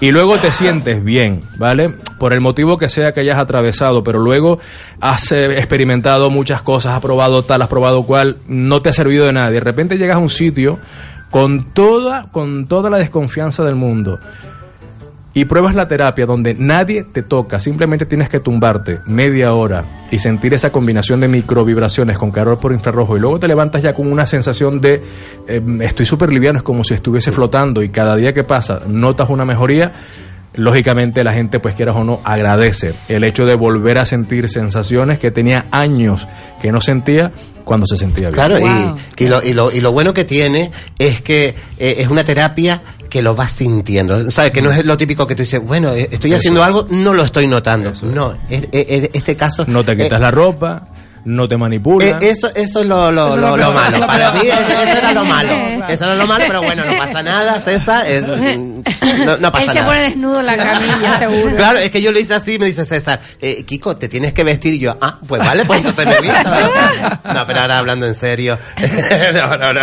[0.00, 1.92] y luego te sientes bien, ¿vale?
[2.18, 4.60] Por el motivo que sea que hayas atravesado, pero luego
[5.00, 9.26] has eh, experimentado muchas cosas, has probado tal, has probado cual, no te ha servido
[9.26, 9.50] de nada.
[9.50, 10.78] Y de repente llegas a un sitio
[11.30, 14.20] con toda, con toda la desconfianza del mundo
[15.34, 20.18] y pruebas la terapia donde nadie te toca, simplemente tienes que tumbarte media hora y
[20.18, 24.10] sentir esa combinación de microvibraciones con calor por infrarrojo y luego te levantas ya con
[24.10, 25.02] una sensación de
[25.46, 29.28] eh, estoy súper liviano, es como si estuviese flotando y cada día que pasa notas
[29.28, 29.92] una mejoría.
[30.54, 35.20] Lógicamente la gente, pues quieras o no, agradece el hecho de volver a sentir sensaciones
[35.20, 36.26] que tenía años
[36.60, 37.30] que no sentía
[37.64, 38.32] cuando se sentía bien.
[38.32, 42.08] Claro, y, y, lo, y, lo, y lo bueno que tiene es que eh, es
[42.08, 44.30] una terapia que lo vas sintiendo.
[44.30, 44.50] ¿Sabes?
[44.52, 46.66] Que no es lo típico que tú dices, bueno, eh, estoy Eso haciendo es.
[46.66, 47.92] algo, no lo estoy notando.
[48.02, 49.64] No, es- es- es- este caso.
[49.66, 50.86] No te quitas eh, la ropa,
[51.28, 52.06] no te manipula.
[52.06, 53.98] Eh, eso, eso es lo, lo, Eso lo- lo lo peor, malo.
[53.98, 55.52] lo Para mí eso, eso era lo malo.
[55.88, 58.06] Eso era lo malo, pero bueno, no pasa nada, César.
[58.06, 58.26] es-
[59.24, 61.56] no, no pasa Él se pone desnudo en la camilla, seguro.
[61.56, 64.42] Claro, es que yo lo hice así, me dice César, eh, Kiko, te tienes que
[64.44, 66.50] vestir y yo, ah, pues vale, pues entonces me visto.
[67.34, 68.58] No, pero ahora hablando en serio.
[69.32, 69.80] no, no, no.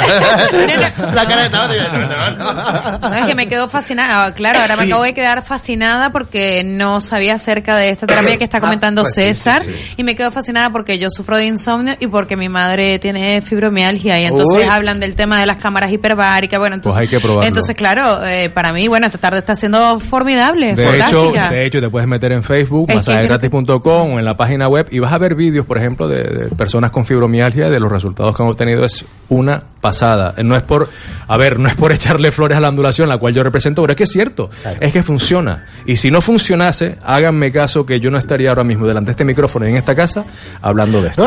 [1.13, 3.15] La cara de yo, no, no, no.
[3.15, 4.33] Es que me quedo fascinada.
[4.33, 4.89] Claro, ahora me Sí.
[4.91, 9.13] acabo de quedar fascinada porque no sabía acerca de esta terapia que está comentando pues
[9.15, 9.61] sí, César.
[9.61, 9.93] sí, sí.
[9.97, 14.19] Y me quedo fascinada porque yo sufro de insomnio y porque mi madre tiene fibromialgia.
[14.21, 14.69] Y entonces Uy.
[14.69, 16.59] hablan del tema de las cámaras hiperbáricas.
[16.59, 17.47] Bueno, entonces, Pues hay que probarlo.
[17.47, 20.75] entonces claro, eh, para mí, bueno, esta tarde está siendo formidable.
[20.75, 24.87] De hecho, de hecho, te puedes meter en Facebook, masajegratis.com o en la página web
[24.91, 28.35] y vas a ver vídeos, por ejemplo, de, de personas con fibromialgia, de los resultados
[28.35, 28.83] que han obtenido.
[28.83, 30.33] Es una pasada.
[30.37, 30.89] Eh, No es por,
[31.27, 33.93] a ver, no es por echarle flores a la ondulación, la cual yo represento, pero
[33.93, 34.49] es que es cierto,
[34.79, 35.65] es que funciona.
[35.85, 39.23] Y si no funcionase, háganme caso que yo no estaría ahora mismo delante de este
[39.25, 40.23] micrófono y en esta casa
[40.61, 41.23] hablando de esto.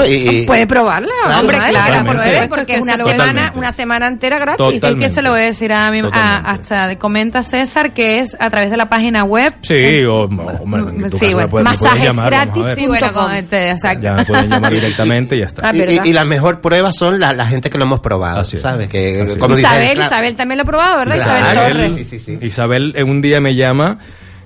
[0.46, 1.12] Puede probarla.
[1.38, 1.72] Hombre, claro,
[2.04, 4.58] claro, por porque que es una semana, una semana entera gratis.
[4.58, 4.88] Totalmente.
[5.04, 8.36] Y que se lo voy a decir a mi, a- hasta comenta César que es
[8.40, 9.54] a través de la página web.
[9.62, 12.64] Sí, o, o- o- en tu Sí, bueno, masajes llamar, gratis.
[12.76, 14.02] Sí, bueno, con este, exacto.
[14.02, 15.74] Ya me pueden llamar directamente y ya está.
[15.74, 18.88] Y, y- y la mejor prueba son la, la gente que lo hemos probado, ¿sabes?
[18.88, 19.58] Que, Así es.
[19.58, 21.16] Isabel, claro, Isabel también lo ha probado, ¿verdad?
[21.16, 22.42] Isabel, Isabel Torres.
[22.42, 23.98] Isabel en un día me llama,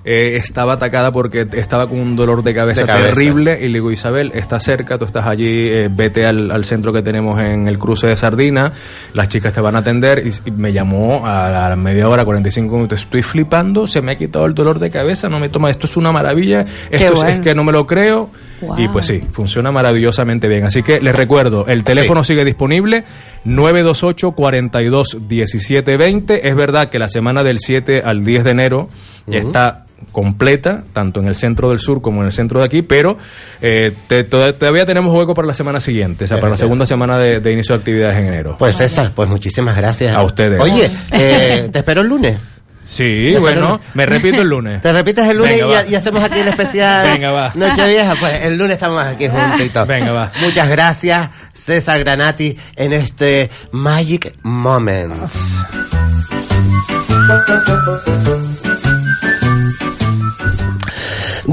[0.05, 3.07] eh, estaba atacada porque estaba con un dolor de cabeza, De cabeza.
[3.13, 6.91] terrible y le digo, Isabel, está cerca, tú estás allí, eh, vete al, al centro
[6.91, 8.73] que tenemos en el cruce de Sardina,
[9.13, 13.01] las chicas te van a atender y, me llamó a la media hora, 45 minutos,
[13.01, 15.95] estoy flipando, se me ha quitado el dolor de cabeza, no me toma, esto es
[15.97, 17.29] una maravilla, esto es- bueno.
[17.29, 18.29] es que no me lo creo
[18.61, 18.79] Wow.
[18.79, 20.63] y pues sí, funciona maravillosamente bien.
[20.63, 23.03] Así que les recuerdo, el teléfono sigue disponible
[23.43, 26.47] 928 42 17 20.
[26.47, 28.89] Es verdad que la semana del 7 al 10 de enero
[29.27, 32.81] ya está completa, tanto en el centro del sur como en el centro de aquí,
[32.83, 33.17] pero
[33.61, 36.85] eh, te- toda- todavía tenemos hueco para la semana siguiente, o sea, para la segunda
[36.85, 38.55] semana de, de inicio de actividades en enero.
[38.57, 40.15] Pues César, pues muchísimas gracias.
[40.15, 40.61] A ustedes.
[40.61, 42.37] Oye, eh, te espero el lunes.
[42.85, 44.81] Sí, bueno, me repito el lunes.
[44.81, 47.51] Te repites el lunes Venga, y, hacemos aquí el especial Venga, va.
[47.55, 48.15] Nochevieja.
[48.19, 49.87] Pues el lunes estamos aquí juntitos.
[49.87, 50.31] Venga, va.
[50.41, 55.33] Muchas gracias, César Granati, en este Magic Moments.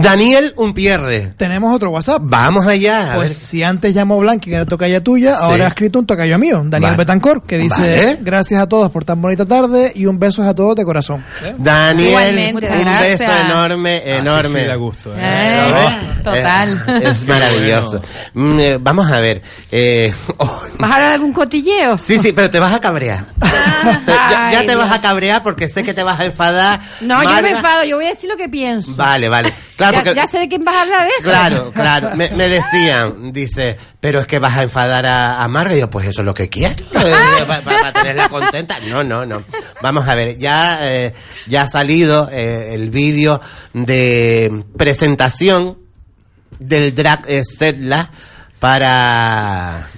[0.02, 1.32] Daniel Umpierre.
[1.36, 2.22] Tenemos otro WhatsApp.
[2.24, 3.12] Vamos allá.
[3.16, 5.42] Pues si antes llamó Blanqui, que era tocaya tuya, Sí.
[5.44, 6.96] ahora ha escrito un tocayo mío, Daniel Vale.
[6.96, 8.18] Betancor, que dice, Vale.
[8.20, 11.24] gracias a todos por tan bonita tarde y un beso a todos de corazón.
[11.58, 13.20] Daniel, un Muchas gracias.
[13.20, 14.60] beso enorme, enorme.
[14.62, 15.18] sí da gusto, ¿eh?
[15.20, 16.82] Eh, total.
[16.86, 18.00] Eh, es maravilloso.
[18.32, 19.42] Mm, vamos a ver.
[19.72, 21.98] eh, oh, ¿Vas a hablar de algún cotilleo?
[21.98, 23.24] sí, sí, pero te vas a cabrear.
[23.40, 23.46] Te-
[24.12, 26.80] ya, ya Ay, te vas a cabrear porque sé que te vas a enfadar.
[27.00, 27.42] No, yo no Marga.
[27.42, 28.94] me enfado, yo voy a decir lo que pienso.
[28.94, 29.52] Vale, vale.
[29.76, 30.14] Claro, ya, porque...
[30.14, 31.22] ya sé de quién vas a hablar de eso.
[31.24, 32.10] Claro, claro.
[32.16, 35.74] Me, me decían, dice, pero es que vas a enfadar a, a Marga.
[35.76, 36.84] Y yo, pues eso es lo que quiero.
[36.94, 37.14] eh,
[37.46, 38.78] pa- pa- Para, tenerla contenta.
[38.80, 39.42] No, no, no.
[39.82, 41.14] Vamos a ver, ya, eh,
[41.46, 43.40] ya ha salido eh, el vídeo
[43.72, 45.78] de presentación
[46.58, 48.10] del drag eh, Setla
[48.58, 49.88] para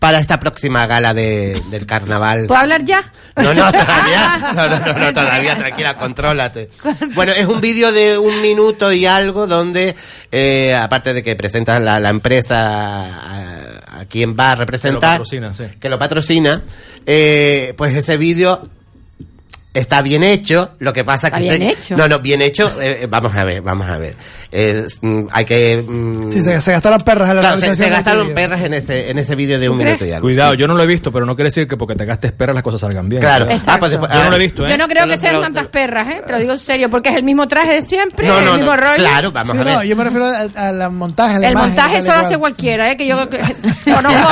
[0.00, 2.46] para esta próxima gala de, del carnaval.
[2.46, 3.04] ¿Puedo hablar ya?
[3.36, 4.38] No, no, todavía.
[4.56, 6.70] No, no, no, no, todavía, tranquila, contrólate.
[7.14, 9.94] Bueno, es un vídeo de un minuto y algo donde,
[10.32, 15.54] eh, aparte de que presenta la, la empresa a, a quien va a representar, patrocina,
[15.54, 15.64] sí.
[15.78, 16.62] que lo patrocina,
[17.06, 18.68] eh, pues ese vídeo
[19.72, 21.96] está bien hecho, lo que pasa ¿Está que bien se- hecho?
[21.96, 24.14] no, no, bien hecho, eh, eh, vamos a ver, vamos a ver.
[25.02, 28.22] Mm, hay que mm, Sí, se, se gastaron perras en la claro, se, se gastaron
[28.22, 30.22] este perras en ese en ese vídeo de un minuto y algo.
[30.26, 30.58] Cuidado, sí.
[30.58, 32.64] yo no lo he visto, pero no quiere decir que porque te gastes esperas las
[32.64, 33.20] cosas salgan bien.
[33.20, 33.46] Claro.
[33.66, 34.70] Ah, pues después- Yo no ah, lo he visto, ¿eh?
[34.70, 36.22] Yo no creo que sean tantas perras, ¿eh?
[36.26, 38.58] Te lo digo en serio, porque es el mismo traje de siempre, No, no, el
[38.60, 38.96] mismo no, rollo.
[38.96, 39.74] claro, vamos Sí, a ver.
[39.74, 40.26] no, yo me refiero
[40.56, 41.36] al, montaje.
[41.36, 42.26] El imagen, montaje tal y eso lo cual.
[42.26, 42.96] hace cualquiera, ¿eh?
[42.96, 43.16] Que yo
[43.84, 44.28] conozco,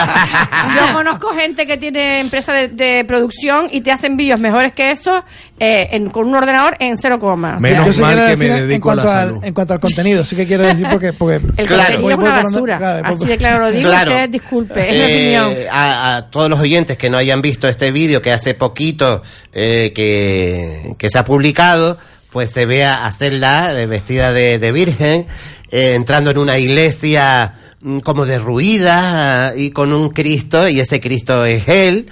[0.74, 4.90] yo conozco gente que tiene empresa de, de producción y te hacen vídeos mejores que
[4.90, 5.24] eso
[5.60, 7.58] eh, en- con un ordenador en cero coma.
[7.58, 9.44] Menos Yo sí mal quiero que me decir en dedico a la cuanto, al, salud.
[9.44, 11.12] en cuanto al contenido, sí que quiero decir porque...
[11.12, 11.82] porque El Claro.
[12.00, 12.78] contenido es una basura.
[12.78, 13.88] claro, Así de claro lo digo.
[13.88, 14.10] Claro.
[14.10, 15.00] Usted disculpe, es mi
[15.34, 15.66] Eh, opinión.
[15.70, 19.22] A, a todos los oyentes que no hayan visto este vídeo que hace poquito
[19.52, 21.98] eh, que, que se ha publicado,
[22.30, 25.26] pues se ve a hacerla eh, vestida de, de virgen,
[25.70, 31.44] eh, entrando en una iglesia mm, como derruida y con un Cristo y ese Cristo
[31.44, 32.08] es él.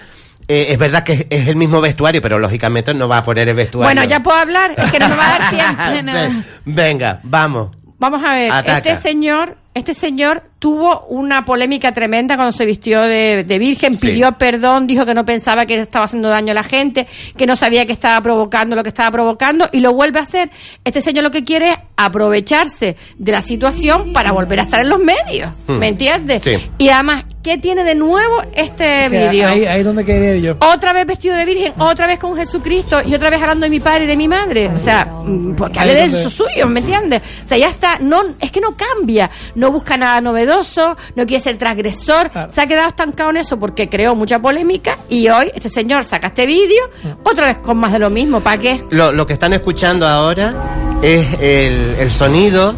[0.49, 3.57] Eh, es verdad que es, el mismo vestuario, pero lógicamente no va a poner el
[3.57, 3.87] vestuario.
[3.95, 5.51] Bueno, ya puedo hablar, es que no me va a dar
[5.95, 6.13] tiempo.
[6.13, 7.71] Ven- Venga, vamos.
[7.99, 8.77] vamos a ver, Ataca.
[8.91, 14.09] este señor, este señor tuvo una polémica tremenda cuando se vistió de, de virgen, Sí.
[14.09, 17.55] pidió perdón, dijo que no pensaba que estaba haciendo daño a la gente, que no
[17.57, 20.51] sabía que estaba provocando lo que estaba provocando y lo vuelve a hacer.
[20.83, 24.89] Este señor lo que quiere es aprovecharse de la situación para volver a estar en
[24.89, 25.79] los medios, Hmm.
[25.79, 26.43] ¿me entiendes?
[26.43, 26.57] Sí.
[26.79, 29.49] Y además, ¿qué tiene de nuevo este Que vídeo?
[29.49, 30.57] Ahí, ahí es donde quería ir yo.
[30.61, 33.81] Otra vez vestido de virgen, otra vez con Jesucristo y otra vez hablando de mi
[33.81, 34.69] padre y de mi madre.
[34.69, 37.21] O sea, mm, porque hable de eso suyo, ¿me entiendes?
[37.45, 41.43] O sea, ya está, no, es que no cambia, no busca nada novedoso, no quiere
[41.43, 45.69] ser transgresor, se ha quedado estancado en eso porque creó mucha polémica y hoy este
[45.69, 46.91] señor saca este vídeo,
[47.23, 48.85] otra vez con más de lo mismo, ¿para qué?
[48.91, 52.75] Lo, lo que están escuchando ahora es el, el sonido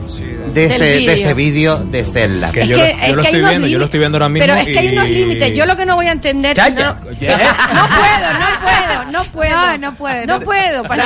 [0.55, 1.13] de ese, de vídeo.
[1.15, 2.53] ese vídeo de Zelda.
[2.53, 4.47] Que Es yo, que- lo, es estoy viendo, yo lo estoy viendo ahora mismo.
[4.47, 5.53] Pero es que hay unos límites.
[5.55, 6.57] Yo lo que no voy a entender.
[6.57, 7.19] Chacha, no, puedo,
[7.75, 9.57] no puedo, no puedo.
[9.57, 10.27] No, no puedo.
[10.27, 10.83] No puedo.
[10.85, 11.05] Para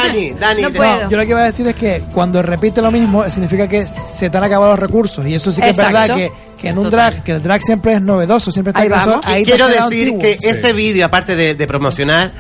[0.61, 1.11] no puedo.
[1.11, 4.31] Yo lo que iba a decir es que cuando repite lo mismo significa que se
[4.31, 6.91] te han acabado los recursos y eso sí que es verdad que, que en un
[6.91, 8.89] drag, que el drag siempre es novedoso, siempre está Ahí
[9.25, 10.19] ahí Quiero decir antiguo.
[10.21, 12.33] que ese vídeo, aparte de, de promocionar,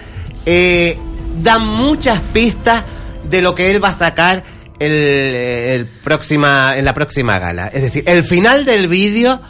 [0.46, 0.98] eh,
[1.42, 2.82] da muchas pistas
[3.28, 4.42] de lo que él va a sacar
[4.86, 7.68] el, el próxima, en la próxima gala.
[7.68, 9.40] Es decir, el final del vídeo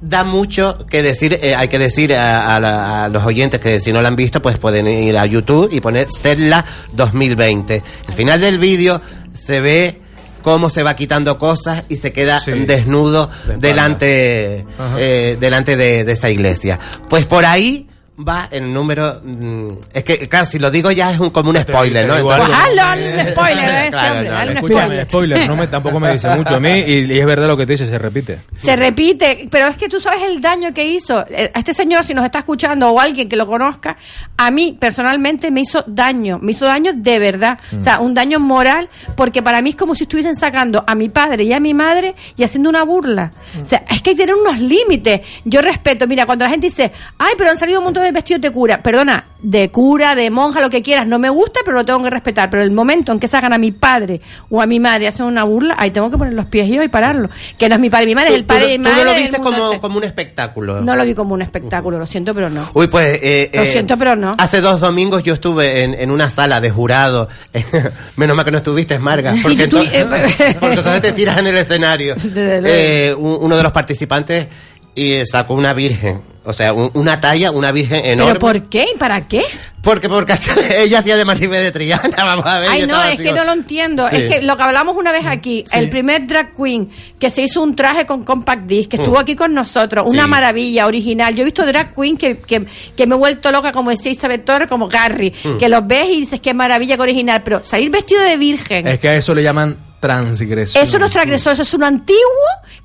[0.00, 3.80] da mucho que decir, eh, hay que decir a, a la- a los oyentes que
[3.80, 7.82] si no lo han visto, pues pueden ir a YouTube y poner Zelda 2020.
[8.08, 9.00] El final del vídeo
[9.32, 10.00] se ve
[10.42, 12.52] cómo se va quitando cosas y se queda Sí.
[12.52, 14.64] desnudo De delante,
[14.98, 16.78] eh, delante de, de esa iglesia.
[17.08, 17.88] Pues por ahí
[18.18, 19.20] va el número.
[19.22, 22.16] mm, es que, claro, si lo digo ya es un, como un spoiler, ¿no?
[22.16, 22.54] Entonces-.
[22.54, 25.48] Hazlo, hazle un spoiler Claro, no, Escúchame, spoiler.
[25.48, 27.72] no me, tampoco me dice mucho a mí y, y es verdad lo que te
[27.72, 28.40] dice, se repite.
[28.56, 31.24] Se repite, pero es que tú sabes el daño que hizo.
[31.28, 33.96] Eh, A este señor, si nos está escuchando o alguien que lo conozca,
[34.36, 37.58] a mí personalmente me hizo daño, me hizo daño de verdad.
[37.76, 41.08] O sea, un daño moral, porque para mí es como si estuviesen sacando a mi
[41.08, 43.32] padre y a mi madre y haciendo una burla.
[43.60, 45.20] O sea, es que hay que tener unos límites.
[45.44, 48.40] Yo respeto, mira, cuando la gente dice, ay, pero han salido un montón de vestidos
[48.42, 51.84] de cura, perdona, de cura, de monja, lo que quieras, no me gusta, pero lo
[51.84, 52.50] tengo que respetar.
[52.50, 54.20] Pero el momento en que sacan a mi padre
[54.50, 56.88] o a mi madre hacen una burla, ahí tengo que poner los pies yo y
[56.88, 57.28] pararlo.
[57.58, 59.04] Que no es mi padre mi madre, es el padre y mi tú madre.
[59.04, 59.38] no lo viste
[59.80, 60.80] como, un espectáculo.
[60.80, 62.68] No lo vi como un espectáculo, lo siento, pero no.
[62.74, 63.18] Uy, pues.
[63.22, 64.34] eh, Lo eh, siento, pero no.
[64.38, 67.28] Hace dos domingos yo estuve en, en una sala de jurado.
[68.16, 69.34] Menos mal que no estuviste, Marga.
[69.36, 69.90] Sí, Porque, que tú- to-
[70.60, 72.14] porque todavía te tiras en el escenario.
[72.36, 74.46] Eh, uno de los participantes
[74.94, 76.20] y sacó una virgen.
[76.46, 78.34] O sea, un- una talla, una virgen enorme.
[78.34, 78.86] ¿Pero por qué?
[78.94, 79.42] ¿Y para qué?
[79.82, 80.34] Porque, porque
[80.78, 82.70] ella hacía de Maribel de Triana, vamos a ver.
[82.70, 84.06] Ay, no, es así que no lo entiendo.
[84.08, 84.16] Sí.
[84.16, 87.62] Es que lo que hablamos una vez aquí, el primer drag queen que se hizo
[87.62, 89.20] un traje con compact disc, que estuvo Mm.
[89.20, 90.30] aquí con nosotros, una Sí.
[90.30, 91.34] maravilla, original.
[91.34, 92.64] Yo he visto drag queen que, que,
[92.96, 95.56] que me he vuelto loca, como decía Isabel Torres, como Carrie, Mm.
[95.58, 98.86] que los ves y dices que maravilla, que original, pero salir vestido de virgen.
[98.86, 100.82] Es que a eso le llaman transgresión.
[100.84, 102.20] Eso no es transgresor, eso es un antiguo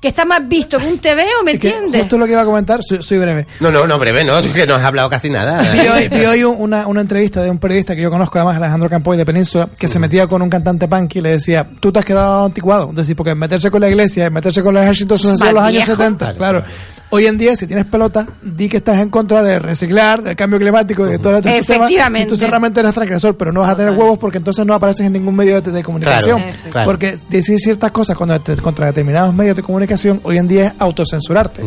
[0.02, 2.00] que está más visto en un TV, ¿me Es que entiendes?
[2.02, 3.46] justo lo que iba a comentar, soy, soy breve.
[3.60, 5.62] No, no, no, breve, no, es que no has hablado casi nada.
[5.72, 8.56] Vi hoy, vi hoy un- una, una entrevista de un periodista que yo conozco, además
[8.56, 11.92] Alejandro Campoy de Península, que se metía con un cantante punk y le decía, tú
[11.92, 12.90] te has quedado anticuado.
[12.90, 15.54] Es decir, porque meterse con la iglesia, meterse con el ejército, eso se hacía en
[15.54, 16.02] los años viejo.
[16.02, 16.64] 70, claro.
[17.14, 20.58] Hoy en día, si tienes pelota, di que estás en contra de reciclar, del cambio
[20.58, 21.84] climático y de todo este tema.
[21.84, 22.22] Efectivamente.
[22.22, 25.12] Entonces realmente eres transgresor, pero no vas a tener huevos porque entonces no apareces en
[25.12, 26.40] ningún medio de, de comunicación.
[26.40, 26.86] Claro, claro.
[26.86, 30.72] Porque decir ciertas cosas cuando te- contra determinados medios de comunicación hoy en día es
[30.78, 31.62] autocensurarte.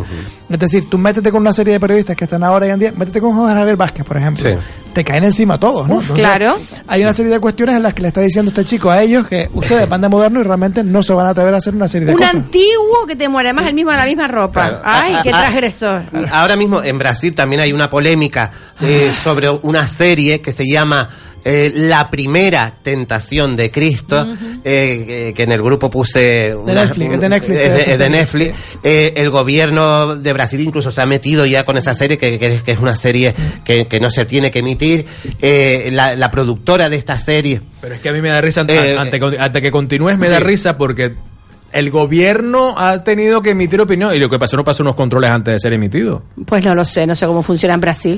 [0.50, 2.94] Es decir, tú métete con una serie de periodistas que están ahora hoy en día,
[2.98, 4.44] métete con José Javier Vázquez, por ejemplo.
[4.50, 4.58] Sí.
[4.96, 5.96] Te caen encima todos, ¿no?
[5.96, 6.58] Uf, claro.
[6.88, 9.28] Hay una serie de cuestiones en las que le está diciendo este chico a ellos
[9.28, 11.90] que ustedes van de moderno y realmente no se van a atrever a hacer una
[11.90, 12.34] serie de Un cosas.
[12.36, 14.62] antiguo que te muere, además el mismo de la misma ropa.
[14.70, 14.82] Claro.
[14.86, 16.04] Ay, Ah, qué ah, transgresor.
[16.32, 18.52] Ahora mismo en Brasil también hay una polémica
[18.82, 21.10] eh, sobre una serie que se llama
[21.46, 24.26] eh, La primera tentación de Cristo,
[24.64, 26.54] eh, que- que en el grupo puse...
[26.56, 28.10] una- Netflix, es de Netflix, es de- esa es de.
[28.10, 28.56] Netflix.
[28.84, 32.56] Eh, el gobierno de Brasil incluso se ha metido ya con esa serie, que, que
[32.56, 35.06] es- que es una serie que, que no se tiene que emitir.
[35.42, 37.62] Eh, la, la productora de esta serie...
[37.80, 40.40] Pero es que a mí me da risa, Eh, ante, ante que continúes me da
[40.40, 40.44] sí.
[40.44, 41.14] risa porque
[41.72, 45.30] el gobierno ha tenido que emitir opinión y lo que pasó no pasó unos controles
[45.30, 46.24] antes de ser emitido.
[46.46, 48.18] Pues no lo sé, no sé cómo funciona en Brasil.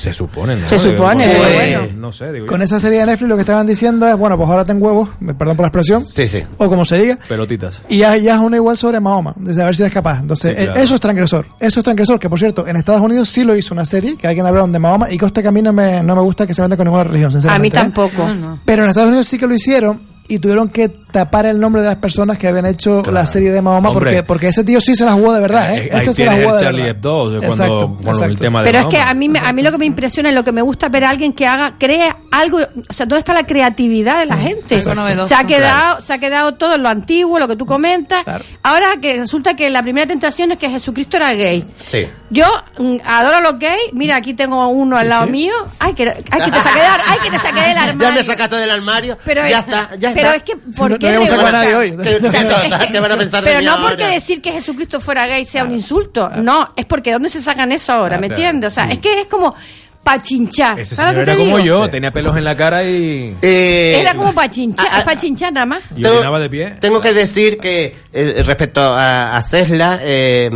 [0.00, 0.68] Se supone, ¿no?
[0.68, 1.80] Se supone, bueno.
[1.96, 2.50] No sé, digo yo.
[2.50, 5.08] Con esa serie de Netflix lo que estaban diciendo es, bueno, pues ahora ten huevos,
[5.20, 6.42] me- perdón por la expresión, Sí, sí.
[6.58, 7.82] o como se diga, Pelotitas.
[7.88, 10.20] y ya, ya es una igual sobre Mahoma, desde a ver si eres capaz.
[10.20, 10.80] Entonces, Sí, claro.
[10.80, 11.46] eh, eso es transgresor.
[11.60, 14.26] Eso es transgresor, que por cierto, en Estados Unidos sí lo hizo una serie, que
[14.26, 16.54] alguien hablaron de Mahoma, y costa que a mí no me, no me gusta que
[16.54, 17.62] se venda con ninguna religión, A sinceramente.
[17.62, 17.82] mí ¿eh?
[17.82, 18.26] tampoco.
[18.64, 21.88] Pero en Estados Unidos sí que lo hicieron y tuvieron que tapar el nombre de
[21.88, 23.12] las personas que habían hecho Claro.
[23.12, 24.04] la serie de Mahoma, Hombre.
[24.10, 25.86] porque, porque ese tío sí se la jugó de verdad, ¿eh?
[25.86, 26.88] Eh, ahí Ese se la jugó el de Charlie.
[26.88, 28.34] Hebdo, o sea, cuando, Exacto, el exacto.
[28.36, 30.34] tema de Pero es que a mí, me- a mí lo que me impresiona y
[30.34, 33.18] lo que me gusta es ver a alguien que haga, crea algo, o sea, ¿dónde
[33.20, 34.74] está la creatividad de la gente?
[34.76, 35.28] Algo novedoso.
[35.28, 38.24] Se ha quedado, se ha quedado todo en lo antiguo, lo que tú comentas.
[38.62, 41.64] Ahora que resulta que la primera tentación es que Jesucristo era gay.
[41.84, 42.06] Sí.
[42.30, 42.46] Yo
[42.78, 43.92] mm, adoro a los gays.
[43.92, 45.32] Mira, aquí tengo uno al lado sí.
[45.32, 45.52] mío.
[45.78, 48.12] Ay, que, ay, que te saqué del, ay, que te saqué del Ya armario.
[48.22, 49.18] me sacaste del armario.
[49.24, 50.34] Pero, ya está, ya pero está.
[50.36, 51.90] es que, ¿por no- a nadie hoy.
[51.96, 53.88] ¿Qué, qué- qué van a pensar de Pero no ahora?
[53.88, 56.28] porque decir que Jesucristo fuera gay sea un insulto.
[56.30, 58.18] No, es porque ¿dónde se sacan eso ahora?
[58.18, 58.42] ¿Me Claro.
[58.42, 58.72] entiendes?
[58.72, 59.54] O sea, es que es como
[60.02, 60.80] pa' chinchar.
[60.80, 61.66] Ese ¿Sabes señor era como digo?
[61.84, 65.52] yo, tenía pelos en la cara y, Eh, Era como pa' chinchar, es pa' chinchar
[65.52, 65.82] nada más.
[65.94, 66.74] y Tengo- de pie.
[66.80, 70.48] Tengo que decir que eh, respecto a, a Cesla, eh,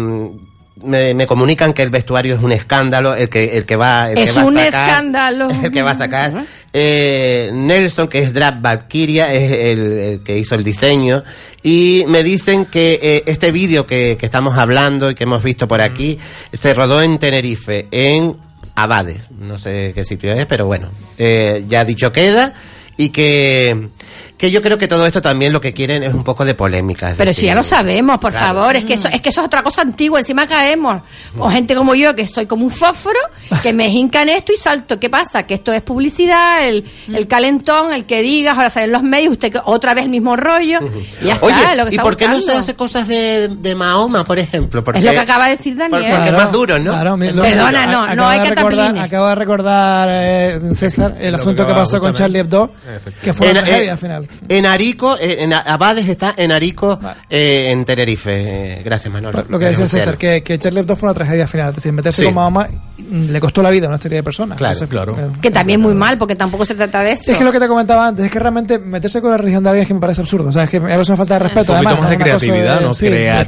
[0.85, 4.19] me, me comunican que el vestuario es un escándalo, el que, el que va, el
[4.19, 5.49] Es que va un a sacar, escándalo.
[5.63, 6.45] el que va a sacar.
[6.73, 11.23] Eh, Nelson, que es Drap Valkyria, es el, el que hizo el diseño.
[11.63, 15.67] Y me dicen que eh, este vídeo que, que estamos hablando y que hemos visto
[15.69, 16.19] por aquí,
[16.53, 18.37] se rodó en Tenerife, en
[18.75, 19.31] Abades.
[19.31, 22.55] No sé qué sitio es, pero bueno, eh, ya dicho queda.
[22.97, 23.89] Y que,
[24.37, 27.15] que yo creo que todo esto también lo que quieren es un poco de polémica.
[27.17, 28.59] Pero decir, si ya lo sabemos, por Claro.
[28.59, 31.03] favor, es que, eso, es que eso es otra cosa antigua, encima caemos.
[31.39, 33.19] O gente como yo, que soy como un fósforo,
[33.63, 34.99] que me hinca en esto y salto.
[34.99, 35.45] ¿Qué pasa?
[35.45, 39.53] Que esto es publicidad, el, el calentón, el que digas, ahora salen los medios, usted
[39.53, 40.79] que otra vez el mismo rollo.
[41.21, 43.49] Y ya Oye, está, lo que ¿y está por qué no se hace cosas de,
[43.49, 44.83] de Mahoma, por ejemplo?
[44.83, 46.13] Porque, Es lo que acaba de decir por- Daniel.
[46.15, 46.93] Porque es más duro, ¿no?
[46.93, 47.93] Claro, mi- Perdona, duro.
[48.09, 49.05] no, no hay de recordar, cataplines.
[49.05, 52.15] Acaba de recordar eh, César el Lo que asunto que pasó con.
[52.15, 52.73] Charlie Hebdo,
[53.23, 54.29] que fue una En- tragedia eh, final.
[54.49, 56.99] En Arico, eh, en Abades está en Arico,
[57.29, 58.33] eh, en Tenerife.
[58.79, 59.45] Eh, gracias, Manolo.
[59.49, 59.87] Lo que decía.
[59.87, 61.69] César, que, que Charlie Hebdo fue una tragedia al final.
[61.71, 62.25] Es decir, meterse Sí.
[62.27, 62.69] con Mahoma
[62.99, 64.57] mm, le costó la vida a una serie de personas.
[64.59, 65.17] Claro, Entonces, claro.
[65.19, 67.33] eh, Que también muy mal, porque tampoco se trata de eso.
[67.33, 69.71] Es que lo que te comentaba antes, es que realmente meterse con la religión de
[69.71, 70.49] alguien es que me parece absurdo.
[70.49, 71.73] O sea, es que es una falta de respeto.
[71.73, 72.95] Un poquito además, más de creatividad, de- ¿no?
[72.95, 73.47] sí, es que- creatividad.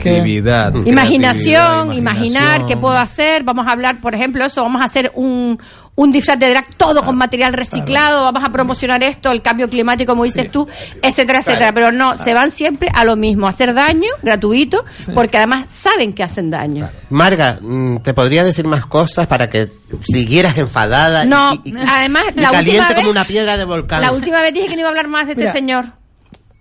[0.72, 2.66] creatividad, Imaginación, imaginar imaginación.
[2.68, 3.42] qué puedo hacer.
[3.44, 4.62] Vamos a hablar, por ejemplo, eso.
[4.62, 5.58] Vamos a hacer un,
[5.96, 8.22] un disfraz de drag todo con material reciclado.
[8.24, 10.68] Vamos a promocionar esto, el cambio climático, como dices tú,
[11.02, 11.72] etcétera, etcétera.
[11.72, 16.12] Pero no, se van siempre a lo mismo, a hacer daño gratuito, porque además saben
[16.12, 16.88] que hacen daño.
[17.10, 19.68] Marga, mm, ¿te podría decir más cosas para que
[20.04, 21.24] siguieras enfadada?
[21.24, 24.02] No, y, y- además, y la caliente última como vez- una piedra de volcán.
[24.02, 25.86] La última vez dije que no iba a hablar más de este señor.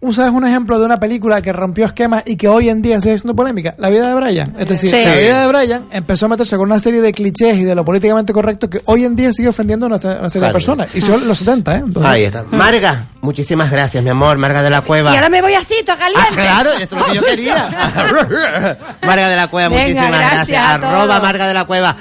[0.05, 3.17] Usas un ejemplo de una película que rompió esquemas y que hoy en día sigue
[3.17, 3.73] siendo polémica.
[3.79, 4.55] La vida de Brian.
[4.59, 5.03] Es decir, Sí.
[5.03, 7.83] la vida de Brian empezó a meterse con una serie de clichés y de lo
[7.83, 10.45] políticamente correcto que hoy en día sigue ofendiendo a una, serie Claro.
[10.47, 10.95] de personas.
[10.95, 11.81] Y son los 70, ¿eh?
[11.85, 12.43] Entonces- Ahí está.
[12.51, 14.37] Marga, muchísimas gracias, mi amor.
[14.37, 15.11] Marga de la Cueva.
[15.11, 16.27] Y ahora me voy así, todo caliente.
[16.29, 18.77] Ah, claro, eso es lo que yo quería.
[19.01, 20.83] Marga de la Cueva, Venga, muchísimas gracias gracias.
[20.83, 21.19] Arroba.
[21.19, 21.95] Marga de la Cueva.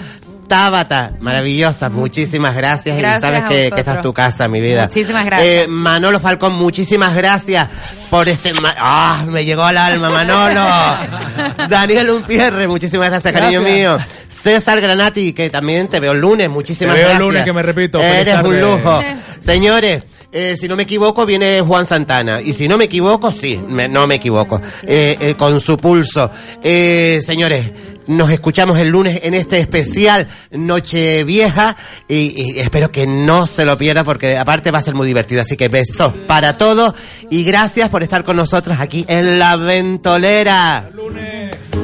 [0.48, 2.96] Tábata, maravillosa, muchísimas gracias.
[2.98, 4.84] Gracias y sabes que, que esta es tu casa, mi vida.
[4.84, 5.48] Muchísimas gracias.
[5.48, 7.68] Eh, Manolo Falcón, muchísimas gracias
[8.10, 8.52] por este...
[8.78, 9.24] ¡Ah!
[9.26, 10.60] me llegó al alma, Manolo.
[11.68, 13.78] Daniel Umpierre, muchísimas gracias, cariño Gracias.
[13.98, 13.98] mío.
[14.28, 17.20] César Granati, que también te veo el lunes, muchísimas Te veo el gracias.
[17.20, 18.00] lunes, que me repito.
[18.00, 19.00] Eres un lujo.
[19.40, 20.02] Señores,
[20.32, 22.40] eh, si no me equivoco, viene Juan Santana.
[22.42, 24.60] Y si no me equivoco, sí, me- no me equivoco.
[24.82, 26.30] Eh, eh, con su pulso.
[26.62, 27.70] Eh, señores,
[28.06, 31.76] nos escuchamos el lunes en este especial Nochevieja.
[32.08, 35.42] Y, y espero que no se lo pierda porque aparte va a ser muy divertido.
[35.42, 36.94] Así que besos para todos.
[37.30, 40.90] Y gracias por estar con nosotros aquí en La Ventolera.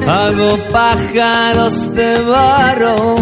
[0.07, 3.17] Hago pájaros de barro.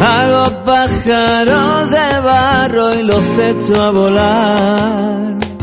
[0.00, 5.53] Hago pájaros de barro y los echo a volar.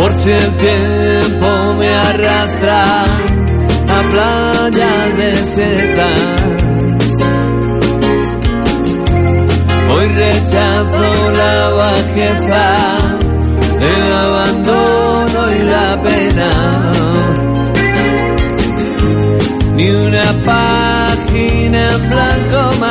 [0.00, 6.20] Por si el tiempo me arrastra a playas desiertas.
[9.92, 12.64] Hoy rechazo la bajeza,
[13.94, 16.50] el abandono y la pena.
[19.74, 22.89] Ni una página en blanco más.